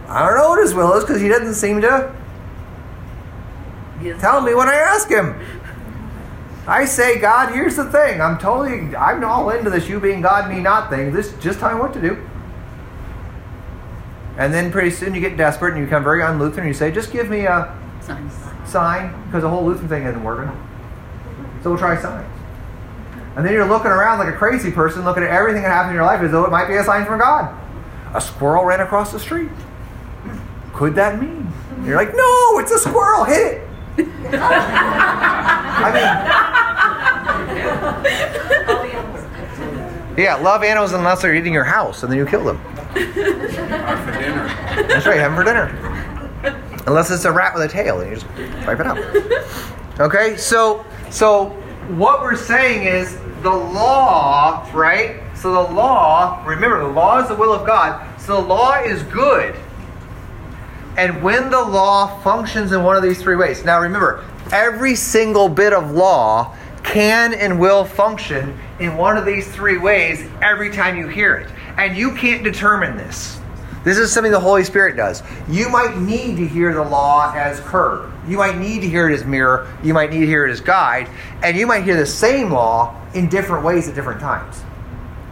I 0.08 0.28
don't 0.28 0.38
know 0.38 0.49
what 0.49 0.62
his 0.62 0.74
will 0.74 0.93
is 0.93 1.04
because 1.04 1.22
he 1.22 1.30
doesn't 1.30 1.56
seem 1.56 1.82
to 1.82 2.14
tell 4.20 4.41
me 4.41 4.54
when 4.54 4.68
I 4.68 4.76
ask 4.76 5.10
him. 5.10 5.39
I 6.68 6.86
say, 6.86 7.20
God, 7.20 7.53
here's 7.53 7.76
the 7.76 7.86
thing. 7.86 8.22
I'm 8.22 8.38
totally, 8.38 8.95
I'm 8.95 9.24
all 9.24 9.49
into 9.49 9.70
this 9.70 9.89
you 9.89 9.99
being 9.99 10.22
God, 10.22 10.49
me 10.49 10.59
not 10.62 10.89
thing. 10.89 11.12
This 11.12 11.34
just 11.39 11.59
tell 11.59 11.74
me 11.74 11.80
what 11.80 11.93
to 11.93 12.01
do. 12.01 12.28
And 14.38 14.53
then 14.53 14.72
pretty 14.72 14.91
soon 14.91 15.14
you 15.14 15.22
get 15.22 15.38
desperate 15.38 15.72
and 15.72 15.80
you 15.80 15.86
become 15.86 16.03
very 16.03 16.22
un-Lutheran 16.22 16.59
and 16.59 16.68
you 16.68 16.74
say, 16.74 16.91
just 16.91 17.12
give 17.12 17.30
me 17.30 17.45
a 17.45 17.76
Signs. 17.99 18.34
sign 18.66 19.12
because 19.26 19.41
the 19.41 19.49
whole 19.49 19.66
Lutheran 19.66 19.89
thing 19.89 20.03
isn't 20.03 20.24
working. 20.24 20.49
So 21.64 21.72
we'll 21.72 21.80
try 21.80 21.99
signs. 21.99 22.28
And 23.36 23.45
then 23.45 23.53
you're 23.53 23.68
looking 23.68 23.91
around 23.91 24.20
like 24.20 24.34
a 24.34 24.38
crazy 24.38 24.72
person, 24.72 25.03
looking 25.03 25.24
at 25.24 25.30
everything 25.30 25.62
that 25.64 25.70
happened 25.70 25.91
in 25.91 25.95
your 25.95 26.05
life 26.05 26.22
as 26.22 26.32
though 26.32 26.45
it 26.45 26.51
might 26.51 26.68
be 26.68 26.76
a 26.76 26.84
sign 26.84 27.05
from 27.05 27.20
God. 27.20 27.57
A 28.14 28.22
squirrel 28.22 28.66
ran 28.66 28.82
across 28.82 29.12
the 29.12 29.20
street. 29.20 29.49
Could 30.74 30.95
that 30.95 31.22
mean? 31.22 31.51
And 31.76 31.86
you're 31.86 31.95
like, 31.95 32.14
no, 32.16 32.59
it's 32.59 32.72
a 32.72 32.80
squirrel. 32.80 33.24
Hit 33.24 33.53
it. 33.53 33.68
I 34.34 35.91
mean, 40.16 40.24
yeah, 40.24 40.36
love 40.36 40.64
animals 40.64 40.93
unless 40.93 41.22
they're 41.22 41.36
eating 41.36 41.54
your 41.54 41.64
house, 41.64 42.04
and 42.04 42.12
then 42.12 42.18
you 42.18 42.26
kill 42.26 42.43
them. 42.43 42.60
That's 44.88 45.06
right, 45.06 45.20
have 45.20 45.32
them 45.32 45.36
for 45.36 45.43
dinner. 45.43 45.70
Unless 46.88 47.12
it's 47.12 47.26
a 47.26 47.32
rat 47.32 47.54
with 47.54 47.64
a 47.64 47.68
tail, 47.68 48.02
and 48.02 48.10
you 48.10 48.16
just 48.18 48.28
wipe 48.66 48.80
it 48.80 48.86
out. 48.86 48.97
Okay, 49.99 50.36
so 50.38 50.84
so 51.10 51.49
what 51.95 52.22
we're 52.22 52.36
saying 52.36 52.88
is 52.88 53.18
the 53.41 53.49
law, 53.49 54.68
right? 54.74 55.22
So 55.36 55.52
the 55.52 55.74
law, 55.74 56.43
remember, 56.45 56.80
the 56.80 56.88
law 56.88 57.20
is 57.22 57.28
the 57.28 57.36
will 57.36 57.54
of 57.54 57.66
God. 57.66 58.02
So 58.20 58.41
the 58.41 58.47
law 58.47 58.76
is 58.82 59.04
good. 59.04 59.56
And 61.02 61.24
when 61.24 61.49
the 61.49 61.60
law 61.60 62.20
functions 62.20 62.74
in 62.74 62.84
one 62.84 62.95
of 62.95 63.02
these 63.02 63.20
three 63.20 63.36
ways, 63.36 63.66
now 63.66 63.82
remember, 63.82 64.24
every 64.52 64.93
single 64.93 65.49
bit 65.49 65.74
of 65.74 65.89
law 65.89 66.56
can 66.84 67.34
and 67.34 67.60
will 67.60 67.84
function 67.84 68.56
in 68.80 68.95
one 68.95 69.18
of 69.18 69.26
these 69.26 69.47
three 69.47 69.80
ways 69.80 70.24
every 70.43 70.70
time 70.70 70.95
you 70.95 71.08
hear 71.08 71.38
it. 71.38 71.49
And 71.80 71.97
you 71.97 72.14
can't 72.14 72.43
determine 72.43 72.97
this. 72.97 73.39
This 73.84 73.97
is 73.97 74.12
something 74.12 74.32
the 74.32 74.39
Holy 74.39 74.64
Spirit 74.64 74.95
does. 74.95 75.24
You 75.49 75.70
might 75.70 75.97
need 75.97 76.38
to 76.38 76.47
hear 76.47 76.72
the 76.72 76.84
law 76.84 77.34
as 77.36 77.60
curb. 77.62 78.14
You 78.28 78.38
might 78.38 78.60
need 78.60 78.82
to 78.82 78.88
hear 78.88 79.10
it 79.10 79.16
as 79.16 79.26
mirror. 79.26 79.76
You 79.82 79.95
might 79.95 80.12
need 80.12 80.20
to 80.20 80.28
hear 80.28 80.45
it 80.45 80.52
as 80.52 80.62
guide. 80.62 81.10
And 81.41 81.58
you 81.58 81.66
might 81.66 81.84
hear 81.84 81.97
the 81.97 82.06
same 82.06 82.52
law 82.52 82.95
in 83.16 83.28
different 83.28 83.66
ways 83.66 83.88
at 83.88 83.95
different 83.95 84.20
times. 84.20 84.62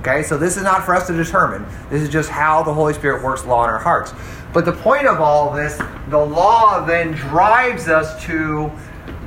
Okay, 0.02 0.24
so 0.24 0.38
this 0.38 0.56
is 0.56 0.64
not 0.64 0.86
for 0.86 0.96
us 0.96 1.08
to 1.08 1.14
determine. 1.14 1.66
This 1.90 2.02
is 2.02 2.10
just 2.10 2.30
how 2.30 2.64
the 2.64 2.74
Holy 2.74 2.94
Spirit 2.94 3.22
works 3.22 3.46
law 3.46 3.66
in 3.66 3.70
our 3.70 3.80
hearts. 3.80 4.14
But 4.54 4.64
the 4.64 4.72
point 4.72 5.06
of 5.06 5.20
all 5.20 5.54
this, 5.54 5.78
the 6.08 6.18
law 6.18 6.86
then 6.86 7.12
drives 7.12 7.90
us 7.90 8.24
to 8.24 8.72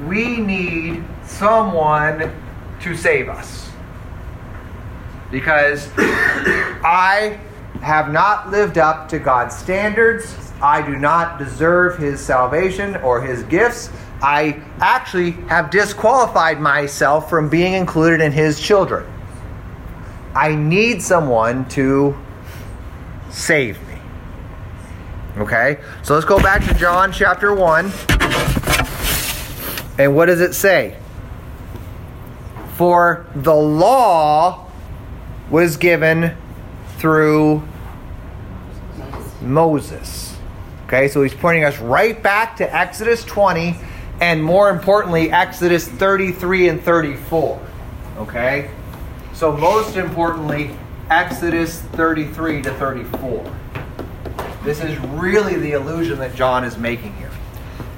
we 0.06 0.38
need 0.38 1.04
someone 1.24 2.32
to 2.80 2.96
save 2.96 3.28
us. 3.28 3.70
Because 5.30 5.88
I 5.98 7.38
have 7.82 8.10
not 8.10 8.50
lived 8.50 8.78
up 8.78 9.08
to 9.10 9.18
God's 9.18 9.56
standards. 9.56 10.52
I 10.62 10.80
do 10.80 10.96
not 10.96 11.38
deserve 11.38 11.98
his 11.98 12.20
salvation 12.20 12.96
or 12.96 13.20
his 13.20 13.42
gifts. 13.44 13.90
I 14.22 14.62
actually 14.78 15.32
have 15.48 15.70
disqualified 15.70 16.60
myself 16.60 17.28
from 17.28 17.48
being 17.48 17.74
included 17.74 18.20
in 18.20 18.32
his 18.32 18.60
children. 18.60 19.04
I 20.34 20.54
need 20.54 21.02
someone 21.02 21.68
to 21.70 22.16
save 23.30 23.80
me. 23.88 23.96
Okay? 25.38 25.78
So 26.02 26.14
let's 26.14 26.26
go 26.26 26.38
back 26.38 26.64
to 26.66 26.74
John 26.74 27.12
chapter 27.12 27.54
1. 27.54 27.92
And 29.98 30.16
what 30.16 30.26
does 30.26 30.40
it 30.40 30.54
say? 30.54 30.96
For 32.76 33.26
the 33.34 33.54
law 33.54 34.70
was 35.50 35.76
given 35.76 36.36
through 36.96 37.62
Moses. 39.42 40.36
Okay, 40.86 41.08
so 41.08 41.22
he's 41.22 41.34
pointing 41.34 41.64
us 41.64 41.78
right 41.78 42.22
back 42.22 42.56
to 42.56 42.74
Exodus 42.74 43.24
20 43.24 43.76
and 44.20 44.42
more 44.42 44.70
importantly, 44.70 45.32
Exodus 45.32 45.88
33 45.88 46.68
and 46.68 46.82
34. 46.82 47.60
Okay? 48.18 48.70
So, 49.42 49.50
most 49.50 49.96
importantly, 49.96 50.70
Exodus 51.10 51.80
33 51.80 52.62
to 52.62 52.72
34. 52.74 53.56
This 54.62 54.80
is 54.84 54.96
really 55.00 55.56
the 55.56 55.72
illusion 55.72 56.20
that 56.20 56.36
John 56.36 56.62
is 56.62 56.78
making 56.78 57.12
here. 57.16 57.32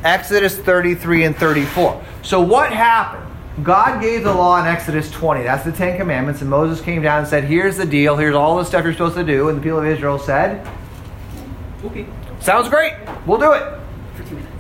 Exodus 0.05 0.57
33 0.57 1.25
and 1.25 1.37
34. 1.37 2.03
So, 2.23 2.41
what 2.41 2.73
happened? 2.73 3.31
God 3.63 4.01
gave 4.01 4.25
the 4.25 4.33
law 4.33 4.59
in 4.59 4.67
Exodus 4.67 5.11
20. 5.11 5.43
That's 5.43 5.65
the 5.65 5.73
Ten 5.73 5.99
Commandments. 5.99 6.41
And 6.41 6.49
Moses 6.49 6.83
came 6.83 7.03
down 7.03 7.19
and 7.19 7.29
said, 7.29 7.45
Here's 7.45 7.77
the 7.77 7.85
deal. 7.85 8.17
Here's 8.17 8.35
all 8.35 8.57
the 8.57 8.65
stuff 8.65 8.83
you're 8.83 8.95
supposed 8.95 9.17
to 9.17 9.23
do. 9.23 9.51
And 9.51 9.59
the 9.59 9.63
people 9.63 9.81
of 9.81 9.85
Israel 9.85 10.19
said, 10.19 10.67
Okay. 11.85 12.07
Sounds 12.41 12.71
great. 12.71 12.95
We'll 13.27 13.37
do 13.37 13.53
it. 13.53 13.79
For 14.15 14.23
two 14.23 14.37
minutes. 14.37 14.51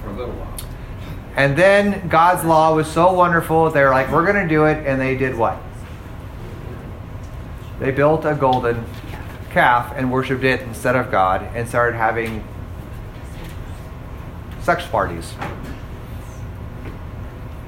For 0.00 0.10
a 0.10 0.12
little 0.12 0.34
while. 0.34 0.54
And 1.36 1.56
then 1.56 2.08
God's 2.08 2.44
law 2.44 2.74
was 2.74 2.90
so 2.90 3.12
wonderful, 3.12 3.70
they 3.70 3.82
were 3.82 3.90
like, 3.90 4.10
We're 4.10 4.24
going 4.24 4.42
to 4.42 4.48
do 4.48 4.66
it. 4.66 4.86
And 4.86 5.00
they 5.00 5.16
did 5.16 5.36
what? 5.36 5.60
They 7.80 7.90
built 7.90 8.24
a 8.24 8.34
golden 8.34 8.84
calf 9.50 9.92
and 9.96 10.12
worshiped 10.12 10.44
it 10.44 10.62
instead 10.62 10.96
of 10.96 11.10
God 11.10 11.42
and 11.54 11.68
started 11.68 11.96
having 11.96 12.44
sex 14.62 14.86
parties. 14.86 15.34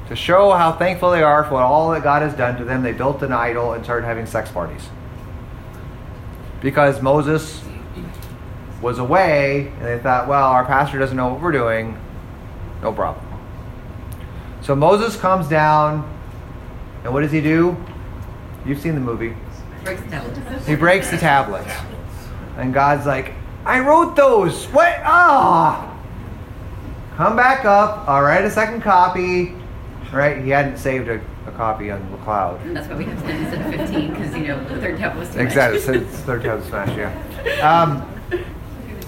To 0.08 0.14
show 0.14 0.52
how 0.52 0.72
thankful 0.72 1.10
they 1.10 1.22
are 1.22 1.42
for 1.44 1.60
all 1.60 1.90
that 1.90 2.04
God 2.04 2.22
has 2.22 2.34
done 2.34 2.56
to 2.58 2.64
them, 2.64 2.82
they 2.82 2.92
built 2.92 3.22
an 3.22 3.32
idol 3.32 3.72
and 3.72 3.82
started 3.82 4.06
having 4.06 4.26
sex 4.26 4.50
parties. 4.50 4.88
Because 6.60 7.02
Moses 7.02 7.62
was 8.80 8.98
away 8.98 9.68
and 9.78 9.84
they 9.84 9.98
thought, 9.98 10.28
well, 10.28 10.48
our 10.48 10.64
pastor 10.64 10.98
doesn't 10.98 11.16
know 11.16 11.28
what 11.28 11.40
we're 11.40 11.52
doing, 11.52 11.98
no 12.82 12.92
problem. 12.92 13.26
So 14.66 14.74
Moses 14.74 15.14
comes 15.14 15.46
down, 15.46 16.02
and 17.04 17.14
what 17.14 17.20
does 17.20 17.30
he 17.30 17.40
do? 17.40 17.76
You've 18.64 18.80
seen 18.80 18.96
the 18.96 19.00
movie. 19.00 19.36
Breaks 19.84 20.02
the. 20.10 20.60
He 20.66 20.74
breaks 20.74 21.08
the 21.08 21.18
tablets. 21.18 21.72
And 22.56 22.74
God's 22.74 23.06
like, 23.06 23.32
I 23.64 23.78
wrote 23.78 24.16
those. 24.16 24.64
What? 24.66 24.92
Ah! 25.04 25.96
Come 27.14 27.36
back 27.36 27.64
up. 27.64 28.08
I'll 28.08 28.22
write 28.22 28.44
a 28.44 28.50
second 28.50 28.80
copy. 28.80 29.54
Right? 30.12 30.42
He 30.42 30.50
hadn't 30.50 30.78
saved 30.78 31.06
a, 31.06 31.20
a 31.46 31.52
copy 31.52 31.92
on 31.92 32.10
the 32.10 32.18
cloud. 32.18 32.60
That's 32.74 32.88
why 32.88 32.96
we 32.96 33.04
have 33.04 33.22
10 33.22 33.44
instead 33.44 33.72
of 33.72 33.88
15, 33.88 34.10
because, 34.10 34.34
you 34.34 34.48
know, 34.48 34.64
the 34.64 34.80
third 34.80 34.98
tablet 34.98 35.20
was 35.20 35.32
too 35.32 35.38
Exactly. 35.38 35.78
So 35.78 35.92
it's 35.92 36.10
third 36.22 36.42
time 36.42 36.64
smash, 36.64 36.88
yeah. 36.96 37.60
Um, 37.62 38.02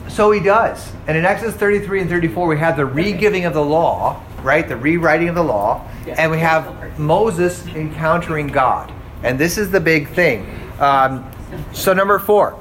so 0.08 0.30
he 0.30 0.38
does. 0.38 0.92
And 1.08 1.18
in 1.18 1.24
Exodus 1.24 1.56
33 1.56 2.02
and 2.02 2.10
34, 2.10 2.46
we 2.46 2.58
have 2.58 2.76
the 2.76 2.86
re-giving 2.86 3.44
of 3.44 3.54
the 3.54 3.64
law, 3.64 4.22
right? 4.48 4.66
The 4.66 4.76
rewriting 4.76 5.28
of 5.28 5.34
the 5.34 5.44
law. 5.44 5.86
And 6.06 6.30
we 6.30 6.38
have 6.38 6.98
Moses 6.98 7.64
encountering 7.66 8.46
God. 8.48 8.90
And 9.22 9.38
this 9.38 9.58
is 9.58 9.70
the 9.70 9.80
big 9.80 10.08
thing. 10.08 10.46
Um, 10.80 11.30
so 11.72 11.92
number 11.92 12.18
four, 12.18 12.58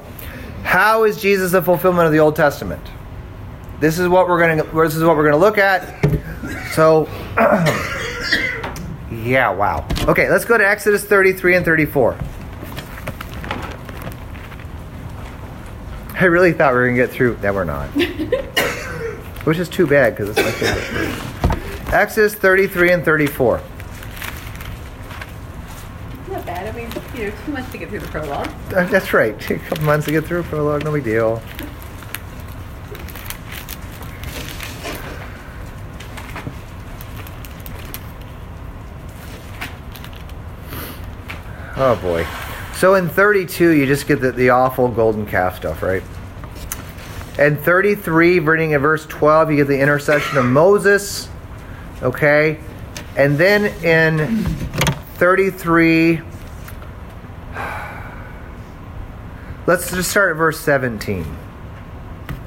how 0.64 1.04
is 1.04 1.20
Jesus 1.20 1.52
the 1.52 1.62
fulfillment 1.62 2.04
of 2.06 2.12
the 2.12 2.18
Old 2.18 2.36
Testament? 2.36 2.86
This 3.80 3.98
is 3.98 4.06
what 4.08 4.28
we're 4.28 4.38
going 4.38 4.58
to. 4.58 4.64
This 4.82 4.96
is 4.96 5.02
what 5.04 5.16
we're 5.16 5.30
going 5.30 5.32
to 5.32 5.38
look 5.38 5.56
at. 5.56 6.04
So, 6.72 7.08
yeah, 9.10 9.50
wow. 9.50 9.86
Okay, 10.02 10.28
let's 10.28 10.44
go 10.44 10.58
to 10.58 10.68
Exodus 10.68 11.04
33 11.04 11.56
and 11.56 11.64
34. 11.64 12.18
I 16.20 16.24
really 16.24 16.52
thought 16.52 16.72
we 16.72 16.78
were 16.80 16.86
going 16.86 16.96
to 16.96 17.06
get 17.06 17.10
through. 17.12 17.36
That 17.36 17.54
we're 17.54 17.64
not. 17.64 17.86
Which 19.46 19.58
is 19.58 19.68
too 19.68 19.86
bad 19.86 20.16
because 20.16 20.36
it's 20.36 20.38
my 20.38 20.50
favorite. 20.50 21.37
Exodus 21.92 22.34
33 22.34 22.92
and 22.92 23.04
34. 23.04 23.62
Not 26.28 26.44
bad. 26.44 26.66
I 26.66 26.76
mean, 26.76 26.90
you 27.16 27.30
know, 27.30 27.36
too 27.46 27.52
much 27.52 27.70
to 27.72 27.78
get 27.78 27.88
through 27.88 28.00
the 28.00 28.08
prologue. 28.08 28.48
Uh, 28.74 28.84
That's 28.86 29.14
right. 29.14 29.50
A 29.50 29.58
couple 29.58 29.84
months 29.84 30.04
to 30.06 30.12
get 30.12 30.24
through 30.24 30.40
a 30.40 30.42
prologue, 30.42 30.84
no 30.84 30.92
big 30.92 31.04
deal. 31.04 31.42
Oh 41.80 41.96
boy. 42.02 42.26
So 42.74 42.96
in 42.96 43.08
32, 43.08 43.70
you 43.70 43.86
just 43.86 44.06
get 44.06 44.20
the, 44.20 44.32
the 44.32 44.50
awful 44.50 44.88
golden 44.88 45.24
calf 45.24 45.56
stuff, 45.56 45.82
right? 45.82 46.02
And 47.38 47.58
33, 47.58 48.40
reading 48.40 48.72
in 48.72 48.80
verse 48.80 49.06
12, 49.06 49.52
you 49.52 49.56
get 49.58 49.68
the 49.68 49.78
intercession 49.78 50.38
of 50.38 50.44
Moses. 50.44 51.28
Okay? 52.02 52.58
And 53.16 53.36
then 53.36 53.66
in 53.84 54.44
33, 55.18 56.20
let's 59.66 59.90
just 59.90 60.10
start 60.10 60.30
at 60.30 60.36
verse 60.36 60.60
17. 60.60 61.26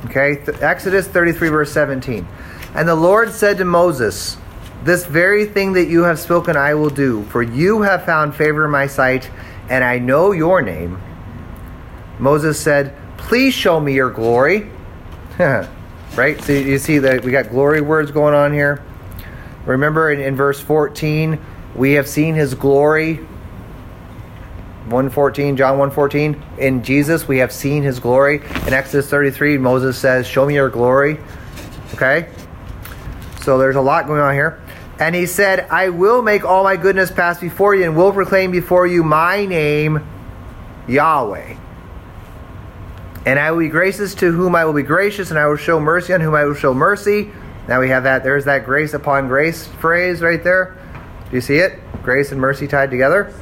Okay? 0.06 0.36
Th- 0.36 0.58
Exodus 0.62 1.08
33, 1.08 1.50
verse 1.50 1.72
17. 1.74 2.26
And 2.74 2.88
the 2.88 2.96
Lord 2.96 3.32
said 3.32 3.58
to 3.58 3.66
Moses, 3.66 4.38
This 4.84 5.06
very 5.06 5.46
thing 5.46 5.74
that 5.74 5.88
you 5.88 6.04
have 6.04 6.20
spoken 6.20 6.56
I 6.56 6.74
will 6.74 6.90
do, 6.90 7.24
for 7.24 7.44
you 7.44 7.82
have 7.82 8.06
found 8.06 8.34
favor 8.34 8.66
in 8.66 8.72
my 8.72 8.88
sight, 8.88 9.30
and 9.70 9.84
I 9.84 10.00
know 10.00 10.32
your 10.32 10.62
name. 10.62 11.02
Moses 12.18 12.60
said, 12.60 12.96
Please 13.18 13.54
show 13.54 13.80
me 13.80 13.94
your 13.94 14.10
glory. 14.10 14.70
right? 15.40 16.42
So 16.42 16.54
you 16.54 16.78
see 16.78 17.00
that 17.00 17.24
we 17.24 17.32
got 17.32 17.50
glory 17.50 17.82
words 17.82 18.12
going 18.12 18.34
on 18.34 18.54
here. 18.54 18.82
Remember 19.66 20.12
in, 20.12 20.20
in 20.20 20.36
verse 20.36 20.60
14, 20.60 21.40
we 21.76 21.94
have 21.94 22.08
seen 22.08 22.36
his 22.36 22.54
glory. 22.54 23.18
114, 24.86 25.58
John 25.58 25.78
114. 25.78 26.44
In 26.58 26.84
Jesus, 26.84 27.28
we 27.28 27.38
have 27.38 27.52
seen 27.52 27.84
his 27.84 28.00
glory. 28.00 28.38
In 28.68 28.74
Exodus 28.74 29.10
33, 29.10 29.58
Moses 29.58 29.98
says, 29.98 30.28
Show 30.28 30.46
me 30.46 30.56
your 30.56 30.70
glory. 30.70 31.20
Okay? 31.94 32.30
So 33.42 33.58
there's 33.58 33.76
a 33.76 33.82
lot 33.82 34.08
going 34.08 34.22
on 34.22 34.34
here. 34.34 34.62
And 35.00 35.16
he 35.16 35.26
said, 35.26 35.68
I 35.72 35.90
will 35.90 36.22
make 36.22 36.46
all 36.46 36.64
my 36.64 36.76
goodness 36.76 37.10
pass 37.10 37.40
before 37.40 37.74
you 37.74 37.86
and 37.86 37.96
will 37.96 38.12
proclaim 38.12 38.52
before 38.52 38.86
you 38.86 39.04
my 39.04 39.46
name, 39.46 40.08
Yahweh. 40.88 41.56
And 43.26 43.40
I 43.40 43.52
will 43.52 43.60
be 43.60 43.70
gracious 43.70 44.14
to 44.16 44.32
whom 44.32 44.56
I 44.56 44.66
will 44.66 44.74
be 44.74 44.84
gracious, 44.84 45.30
and 45.30 45.40
I 45.40 45.48
will 45.48 45.56
show 45.56 45.80
mercy 45.80 46.14
on 46.14 46.22
whom 46.22 46.36
I 46.36 46.44
will 46.44 46.54
show 46.54 46.74
mercy. 46.74 47.32
Now 47.68 47.80
we 47.80 47.90
have 47.90 48.04
that. 48.04 48.24
There's 48.24 48.46
that 48.46 48.66
grace 48.66 48.94
upon 48.94 49.28
grace 49.28 49.68
phrase 49.68 50.22
right 50.22 50.44
there. 50.44 50.78
Do 51.30 51.36
you 51.36 51.42
see 51.42 51.58
it? 51.58 51.80
Grace 52.04 52.32
and 52.32 52.42
mercy 52.42 52.68
tied 52.68 52.92
together. 52.92 53.34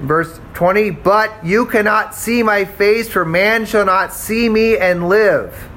Verse 0.00 0.40
20, 0.54 0.90
but 0.90 1.44
you 1.44 1.66
cannot 1.66 2.14
see 2.14 2.42
my 2.42 2.64
face, 2.64 3.08
for 3.08 3.24
man 3.24 3.64
shall 3.64 3.84
not 3.84 4.12
see 4.12 4.48
me 4.48 4.76
and 4.76 5.08
live. 5.08 5.68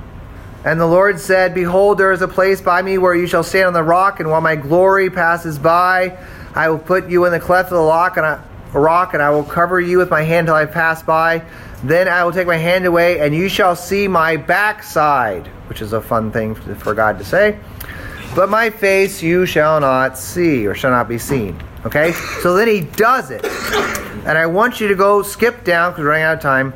And 0.66 0.80
the 0.80 0.86
Lord 0.86 1.20
said, 1.20 1.54
Behold, 1.54 1.98
there 1.98 2.12
is 2.12 2.22
a 2.22 2.28
place 2.28 2.62
by 2.62 2.82
me 2.82 2.98
where 2.98 3.16
you 3.16 3.28
shall 3.28 3.44
stand 3.44 3.68
on 3.68 3.74
the 3.74 3.84
rock, 3.84 4.20
and 4.20 4.30
while 4.30 4.42
my 4.42 4.56
glory 4.56 5.10
passes 5.10 5.58
by, 5.58 6.18
I 6.54 6.70
will 6.70 6.80
put 6.80 7.10
you 7.10 7.26
in 7.26 7.32
the 7.32 7.40
cleft 7.40 7.72
of 7.72 7.78
the 7.78 7.84
rock, 7.84 8.18
and 8.18 8.26
I, 8.26 8.44
rock, 8.74 9.14
and 9.14 9.24
I 9.24 9.30
will 9.30 9.44
cover 9.44 9.80
you 9.80 9.98
with 9.98 10.10
my 10.10 10.24
hand 10.24 10.48
till 10.48 10.56
I 10.56 10.66
pass 10.66 11.02
by. 11.04 11.44
Then 11.84 12.08
I 12.08 12.24
will 12.24 12.32
take 12.32 12.48
my 12.48 12.58
hand 12.58 12.86
away, 12.86 13.20
and 13.20 13.34
you 13.36 13.50
shall 13.50 13.76
see 13.76 14.08
my 14.08 14.36
backside, 14.36 15.50
which 15.68 15.82
is 15.82 15.94
a 15.94 16.02
fun 16.02 16.32
thing 16.32 16.56
for 16.56 16.94
God 16.94 17.18
to 17.20 17.26
say. 17.26 17.60
But 18.36 18.50
my 18.50 18.70
face 18.70 19.22
you 19.24 19.46
shall 19.46 19.80
not 19.80 20.18
see, 20.18 20.68
or 20.68 20.76
shall 20.76 20.92
not 20.92 21.08
be 21.08 21.18
seen. 21.18 21.62
Okay? 21.86 22.12
So 22.42 22.56
then 22.56 22.68
he 22.68 22.82
does 22.82 23.32
it. 23.32 23.46
And 24.26 24.38
I 24.38 24.46
want 24.46 24.80
you 24.82 24.88
to 24.90 24.96
go 24.96 25.22
skip 25.22 25.64
down, 25.64 25.92
because 25.92 26.04
we're 26.04 26.10
running 26.10 26.26
out 26.26 26.36
of 26.36 26.42
time, 26.42 26.74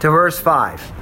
to 0.00 0.10
verse 0.10 0.38
5. 0.38 0.92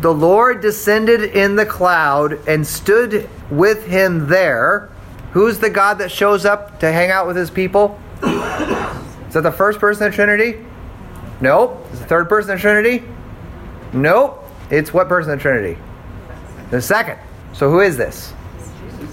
The 0.00 0.12
Lord 0.12 0.60
descended 0.60 1.22
in 1.22 1.54
the 1.54 1.64
cloud 1.64 2.46
and 2.48 2.66
stood 2.66 3.30
with 3.50 3.86
him 3.86 4.26
there. 4.26 4.90
Who's 5.32 5.60
the 5.60 5.70
God 5.70 5.98
that 5.98 6.10
shows 6.10 6.44
up 6.44 6.80
to 6.80 6.90
hang 6.90 7.10
out 7.10 7.26
with 7.26 7.36
his 7.36 7.50
people? 7.50 8.00
Is 8.22 9.34
that 9.34 9.42
the 9.42 9.52
first 9.52 9.78
person 9.78 10.06
of 10.06 10.12
the 10.12 10.16
Trinity? 10.16 10.66
Nope. 11.40 11.86
Is 11.92 12.00
the 12.00 12.06
third 12.06 12.28
person 12.28 12.50
of 12.50 12.58
the 12.58 12.60
Trinity? 12.60 13.04
Nope. 13.92 14.44
It's 14.70 14.92
what 14.92 15.08
person 15.08 15.32
of 15.32 15.38
the 15.38 15.42
Trinity? 15.42 15.78
The 16.72 16.80
second. 16.80 17.18
So 17.52 17.70
who 17.70 17.80
is 17.80 17.98
this? 17.98 18.32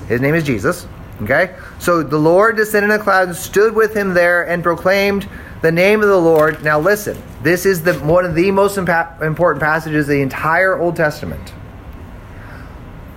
His 0.07 0.21
name 0.21 0.33
is 0.33 0.45
Jesus. 0.45 0.87
Okay? 1.21 1.53
So 1.77 2.01
the 2.01 2.17
Lord 2.17 2.55
descended 2.55 2.89
in 2.89 2.97
a 2.97 3.03
cloud 3.03 3.27
and 3.27 3.37
stood 3.37 3.75
with 3.75 3.93
him 3.93 4.13
there 4.13 4.47
and 4.47 4.63
proclaimed 4.63 5.27
the 5.61 5.71
name 5.71 6.01
of 6.01 6.07
the 6.07 6.17
Lord. 6.17 6.63
Now 6.63 6.79
listen, 6.79 7.21
this 7.43 7.65
is 7.65 7.83
the 7.83 7.95
one 7.95 8.23
of 8.23 8.33
the 8.33 8.49
most 8.51 8.77
impa- 8.77 9.21
important 9.21 9.61
passages 9.61 10.05
of 10.05 10.11
the 10.11 10.21
entire 10.21 10.79
Old 10.79 10.95
Testament. 10.95 11.53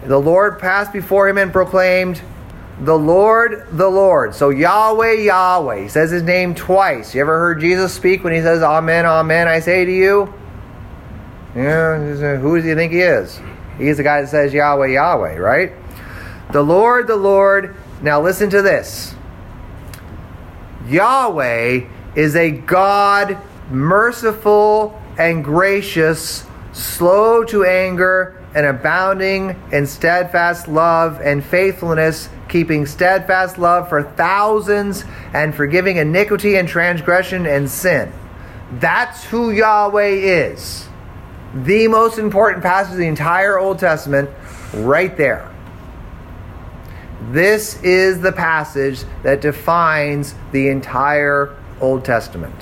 The 0.07 0.19
Lord 0.19 0.59
passed 0.59 0.93
before 0.93 1.29
him 1.29 1.39
and 1.39 1.53
proclaimed, 1.53 2.21
The 2.81 2.99
Lord, 2.99 3.69
the 3.71 3.89
Lord. 3.89 4.35
So 4.35 4.51
Yahweh, 4.51 5.13
Yahweh. 5.23 5.83
He 5.83 5.89
says 5.89 6.11
his 6.11 6.25
name 6.25 6.57
twice. 6.57 7.15
You 7.15 7.21
ever 7.21 7.39
heard 7.39 7.61
Jesus 7.61 7.95
speak 7.95 8.25
when 8.25 8.33
he 8.33 8.41
says, 8.41 8.61
Amen, 8.61 9.07
Amen, 9.07 9.47
I 9.47 9.61
say 9.61 9.85
to 9.85 9.93
you? 9.93 10.35
Yeah, 11.55 11.99
who 12.39 12.57
does 12.57 12.65
he 12.65 12.75
think 12.75 12.91
he 12.91 13.03
is? 13.03 13.39
He's 13.83 13.97
the 13.97 14.03
guy 14.03 14.23
that 14.23 14.29
says 14.29 14.53
Yahweh, 14.53 14.89
Yahweh, 14.89 15.37
right? 15.37 15.73
The 16.53 16.63
Lord, 16.63 17.07
the 17.07 17.17
Lord. 17.17 17.77
Now 18.01 18.21
listen 18.21 18.51
to 18.51 18.63
this. 18.63 19.15
Yahweh 20.87 21.87
is 22.15 22.37
a 22.37 22.51
God 22.51 23.39
merciful 23.71 25.01
and 25.19 25.45
gracious, 25.45 26.45
slow 26.73 27.45
to 27.45 27.65
anger, 27.65 28.39
and 28.55 28.67
abounding 28.67 29.61
in 29.73 29.87
steadfast 29.87 30.69
love 30.69 31.21
and 31.21 31.43
faithfulness, 31.43 32.29
keeping 32.49 32.85
steadfast 32.85 33.57
love 33.57 33.89
for 33.89 34.03
thousands, 34.03 35.05
and 35.33 35.55
forgiving 35.55 35.97
iniquity 35.97 36.57
and 36.57 36.69
transgression 36.69 37.47
and 37.47 37.71
sin. 37.71 38.13
That's 38.73 39.25
who 39.25 39.51
Yahweh 39.51 40.09
is. 40.09 40.87
The 41.55 41.87
most 41.89 42.19
important 42.19 42.63
passage 42.63 42.93
of 42.93 42.99
the 42.99 43.07
entire 43.07 43.59
Old 43.59 43.79
Testament, 43.79 44.31
right 44.73 45.15
there. 45.17 45.51
This 47.31 47.81
is 47.83 48.21
the 48.21 48.33
passage 48.33 49.05
that 49.23 49.41
defines 49.41 50.35
the 50.51 50.69
entire 50.69 51.55
Old 51.81 52.05
Testament. 52.05 52.55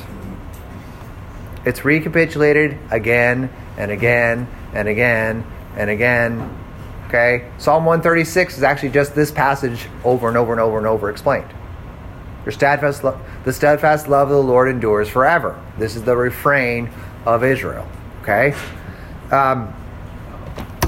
It's 1.65 1.85
recapitulated 1.85 2.79
again 2.91 3.51
and 3.79 3.91
again 3.91 4.49
and 4.75 4.89
again 4.89 5.45
and 5.77 5.89
again. 5.89 6.59
Okay? 7.07 7.49
Psalm 7.59 7.85
136 7.85 8.59
is 8.59 8.63
actually 8.63 8.91
just 8.91 9.15
this 9.15 9.31
passage 9.31 9.87
over 10.05 10.29
and 10.29 10.37
over 10.37 10.53
and 10.53 10.61
over 10.61 10.79
and 10.79 10.87
over 10.87 11.11
explained. 11.11 11.49
Your 12.45 12.53
steadfast 12.53 13.05
lo- 13.05 13.21
the 13.45 13.53
steadfast 13.53 14.09
love 14.09 14.31
of 14.31 14.37
the 14.37 14.43
Lord 14.43 14.69
endures 14.69 15.09
forever. 15.09 15.63
This 15.79 15.97
is 15.97 16.03
the 16.03 16.17
refrain 16.17 16.91
of 17.27 17.45
Israel. 17.45 17.87
Okay? 18.23 18.55
Um, 19.31 19.75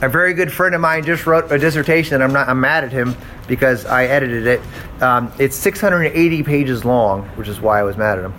a 0.03 0.09
very 0.09 0.35
good 0.35 0.53
friend 0.53 0.75
of 0.75 0.81
mine 0.81 1.05
just 1.05 1.27
wrote 1.27 1.51
a 1.53 1.59
dissertation, 1.59 2.17
and 2.17 2.25
I'm 2.25 2.33
not 2.33 2.49
I'm 2.49 2.61
mad 2.61 2.83
at 2.85 2.93
him 2.93 3.15
because 3.47 3.87
I 3.87 4.07
edited 4.07 4.47
it. 4.47 4.61
Um, 5.01 5.33
it's 5.39 5.55
680 5.57 6.43
pages 6.43 6.85
long, 6.85 7.23
which 7.37 7.49
is 7.49 7.61
why 7.61 7.79
I 7.79 7.83
was 7.85 7.97
mad 7.97 8.19
at 8.19 8.25
him. 8.25 8.35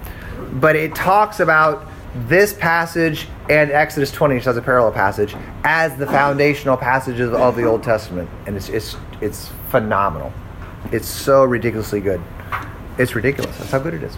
But 0.59 0.75
it 0.75 0.93
talks 0.93 1.39
about 1.39 1.87
this 2.27 2.53
passage 2.53 3.27
and 3.49 3.71
Exodus 3.71 4.11
20, 4.11 4.35
which 4.35 4.43
has 4.45 4.57
a 4.57 4.61
parallel 4.61 4.91
passage, 4.91 5.35
as 5.63 5.95
the 5.97 6.05
foundational 6.05 6.77
passages 6.77 7.31
of 7.31 7.55
the 7.55 7.63
Old 7.63 7.81
Testament, 7.81 8.29
and 8.45 8.57
it's 8.57 8.69
it's 8.69 8.97
it's 9.21 9.49
phenomenal. 9.69 10.33
It's 10.91 11.07
so 11.07 11.45
ridiculously 11.45 12.01
good. 12.01 12.21
It's 12.97 13.15
ridiculous. 13.15 13.57
That's 13.57 13.71
how 13.71 13.79
good 13.79 13.93
it 13.93 14.03
is. 14.03 14.15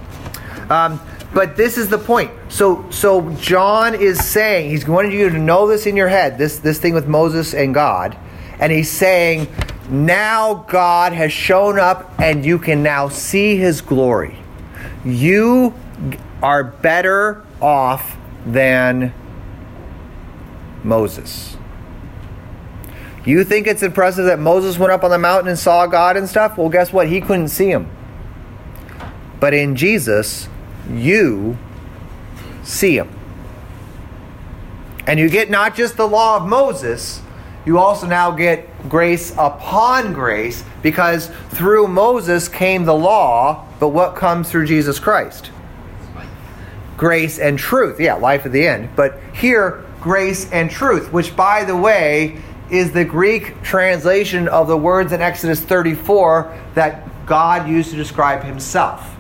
Um, 0.70 1.00
but 1.36 1.56
this 1.56 1.78
is 1.78 1.90
the 1.90 2.00
point. 2.00 2.32
So 2.50 2.90
so 2.90 3.30
John 3.34 3.94
is 3.94 4.26
saying 4.28 4.72
he's 4.72 4.88
wanting 4.88 5.12
you 5.12 5.30
to 5.30 5.38
know 5.38 5.68
this 5.68 5.86
in 5.86 5.96
your 5.96 6.08
head. 6.08 6.40
This 6.40 6.58
this 6.58 6.80
thing 6.80 6.96
with 6.96 7.08
Moses 7.08 7.54
and 7.54 7.76
God, 7.76 8.18
and 8.60 8.72
he's 8.72 8.90
saying 8.90 9.48
now 9.90 10.66
God 10.68 11.14
has 11.14 11.32
shown 11.32 11.78
up, 11.78 12.12
and 12.20 12.44
you 12.44 12.58
can 12.58 12.82
now 12.82 13.10
see 13.10 13.56
His 13.58 13.82
glory. 13.82 14.38
You 15.04 15.74
are 16.42 16.64
better 16.64 17.44
off 17.62 18.18
than 18.46 19.14
Moses. 20.84 21.58
You 23.26 23.44
think 23.44 23.68
it's 23.68 23.84
impressive 23.84 24.26
that 24.26 24.40
Moses 24.40 24.78
went 24.78 24.92
up 24.92 25.04
on 25.04 25.10
the 25.10 25.18
mountain 25.18 25.50
and 25.50 25.58
saw 25.58 25.88
God 25.88 26.16
and 26.16 26.30
stuff? 26.30 26.58
Well, 26.58 26.70
guess 26.70 26.94
what? 26.94 27.08
He 27.08 27.22
couldn't 27.22 27.48
see 27.48 27.70
him. 27.70 27.90
But 29.40 29.56
in 29.56 29.76
Jesus, 29.76 30.48
you 30.92 31.58
see 32.64 32.98
him. 32.98 33.10
And 35.08 35.20
you 35.20 35.30
get 35.30 35.50
not 35.50 35.76
just 35.76 35.98
the 35.98 36.08
law 36.08 36.38
of 36.38 36.48
Moses, 36.48 37.22
you 37.66 37.80
also 37.80 38.08
now 38.08 38.32
get 38.32 38.90
grace 38.90 39.32
upon 39.38 40.14
grace 40.14 40.64
because 40.82 41.28
through 41.50 41.88
Moses 41.88 42.48
came 42.48 42.86
the 42.86 42.94
law, 42.94 43.68
but 43.80 43.90
what 43.90 44.16
comes 44.16 44.50
through 44.50 44.66
Jesus 44.66 45.00
Christ? 45.00 45.52
Grace 46.98 47.40
and 47.40 47.60
truth. 47.60 48.00
Yeah, 48.00 48.14
life 48.16 48.46
at 48.46 48.52
the 48.52 48.68
end. 48.68 48.90
But 48.96 49.20
here, 49.34 49.84
grace 50.00 50.50
and 50.52 50.70
truth, 50.72 51.12
which, 51.12 51.36
by 51.36 51.66
the 51.66 51.76
way, 51.76 52.42
is 52.70 52.92
the 52.92 53.06
Greek 53.06 53.62
translation 53.64 54.48
of 54.48 54.68
the 54.68 54.78
words 54.78 55.12
in 55.12 55.22
Exodus 55.22 55.62
34 55.62 56.56
that 56.74 57.26
God 57.26 57.68
used 57.68 57.92
to 57.92 57.96
describe 57.96 58.44
himself 58.44 59.15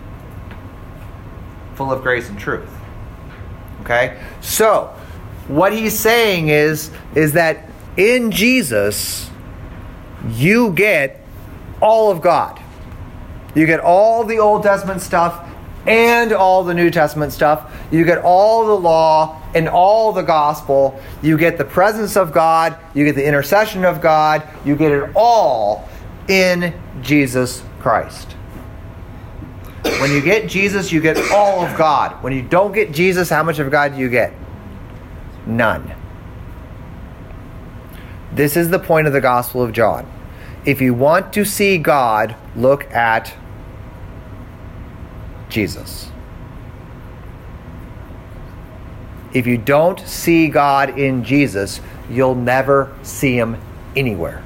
full 1.75 1.91
of 1.91 2.01
grace 2.01 2.29
and 2.29 2.39
truth. 2.39 2.69
Okay? 3.81 4.19
So, 4.41 4.95
what 5.47 5.73
he's 5.73 5.97
saying 5.97 6.49
is 6.49 6.91
is 7.13 7.33
that 7.33 7.69
in 7.97 8.31
Jesus 8.31 9.29
you 10.27 10.73
get 10.73 11.21
all 11.81 12.09
of 12.09 12.21
God. 12.21 12.59
You 13.53 13.65
get 13.65 13.79
all 13.79 14.23
the 14.23 14.39
Old 14.39 14.63
Testament 14.63 15.01
stuff 15.01 15.47
and 15.87 16.33
all 16.33 16.63
the 16.63 16.73
New 16.73 16.89
Testament 16.89 17.31
stuff. 17.31 17.71
You 17.91 18.03
get 18.05 18.17
all 18.17 18.65
the 18.65 18.73
law 18.73 19.41
and 19.53 19.69
all 19.69 20.11
the 20.11 20.23
gospel. 20.23 20.99
You 21.21 21.37
get 21.37 21.57
the 21.57 21.65
presence 21.65 22.17
of 22.17 22.33
God. 22.33 22.75
You 22.93 23.05
get 23.05 23.15
the 23.15 23.25
intercession 23.25 23.85
of 23.85 24.01
God. 24.01 24.47
You 24.65 24.75
get 24.75 24.91
it 24.91 25.11
all 25.15 25.87
in 26.27 26.73
Jesus 27.01 27.63
Christ. 27.79 28.34
When 29.99 30.11
you 30.11 30.21
get 30.21 30.49
Jesus, 30.49 30.91
you 30.91 31.01
get 31.01 31.17
all 31.31 31.65
of 31.65 31.77
God. 31.77 32.23
When 32.23 32.33
you 32.33 32.41
don't 32.41 32.73
get 32.73 32.91
Jesus, 32.91 33.29
how 33.29 33.43
much 33.43 33.59
of 33.59 33.71
God 33.71 33.93
do 33.93 33.99
you 33.99 34.09
get? 34.09 34.33
None. 35.45 35.93
This 38.31 38.57
is 38.57 38.69
the 38.69 38.79
point 38.79 39.07
of 39.07 39.13
the 39.13 39.21
Gospel 39.21 39.63
of 39.63 39.71
John. 39.71 40.11
If 40.65 40.81
you 40.81 40.93
want 40.93 41.31
to 41.33 41.45
see 41.45 41.77
God, 41.77 42.35
look 42.55 42.83
at 42.91 43.33
Jesus. 45.47 46.09
If 49.33 49.45
you 49.45 49.57
don't 49.57 49.99
see 49.99 50.47
God 50.47 50.97
in 50.97 51.23
Jesus, 51.23 51.81
you'll 52.09 52.35
never 52.35 52.93
see 53.03 53.37
him 53.37 53.61
anywhere. 53.95 54.43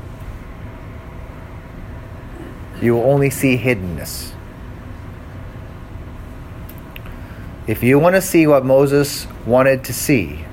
You 2.82 2.96
will 2.96 3.04
only 3.04 3.30
see 3.30 3.58
hiddenness. 3.58 4.34
If 7.70 7.84
you 7.84 8.00
want 8.00 8.16
to 8.16 8.22
see 8.22 8.48
what 8.48 8.66
Moses 8.66 9.28
wanted 9.46 9.84
to 9.84 9.94
see, 9.94 10.44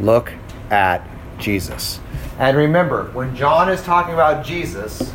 look 0.00 0.32
at 0.68 1.06
Jesus. 1.38 2.00
And 2.36 2.56
remember, 2.56 3.12
when 3.12 3.36
John 3.36 3.68
is 3.68 3.80
talking 3.80 4.12
about 4.12 4.44
Jesus, 4.44 5.14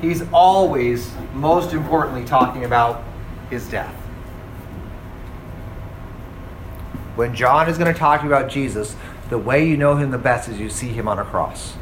he's 0.00 0.24
always, 0.32 1.12
most 1.32 1.72
importantly, 1.72 2.24
talking 2.24 2.64
about 2.64 3.04
his 3.50 3.68
death. 3.68 3.94
When 7.14 7.36
John 7.36 7.68
is 7.68 7.78
going 7.78 7.94
to 7.94 7.96
talk 7.96 8.24
about 8.24 8.50
Jesus, 8.50 8.96
the 9.30 9.38
way 9.38 9.64
you 9.64 9.76
know 9.76 9.94
him 9.94 10.10
the 10.10 10.18
best 10.18 10.48
is 10.48 10.58
you 10.58 10.68
see 10.68 10.88
him 10.88 11.06
on 11.06 11.20
a 11.20 11.24
cross. 11.24 11.76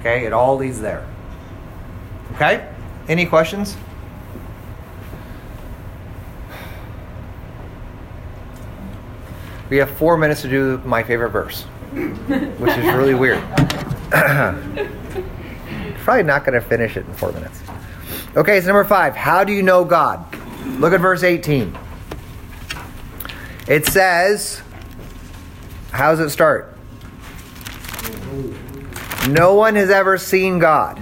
Okay? 0.00 0.26
It 0.26 0.34
all 0.34 0.58
leads 0.58 0.82
there. 0.82 1.08
Okay? 2.34 2.68
Any 3.08 3.24
questions? 3.24 3.78
We 9.70 9.78
have 9.78 9.90
four 9.90 10.16
minutes 10.16 10.42
to 10.42 10.48
do 10.48 10.78
my 10.84 11.02
favorite 11.02 11.30
verse, 11.30 11.62
which 11.62 12.76
is 12.76 12.84
really 12.94 13.14
weird. 13.14 13.42
Probably 15.98 16.22
not 16.22 16.44
going 16.44 16.60
to 16.60 16.60
finish 16.60 16.96
it 16.96 17.06
in 17.06 17.14
four 17.14 17.32
minutes. 17.32 17.62
Okay, 18.36 18.60
so 18.60 18.66
number 18.66 18.84
five. 18.84 19.16
How 19.16 19.42
do 19.44 19.52
you 19.52 19.62
know 19.62 19.84
God? 19.84 20.24
Look 20.78 20.92
at 20.92 21.00
verse 21.00 21.22
18. 21.22 21.76
It 23.66 23.86
says, 23.86 24.62
how 25.90 26.10
does 26.10 26.20
it 26.20 26.30
start? 26.30 26.76
No 29.28 29.54
one 29.54 29.76
has 29.76 29.88
ever 29.88 30.18
seen 30.18 30.58
God. 30.58 31.00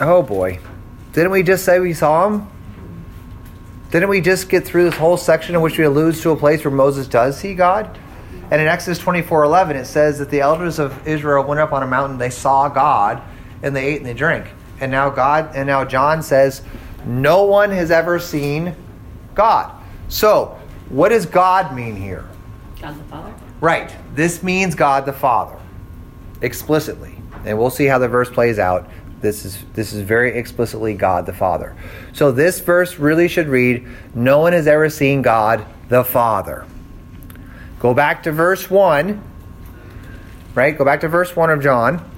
Oh 0.00 0.22
boy. 0.22 0.60
Didn't 1.12 1.32
we 1.32 1.42
just 1.42 1.64
say 1.64 1.80
we 1.80 1.94
saw 1.94 2.28
him? 2.28 2.46
Didn't 3.90 4.08
we 4.08 4.20
just 4.20 4.48
get 4.48 4.66
through 4.66 4.84
this 4.84 4.96
whole 4.96 5.16
section 5.16 5.54
in 5.54 5.60
which 5.60 5.78
we 5.78 5.84
alludes 5.84 6.20
to 6.22 6.30
a 6.30 6.36
place 6.36 6.64
where 6.64 6.74
Moses 6.74 7.06
does 7.06 7.38
see 7.38 7.54
God? 7.54 7.98
And 8.50 8.60
in 8.60 8.68
Exodus 8.68 8.98
24:11 8.98 9.76
it 9.76 9.86
says 9.86 10.18
that 10.18 10.30
the 10.30 10.40
elders 10.40 10.78
of 10.78 11.06
Israel 11.06 11.44
went 11.44 11.60
up 11.60 11.72
on 11.72 11.82
a 11.82 11.86
mountain, 11.86 12.18
they 12.18 12.30
saw 12.30 12.68
God, 12.68 13.22
and 13.62 13.74
they 13.74 13.84
ate 13.84 13.98
and 13.98 14.06
they 14.06 14.14
drank. 14.14 14.46
And 14.80 14.90
now 14.90 15.10
God 15.10 15.50
and 15.54 15.66
now 15.66 15.84
John 15.84 16.22
says 16.22 16.62
no 17.04 17.44
one 17.44 17.70
has 17.70 17.90
ever 17.90 18.18
seen 18.18 18.74
God. 19.34 19.72
So, 20.08 20.58
what 20.88 21.10
does 21.10 21.26
God 21.26 21.74
mean 21.74 21.96
here? 21.96 22.24
God 22.80 22.98
the 22.98 23.04
Father. 23.04 23.34
Right. 23.60 23.94
This 24.14 24.42
means 24.42 24.74
God 24.74 25.06
the 25.06 25.12
Father 25.12 25.56
explicitly. 26.42 27.16
And 27.44 27.58
we'll 27.58 27.70
see 27.70 27.86
how 27.86 27.98
the 27.98 28.08
verse 28.08 28.28
plays 28.28 28.58
out. 28.58 28.88
This 29.26 29.44
is 29.44 29.58
this 29.72 29.92
is 29.92 30.02
very 30.02 30.38
explicitly 30.38 30.94
God 30.94 31.26
the 31.26 31.32
Father. 31.32 31.74
So 32.12 32.30
this 32.30 32.60
verse 32.60 32.96
really 32.96 33.26
should 33.26 33.48
read, 33.48 33.84
no 34.14 34.38
one 34.38 34.52
has 34.52 34.68
ever 34.68 34.88
seen 34.88 35.20
God 35.20 35.66
the 35.88 36.04
Father. 36.04 36.64
Go 37.80 37.92
back 37.92 38.22
to 38.22 38.32
verse 38.32 38.70
1. 38.70 39.20
Right? 40.54 40.78
Go 40.78 40.84
back 40.84 41.00
to 41.00 41.08
verse 41.08 41.34
1 41.34 41.50
of 41.50 41.60
John. 41.60 42.08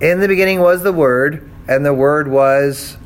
In 0.00 0.20
the 0.20 0.28
beginning 0.28 0.60
was 0.60 0.82
the 0.82 0.92
word, 0.92 1.48
and 1.68 1.84
the 1.84 1.92
word 1.92 2.26
was 2.26 2.96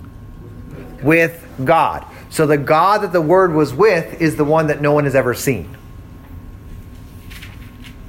with 1.03 1.44
God. 1.64 2.07
So 2.30 2.46
the 2.46 2.57
God 2.57 3.03
that 3.03 3.12
the 3.12 3.20
word 3.20 3.53
was 3.53 3.74
with 3.74 4.22
is 4.22 4.36
the 4.36 4.44
one 4.44 4.68
that 4.68 4.80
no 4.80 4.92
one 4.92 5.05
has 5.05 5.16
ever 5.16 5.34
seen. 5.34 5.76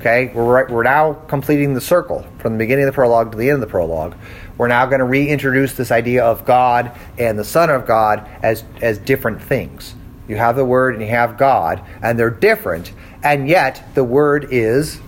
Okay, 0.01 0.31
we're, 0.33 0.43
right, 0.43 0.67
we're 0.67 0.81
now 0.81 1.13
completing 1.13 1.75
the 1.75 1.81
circle 1.81 2.25
from 2.39 2.53
the 2.53 2.57
beginning 2.57 2.85
of 2.85 2.87
the 2.87 2.95
prologue 2.95 3.33
to 3.33 3.37
the 3.37 3.51
end 3.51 3.55
of 3.55 3.61
the 3.61 3.67
prologue. 3.67 4.15
We're 4.61 4.67
now 4.67 4.85
going 4.85 4.99
to 4.99 5.05
reintroduce 5.05 5.73
this 5.73 5.89
idea 5.89 6.23
of 6.23 6.45
God 6.45 6.91
and 7.17 7.39
the 7.39 7.43
Son 7.43 7.71
of 7.71 7.87
God 7.87 8.29
as, 8.43 8.63
as 8.79 8.99
different 8.99 9.41
things. 9.41 9.95
You 10.27 10.35
have 10.35 10.55
the 10.55 10.63
Word 10.63 10.93
and 10.93 11.03
you 11.03 11.09
have 11.09 11.35
God, 11.35 11.81
and 12.03 12.19
they're 12.19 12.29
different, 12.29 12.93
and 13.23 13.49
yet 13.49 13.83
the 13.95 14.03
Word 14.03 14.49
is 14.51 15.01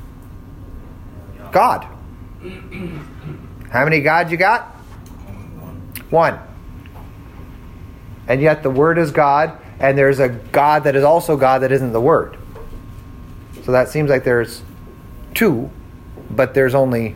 God. 1.51 1.85
How 3.69 3.83
many 3.83 3.99
gods 3.99 4.31
you 4.31 4.37
got? 4.37 4.69
One. 6.09 6.39
And 8.27 8.41
yet 8.41 8.63
the 8.63 8.71
Word 8.71 8.97
is 8.97 9.11
God, 9.11 9.55
and 9.77 9.95
there's 9.95 10.17
a 10.17 10.29
God 10.29 10.85
that 10.85 10.95
is 10.95 11.03
also 11.03 11.37
God 11.37 11.61
that 11.61 11.71
isn't 11.71 11.93
the 11.93 12.01
Word. 12.01 12.39
So 13.65 13.71
that 13.71 13.89
seems 13.89 14.09
like 14.09 14.23
there's 14.23 14.63
two, 15.35 15.69
but 16.31 16.55
there's 16.55 16.73
only 16.73 17.15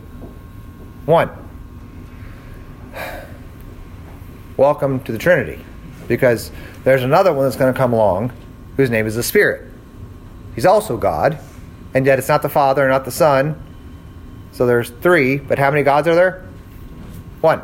one. 1.04 1.30
Welcome 4.58 4.98
to 5.04 5.12
the 5.12 5.18
Trinity, 5.18 5.64
because 6.08 6.50
there's 6.82 7.04
another 7.04 7.32
one 7.32 7.44
that's 7.44 7.54
going 7.54 7.72
to 7.72 7.78
come 7.78 7.92
along 7.92 8.32
whose 8.76 8.90
name 8.90 9.06
is 9.06 9.14
the 9.14 9.22
Spirit. 9.22 9.72
He's 10.56 10.66
also 10.66 10.96
God, 10.96 11.38
and 11.94 12.04
yet 12.04 12.18
it's 12.18 12.26
not 12.26 12.42
the 12.42 12.48
Father, 12.48 12.88
not 12.88 13.04
the 13.04 13.12
Son. 13.12 13.62
So 14.50 14.66
there's 14.66 14.90
three, 14.90 15.36
but 15.36 15.60
how 15.60 15.70
many 15.70 15.84
gods 15.84 16.08
are 16.08 16.16
there? 16.16 16.44
One. 17.40 17.62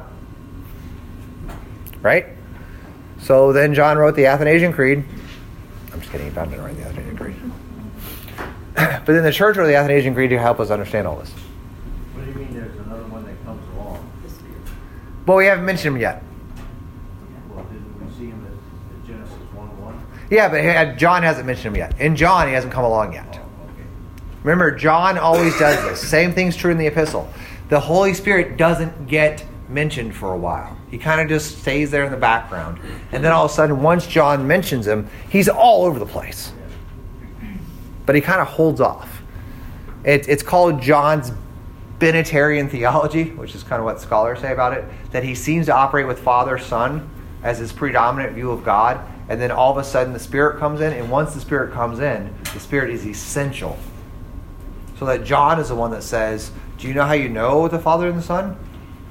Right? 2.01 2.27
So 3.19 3.53
then 3.53 3.75
John 3.75 3.99
wrote 3.99 4.15
the 4.15 4.27
Athanasian 4.27 4.73
Creed. 4.73 5.05
I'm 5.93 6.01
just 6.01 6.13
kidding, 6.13 6.33
John 6.33 6.49
didn't 6.49 6.65
write 6.65 6.77
the 6.77 6.85
Athanasian 6.85 7.17
Creed. 7.17 7.37
but 8.77 9.07
then 9.07 9.25
the 9.25 9.33
church 9.33 9.57
wrote 9.57 9.67
the 9.67 9.75
Athanasian 9.75 10.15
Creed 10.15 10.31
to 10.31 10.39
help 10.39 10.61
us 10.61 10.71
understand 10.71 11.09
all 11.09 11.17
this. 11.17 11.33
What 11.33 12.25
do 12.25 12.31
you 12.31 12.37
mean 12.37 12.55
there's 12.55 12.79
another 12.87 13.03
one 13.07 13.25
that 13.25 13.45
comes 13.45 13.69
along? 13.75 14.09
But 15.27 15.35
we 15.35 15.47
haven't 15.47 15.65
mentioned 15.65 15.97
him 15.97 16.01
yet. 16.01 16.23
Well, 17.51 17.65
didn't 17.65 18.05
we 18.05 18.13
see 18.15 18.27
him 18.27 18.47
at, 18.47 18.53
at 18.99 19.07
Genesis 19.07 19.35
1 19.55 19.83
1? 19.83 20.07
Yeah, 20.31 20.49
but 20.49 20.63
he- 20.63 20.69
uh, 20.71 20.95
John 20.97 21.23
hasn't 21.23 21.47
mentioned 21.47 21.75
him 21.75 21.77
yet. 21.77 22.01
In 22.01 22.17
John, 22.17 22.49
he 22.49 22.55
hasn't 22.55 22.73
come 22.73 22.85
along 22.85 23.13
yet. 23.13 23.41
Remember, 24.43 24.71
John 24.71 25.17
always 25.19 25.59
does 25.59 25.83
this. 25.85 26.07
Same 26.07 26.33
thing's 26.33 26.57
true 26.57 26.71
in 26.71 26.79
the 26.79 26.87
epistle. 26.87 27.29
The 27.71 27.81
Holy 27.81 28.13
Spirit 28.13 28.57
doesn't 28.57 29.07
get 29.07 29.45
mentioned 29.69 30.15
for 30.15 30.33
a 30.33 30.37
while. 30.37 30.77
He 30.91 30.99
kind 30.99 31.21
of 31.21 31.29
just 31.29 31.59
stays 31.61 31.91
there 31.91 32.05
in 32.05 32.11
the 32.11 32.19
background. 32.19 32.79
And 33.11 33.25
then 33.25 33.33
all 33.33 33.47
of 33.47 33.51
a 33.51 33.55
sudden, 33.55 33.81
once 33.83 34.07
John 34.07 34.47
mentions 34.47 34.87
him, 34.87 35.09
he's 35.31 35.49
all 35.49 35.85
over 35.85 35.99
the 35.99 36.07
place. 36.07 36.53
But 38.07 38.15
he 38.15 38.21
kind 38.21 38.41
of 38.41 38.49
holds 38.49 38.81
off. 38.81 39.23
It, 40.05 40.29
it's 40.29 40.43
called 40.43 40.83
John's 40.83 41.33
Binitarian 41.99 42.71
theology, 42.71 43.31
which 43.31 43.55
is 43.55 43.63
kind 43.63 43.81
of 43.81 43.87
what 43.87 44.01
scholars 44.01 44.41
say 44.41 44.53
about 44.53 44.75
it, 44.75 44.85
that 45.13 45.25
he 45.25 45.35
seems 45.35 45.67
to 45.67 45.75
operate 45.75 46.07
with 46.07 46.19
Father, 46.21 46.59
Son 46.59 47.09
as 47.43 47.59
his 47.59 47.73
predominant 47.73 48.35
view 48.35 48.51
of 48.51 48.63
God. 48.63 49.01
And 49.29 49.41
then 49.41 49.51
all 49.51 49.71
of 49.71 49.79
a 49.79 49.85
sudden, 49.85 50.13
the 50.13 50.19
Spirit 50.19 50.59
comes 50.59 50.81
in. 50.81 50.93
And 50.93 51.11
once 51.11 51.35
the 51.35 51.41
Spirit 51.41 51.73
comes 51.73 51.99
in, 52.01 52.35
the 52.53 52.61
Spirit 52.61 52.91
is 52.91 53.07
essential 53.07 53.79
so 54.99 55.07
that 55.07 55.25
John 55.25 55.59
is 55.59 55.69
the 55.69 55.75
one 55.75 55.91
that 55.91 56.03
says, 56.03 56.51
Do 56.79 56.89
you 56.89 56.95
know 56.95 57.05
how 57.05 57.13
you 57.13 57.29
know 57.29 57.69
the 57.69 57.79
Father 57.79 58.09
and 58.09 58.19
the 58.19 58.23
Son? 58.23 58.57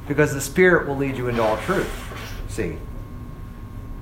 Because 0.07 0.34
the 0.34 0.41
Spirit 0.41 0.88
will 0.88 0.97
lead 0.97 1.18
you 1.18 1.28
into 1.28 1.41
all 1.41 1.57
truth. 1.57 1.91
See? 2.49 2.78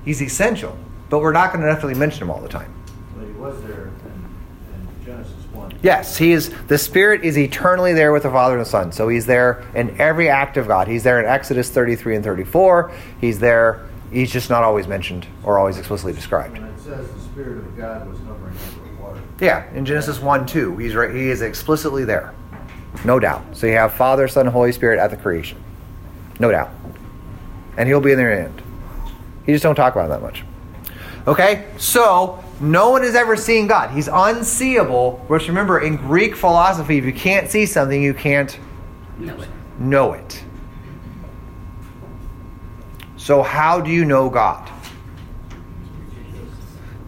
He's 0.04 0.20
essential, 0.20 0.76
but 1.10 1.20
we're 1.20 1.32
not 1.32 1.52
going 1.52 1.62
to 1.62 1.68
necessarily 1.68 1.98
mention 1.98 2.22
him 2.22 2.30
all 2.30 2.40
the 2.40 2.48
time. 2.48 2.72
But 3.16 3.26
he 3.26 3.32
was 3.32 3.62
there 3.62 3.84
in, 3.84 4.74
in 4.74 5.04
Genesis 5.04 5.44
1. 5.52 5.78
Yes, 5.82 6.16
he 6.16 6.32
is 6.32 6.52
the 6.66 6.78
Spirit 6.78 7.24
is 7.24 7.38
eternally 7.38 7.92
there 7.92 8.12
with 8.12 8.24
the 8.24 8.30
Father 8.30 8.56
and 8.56 8.66
the 8.66 8.68
Son. 8.68 8.90
So 8.90 9.08
he's 9.08 9.26
there 9.26 9.64
in 9.74 10.00
every 10.00 10.28
act 10.28 10.56
of 10.56 10.66
God. 10.66 10.88
He's 10.88 11.04
there 11.04 11.20
in 11.20 11.26
Exodus 11.26 11.70
33 11.70 12.16
and 12.16 12.24
34. 12.24 12.92
He's 13.20 13.38
there, 13.38 13.88
he's 14.12 14.30
just 14.30 14.50
not 14.50 14.62
always 14.62 14.86
mentioned 14.86 15.26
or 15.42 15.58
always 15.58 15.78
explicitly 15.78 16.12
described. 16.12 16.52
When 16.58 16.64
it 16.64 16.78
says 16.78 17.10
the 17.10 17.20
Spirit 17.20 17.58
of 17.58 17.76
God 17.76 18.08
was 18.08 18.18
hovering 18.20 18.54
over 18.54 18.88
the 18.88 19.02
water. 19.02 19.20
Yeah, 19.40 19.72
in 19.74 19.84
Genesis 19.84 20.20
1 20.20 20.46
2, 20.46 20.76
he's 20.78 20.94
right, 20.94 21.14
he 21.14 21.28
is 21.30 21.42
explicitly 21.42 22.04
there. 22.04 22.34
Know 23.04 23.18
doubt. 23.18 23.44
So 23.56 23.66
you 23.66 23.72
have 23.72 23.94
Father, 23.94 24.28
Son, 24.28 24.46
and 24.46 24.52
Holy 24.52 24.70
Spirit 24.72 24.98
at 25.00 25.10
the 25.10 25.16
creation. 25.16 25.58
No 26.38 26.50
doubt. 26.50 26.70
And 27.76 27.88
he'll 27.88 28.00
be 28.00 28.12
in 28.12 28.18
there 28.18 28.32
in 28.32 28.38
the 28.44 28.48
end. 28.50 28.62
He 29.46 29.52
just 29.52 29.62
don't 29.62 29.74
talk 29.74 29.94
about 29.94 30.06
it 30.06 30.08
that 30.10 30.22
much. 30.22 30.44
Okay? 31.26 31.66
So 31.78 32.42
no 32.60 32.90
one 32.90 33.02
has 33.02 33.14
ever 33.14 33.36
seen 33.36 33.66
God. 33.66 33.90
He's 33.90 34.08
unseeable, 34.08 35.24
which 35.28 35.48
remember 35.48 35.80
in 35.80 35.96
Greek 35.96 36.36
philosophy, 36.36 36.98
if 36.98 37.04
you 37.04 37.12
can't 37.12 37.50
see 37.50 37.64
something, 37.66 38.02
you 38.02 38.12
can't 38.14 38.56
No 39.18 39.34
it. 39.40 39.48
know 39.78 40.12
it. 40.12 40.44
So 43.22 43.40
how 43.40 43.80
do 43.80 43.88
you 43.88 44.04
know 44.04 44.28
God? 44.28 44.68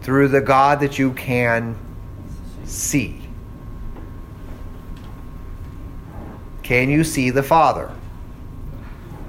Through 0.01 0.29
the 0.29 0.39
God 0.39 0.79
that 0.79 0.97
you 0.97 1.11
can 1.11 1.77
see. 2.63 3.21
Can 6.63 6.89
you 6.89 7.03
see 7.03 7.31
the 7.31 7.43
Father? 7.43 7.93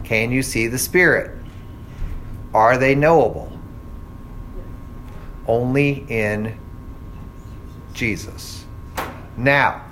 Can 0.04 0.30
you 0.30 0.44
see 0.44 0.68
the 0.68 0.78
Spirit? 0.78 1.36
Are 2.54 2.78
they 2.78 2.94
knowable? 2.94 3.50
Only 5.48 6.06
in 6.08 6.56
Jesus. 7.94 8.64
Now, 9.36 9.84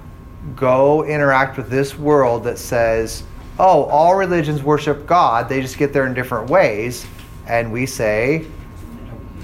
go 0.54 1.02
interact 1.04 1.56
with 1.56 1.70
this 1.70 1.98
world 1.98 2.44
that 2.44 2.56
says, 2.56 3.24
oh, 3.58 3.84
all 3.84 4.14
religions 4.14 4.62
worship 4.62 5.06
God, 5.06 5.48
they 5.48 5.60
just 5.60 5.78
get 5.78 5.92
there 5.92 6.06
in 6.06 6.14
different 6.14 6.50
ways. 6.50 7.06
And 7.46 7.72
we 7.72 7.86
say, 7.86 8.46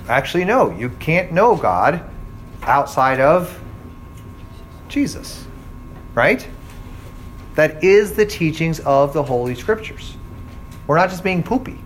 actually, 0.08 0.44
no, 0.44 0.70
you 0.70 0.90
can't 1.00 1.32
know 1.32 1.56
God 1.56 2.02
outside 2.62 3.20
of 3.20 3.58
Jesus. 4.88 5.44
Right? 6.14 6.46
That 7.54 7.84
is 7.84 8.14
the 8.14 8.26
teachings 8.26 8.80
of 8.80 9.12
the 9.12 9.22
Holy 9.22 9.54
Scriptures. 9.54 10.16
We're 10.86 10.96
not 10.96 11.10
just 11.10 11.22
being 11.22 11.42
poopy. 11.42 11.78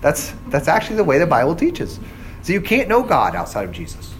That's 0.00 0.32
that's 0.48 0.68
actually 0.68 0.96
the 0.96 1.04
way 1.04 1.18
the 1.18 1.26
Bible 1.26 1.54
teaches. 1.54 2.00
So 2.42 2.52
you 2.52 2.60
can't 2.60 2.88
know 2.88 3.02
God 3.02 3.36
outside 3.36 3.64
of 3.64 3.72
Jesus. 3.72 4.14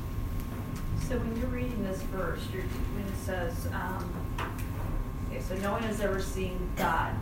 So 1.09 1.19
when 1.19 1.37
you're 1.37 1.49
reading 1.49 1.83
this 1.83 2.01
verse, 2.03 2.41
when 2.53 3.07
it 3.07 3.17
says, 3.25 3.69
um, 3.73 4.13
okay, 5.31 5.41
so 5.41 5.57
no 5.57 5.73
one 5.73 5.83
has 5.83 6.01
ever 6.01 6.21
seen 6.21 6.59
God. 6.77 7.15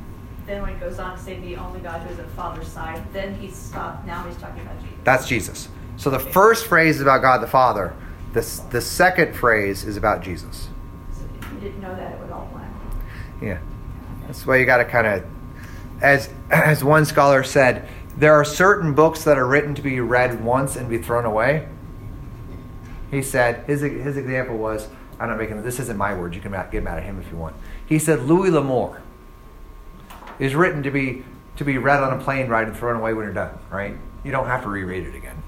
Then 0.49 0.63
when 0.63 0.71
it 0.71 0.81
goes 0.81 0.99
on 0.99 1.15
to 1.15 1.23
say 1.23 1.39
the 1.41 1.57
only 1.57 1.79
God 1.81 2.01
who 2.01 2.11
is 2.11 2.19
at 2.19 2.25
the 2.25 2.33
Father's 2.33 2.69
side, 2.69 3.05
then 3.13 3.35
he's 3.35 3.55
stopped. 3.55 4.07
Now 4.07 4.27
he's 4.27 4.37
talking 4.39 4.63
about 4.63 4.81
Jesus. 4.81 4.99
That's 5.05 5.29
Jesus. 5.29 5.69
So 5.99 6.09
the 6.09 6.19
first 6.19 6.67
phrase 6.67 6.97
is 6.97 7.03
about 7.03 7.21
God 7.21 7.43
the 7.43 7.47
Father. 7.47 7.95
The, 8.33 8.41
the 8.71 8.81
second 8.81 9.35
phrase 9.35 9.85
is 9.85 9.99
about 9.99 10.23
Jesus. 10.23 10.69
So 11.13 11.25
if 11.39 11.53
you 11.53 11.61
didn't 11.61 11.83
know 11.83 11.95
that, 11.95 12.15
it 12.15 12.21
would 12.21 12.31
all 12.31 12.49
blend. 12.51 12.73
Yeah. 13.43 13.59
That's 14.27 14.47
why 14.47 14.57
you 14.57 14.65
got 14.65 14.79
to 14.79 14.87
kind 14.87 15.07
of, 15.07 15.25
as, 16.01 16.31
as 16.51 16.83
one 16.83 17.05
scholar 17.05 17.45
said, 17.45 17.87
there 18.17 18.33
are 18.33 18.45
certain 18.45 18.95
books 18.95 19.25
that 19.25 19.37
are 19.37 19.47
written 19.47 19.75
to 19.75 19.83
be 19.83 20.01
read 20.01 20.43
once 20.43 20.77
and 20.77 20.89
be 20.89 20.97
thrown 20.97 21.27
away. 21.27 21.69
He 23.11 23.21
said, 23.21 23.67
his, 23.67 23.83
his 23.83 24.17
example 24.17 24.57
was, 24.57 24.89
I'm 25.21 25.29
not 25.29 25.37
making 25.37 25.63
this 25.63 25.79
isn't 25.79 25.99
my 25.99 26.15
word. 26.15 26.35
you 26.35 26.41
can 26.41 26.53
get 26.71 26.83
mad 26.83 26.97
at 26.97 27.05
him 27.05 27.21
if 27.21 27.31
you 27.31 27.37
want. 27.37 27.55
He 27.85 27.99
said, 27.99 28.23
Louis 28.23 28.51
L'Amour 28.51 29.03
is 30.39 30.55
written 30.55 30.83
to 30.83 30.91
be, 30.91 31.25
to 31.57 31.65
be 31.65 31.79
read 31.79 32.03
on 32.03 32.19
a 32.19 32.23
plane 32.23 32.49
ride 32.49 32.69
and 32.69 32.77
thrown 32.77 32.97
away 32.97 33.15
when 33.15 33.25
you're 33.25 33.35
done, 33.35 33.59
right? 33.71 33.95
You 34.25 34.33
don't 34.33 34.47
have 34.47 34.63
to 34.63 34.69
reread 34.69 35.07
it 35.07 35.15
again. 35.15 35.43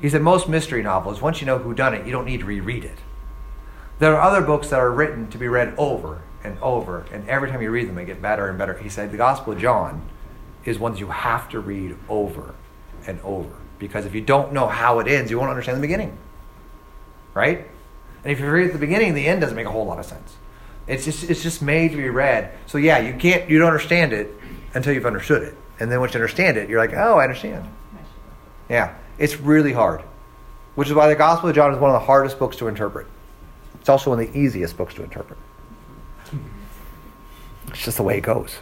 He 0.00 0.08
said, 0.08 0.22
most 0.22 0.48
mystery 0.48 0.82
novels, 0.82 1.20
once 1.20 1.40
you 1.40 1.46
know 1.46 1.58
who 1.58 1.74
done 1.74 1.94
it, 1.94 2.04
you 2.06 2.12
don't 2.12 2.24
need 2.24 2.40
to 2.40 2.46
reread 2.46 2.84
it. 2.84 2.98
There 3.98 4.16
are 4.16 4.20
other 4.20 4.44
books 4.44 4.70
that 4.70 4.80
are 4.80 4.90
written 4.90 5.30
to 5.30 5.38
be 5.38 5.46
read 5.46 5.74
over 5.78 6.22
and 6.42 6.58
over, 6.58 7.06
and 7.12 7.28
every 7.28 7.48
time 7.48 7.62
you 7.62 7.70
read 7.70 7.88
them, 7.88 7.94
they 7.94 8.04
get 8.04 8.20
better 8.20 8.48
and 8.48 8.58
better. 8.58 8.76
He 8.78 8.88
said 8.88 9.12
the 9.12 9.16
Gospel 9.16 9.52
of 9.52 9.60
John 9.60 10.08
is 10.64 10.78
ones 10.78 10.98
you 10.98 11.06
have 11.08 11.48
to 11.50 11.60
read 11.60 11.96
over 12.08 12.54
and 13.06 13.20
over 13.20 13.52
because 13.78 14.06
if 14.06 14.14
you 14.14 14.20
don't 14.20 14.52
know 14.52 14.66
how 14.68 15.00
it 15.00 15.08
ends, 15.08 15.30
you 15.30 15.38
won't 15.38 15.50
understand 15.50 15.76
the 15.76 15.82
beginning. 15.82 16.16
Right? 17.34 17.66
And 18.22 18.32
if 18.32 18.38
you 18.38 18.48
read 18.48 18.66
at 18.66 18.72
the 18.72 18.78
beginning, 18.78 19.14
the 19.14 19.26
end 19.26 19.40
doesn't 19.40 19.56
make 19.56 19.66
a 19.66 19.70
whole 19.70 19.86
lot 19.86 19.98
of 19.98 20.06
sense. 20.06 20.36
It's 20.86 21.04
just 21.04 21.30
it's 21.30 21.42
just 21.42 21.62
made 21.62 21.92
to 21.92 21.96
be 21.96 22.08
read. 22.08 22.52
So 22.66 22.78
yeah, 22.78 22.98
you 22.98 23.14
can't 23.14 23.48
you 23.48 23.58
don't 23.58 23.68
understand 23.68 24.12
it 24.12 24.30
until 24.74 24.92
you've 24.92 25.06
understood 25.06 25.42
it. 25.42 25.54
And 25.80 25.90
then 25.90 26.00
once 26.00 26.14
you 26.14 26.18
understand 26.18 26.56
it, 26.56 26.68
you're 26.68 26.80
like, 26.80 26.94
oh, 26.94 27.18
I 27.18 27.24
understand. 27.24 27.68
Yeah. 28.68 28.94
It's 29.18 29.40
really 29.40 29.72
hard. 29.72 30.00
Which 30.74 30.88
is 30.88 30.94
why 30.94 31.08
the 31.08 31.14
Gospel 31.14 31.48
of 31.50 31.54
John 31.54 31.72
is 31.72 31.78
one 31.78 31.90
of 31.90 32.00
the 32.00 32.06
hardest 32.06 32.38
books 32.38 32.56
to 32.56 32.68
interpret. 32.68 33.06
It's 33.80 33.88
also 33.88 34.10
one 34.10 34.20
of 34.20 34.32
the 34.32 34.38
easiest 34.38 34.76
books 34.76 34.94
to 34.94 35.02
interpret. 35.02 35.38
It's 37.68 37.84
just 37.84 37.96
the 37.96 38.02
way 38.02 38.18
it 38.18 38.22
goes. 38.22 38.56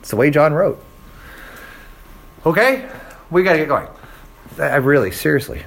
It's 0.00 0.10
the 0.10 0.16
way 0.16 0.30
John 0.30 0.52
wrote. 0.52 0.82
Okay? 2.44 2.88
We 3.30 3.42
got 3.42 3.52
to 3.52 3.58
get 3.58 3.68
going. 3.68 3.88
I 4.58 4.76
really, 4.76 5.10
seriously. 5.10 5.64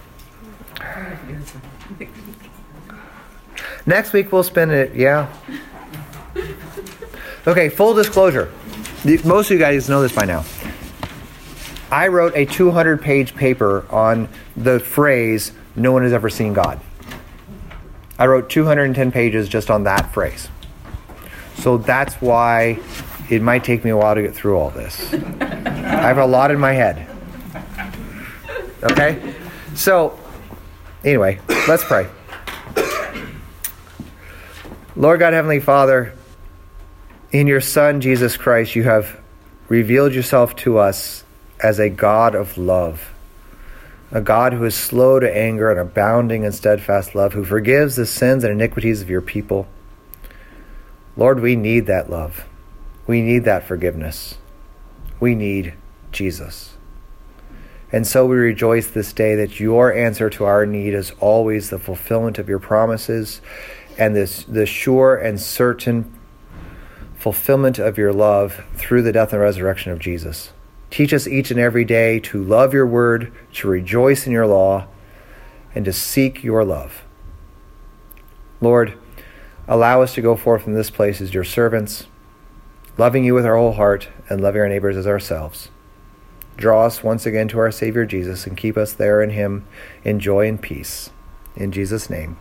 Next 3.86 4.14
week 4.14 4.32
we'll 4.32 4.44
spend 4.44 4.72
it, 4.72 4.96
yeah. 4.96 5.32
Okay, 7.50 7.68
full 7.70 7.95
disclosure. 7.95 8.52
Most 9.26 9.47
of 9.47 9.54
you 9.54 9.58
guys 9.58 9.89
know 9.89 10.04
this 10.04 10.14
by 10.14 10.24
now. 10.24 10.45
I 11.89 12.08
wrote 12.10 12.36
a 12.36 12.45
200 12.45 13.02
page 13.02 13.36
paper 13.36 13.88
on 13.89 14.30
the 14.56 14.80
phrase, 14.80 15.52
no 15.76 15.91
one 15.91 16.04
has 16.04 16.14
ever 16.14 16.30
seen 16.30 16.54
God. 16.54 16.80
I 18.20 18.28
wrote 18.28 18.52
210 18.52 19.12
pages 19.12 19.50
just 19.50 19.72
on 19.72 19.86
that 19.86 20.14
phrase. 20.14 20.47
So 21.56 21.80
that's 21.80 22.14
why 22.22 22.80
it 23.32 23.41
might 23.41 23.64
take 23.64 23.84
me 23.84 23.89
a 23.89 23.97
while 23.97 24.14
to 24.14 24.22
get 24.22 24.36
through 24.36 24.56
all 24.56 24.70
this. 24.70 25.12
I 25.12 26.06
have 26.06 26.20
a 26.20 26.28
lot 26.28 26.52
in 26.52 26.60
my 26.60 26.74
head. 26.74 27.08
Okay? 28.84 29.34
So, 29.74 30.20
anyway, 31.04 31.39
let's 31.68 31.84
pray. 31.84 32.08
Lord 34.95 35.20
God, 35.20 35.34
Heavenly 35.34 35.60
Father, 35.60 36.14
in 37.32 37.48
your 37.48 37.62
Son, 37.62 38.02
Jesus 38.02 38.38
Christ, 38.38 38.76
you 38.76 38.84
have 38.84 39.20
revealed 39.68 40.14
yourself 40.14 40.56
to 40.58 40.80
us 40.80 41.24
as 41.62 41.80
a 41.80 41.90
God 41.90 42.34
of 42.34 42.58
love, 42.58 43.14
a 44.12 44.22
God 44.22 44.54
who 44.54 44.64
is 44.66 44.76
slow 44.76 45.20
to 45.20 45.38
anger 45.38 45.70
and 45.70 45.80
abounding 45.80 46.44
in 46.44 46.52
steadfast 46.52 47.14
love, 47.14 47.34
who 47.34 47.44
forgives 47.44 47.96
the 47.96 48.06
sins 48.06 48.44
and 48.44 48.52
iniquities 48.52 49.02
of 49.02 49.10
your 49.10 49.22
people. 49.22 49.68
Lord, 51.16 51.40
we 51.40 51.56
need 51.56 51.86
that 51.86 52.10
love. 52.10 52.46
We 53.06 53.22
need 53.22 53.44
that 53.44 53.68
forgiveness. 53.68 54.36
We 55.20 55.36
need 55.36 55.74
Jesus. 56.12 56.78
And 57.92 58.08
so 58.08 58.26
we 58.26 58.38
rejoice 58.38 58.88
this 58.88 59.14
day 59.14 59.36
that 59.36 59.60
your 59.60 59.94
answer 59.94 60.30
to 60.32 60.46
our 60.46 60.66
need 60.66 60.94
is 60.94 61.12
always 61.20 61.70
the 61.70 61.80
fulfillment 61.80 62.38
of 62.40 62.48
your 62.48 62.60
promises 62.60 63.42
and 63.98 64.16
this 64.16 64.44
the 64.44 64.66
sure 64.66 65.16
and 65.16 65.42
certain 65.42 66.19
fulfillment 67.20 67.78
of 67.78 67.98
your 67.98 68.14
love 68.14 68.64
through 68.74 69.04
the 69.04 69.12
death 69.12 69.34
and 69.34 69.42
resurrection 69.42 69.92
of 69.92 70.00
Jesus. 70.00 70.54
Teach 70.90 71.14
us 71.14 71.28
each 71.28 71.52
and 71.52 71.60
every 71.60 71.84
day 71.84 72.20
to 72.22 72.42
love 72.42 72.74
your 72.74 72.88
word, 72.88 73.32
to 73.54 73.68
rejoice 73.68 74.26
in 74.26 74.32
your 74.32 74.48
law, 74.48 74.88
and 75.76 75.86
to 75.86 75.94
seek 75.94 76.44
your 76.44 76.64
love. 76.64 77.04
Lord, 78.62 78.98
allow 79.68 80.02
us 80.02 80.16
to 80.16 80.22
go 80.22 80.36
forth 80.36 80.64
from 80.64 80.74
this 80.74 80.90
place 80.90 81.22
as 81.22 81.34
your 81.34 81.44
servants, 81.44 82.08
loving 82.98 83.24
you 83.24 83.34
with 83.34 83.46
our 83.46 83.58
whole 83.58 83.74
heart 83.74 84.08
and 84.30 84.42
loving 84.42 84.62
our 84.62 84.70
neighbors 84.70 84.98
as 84.98 85.06
ourselves. 85.06 85.70
Draw 86.56 86.86
us 86.86 87.04
once 87.04 87.26
again 87.26 87.48
to 87.50 87.60
our 87.60 87.72
Savior 87.72 88.06
Jesus 88.06 88.48
and 88.48 88.58
keep 88.58 88.78
us 88.78 88.94
there 88.94 89.22
in 89.22 89.30
him 89.30 89.66
in 90.04 90.20
joy 90.20 90.48
and 90.48 90.62
peace. 90.62 91.10
In 91.56 91.72
Jesus' 91.72 92.10
name. 92.10 92.38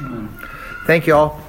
Amen. 0.00 0.46
Thank 0.86 1.06
you 1.06 1.14
all. 1.14 1.40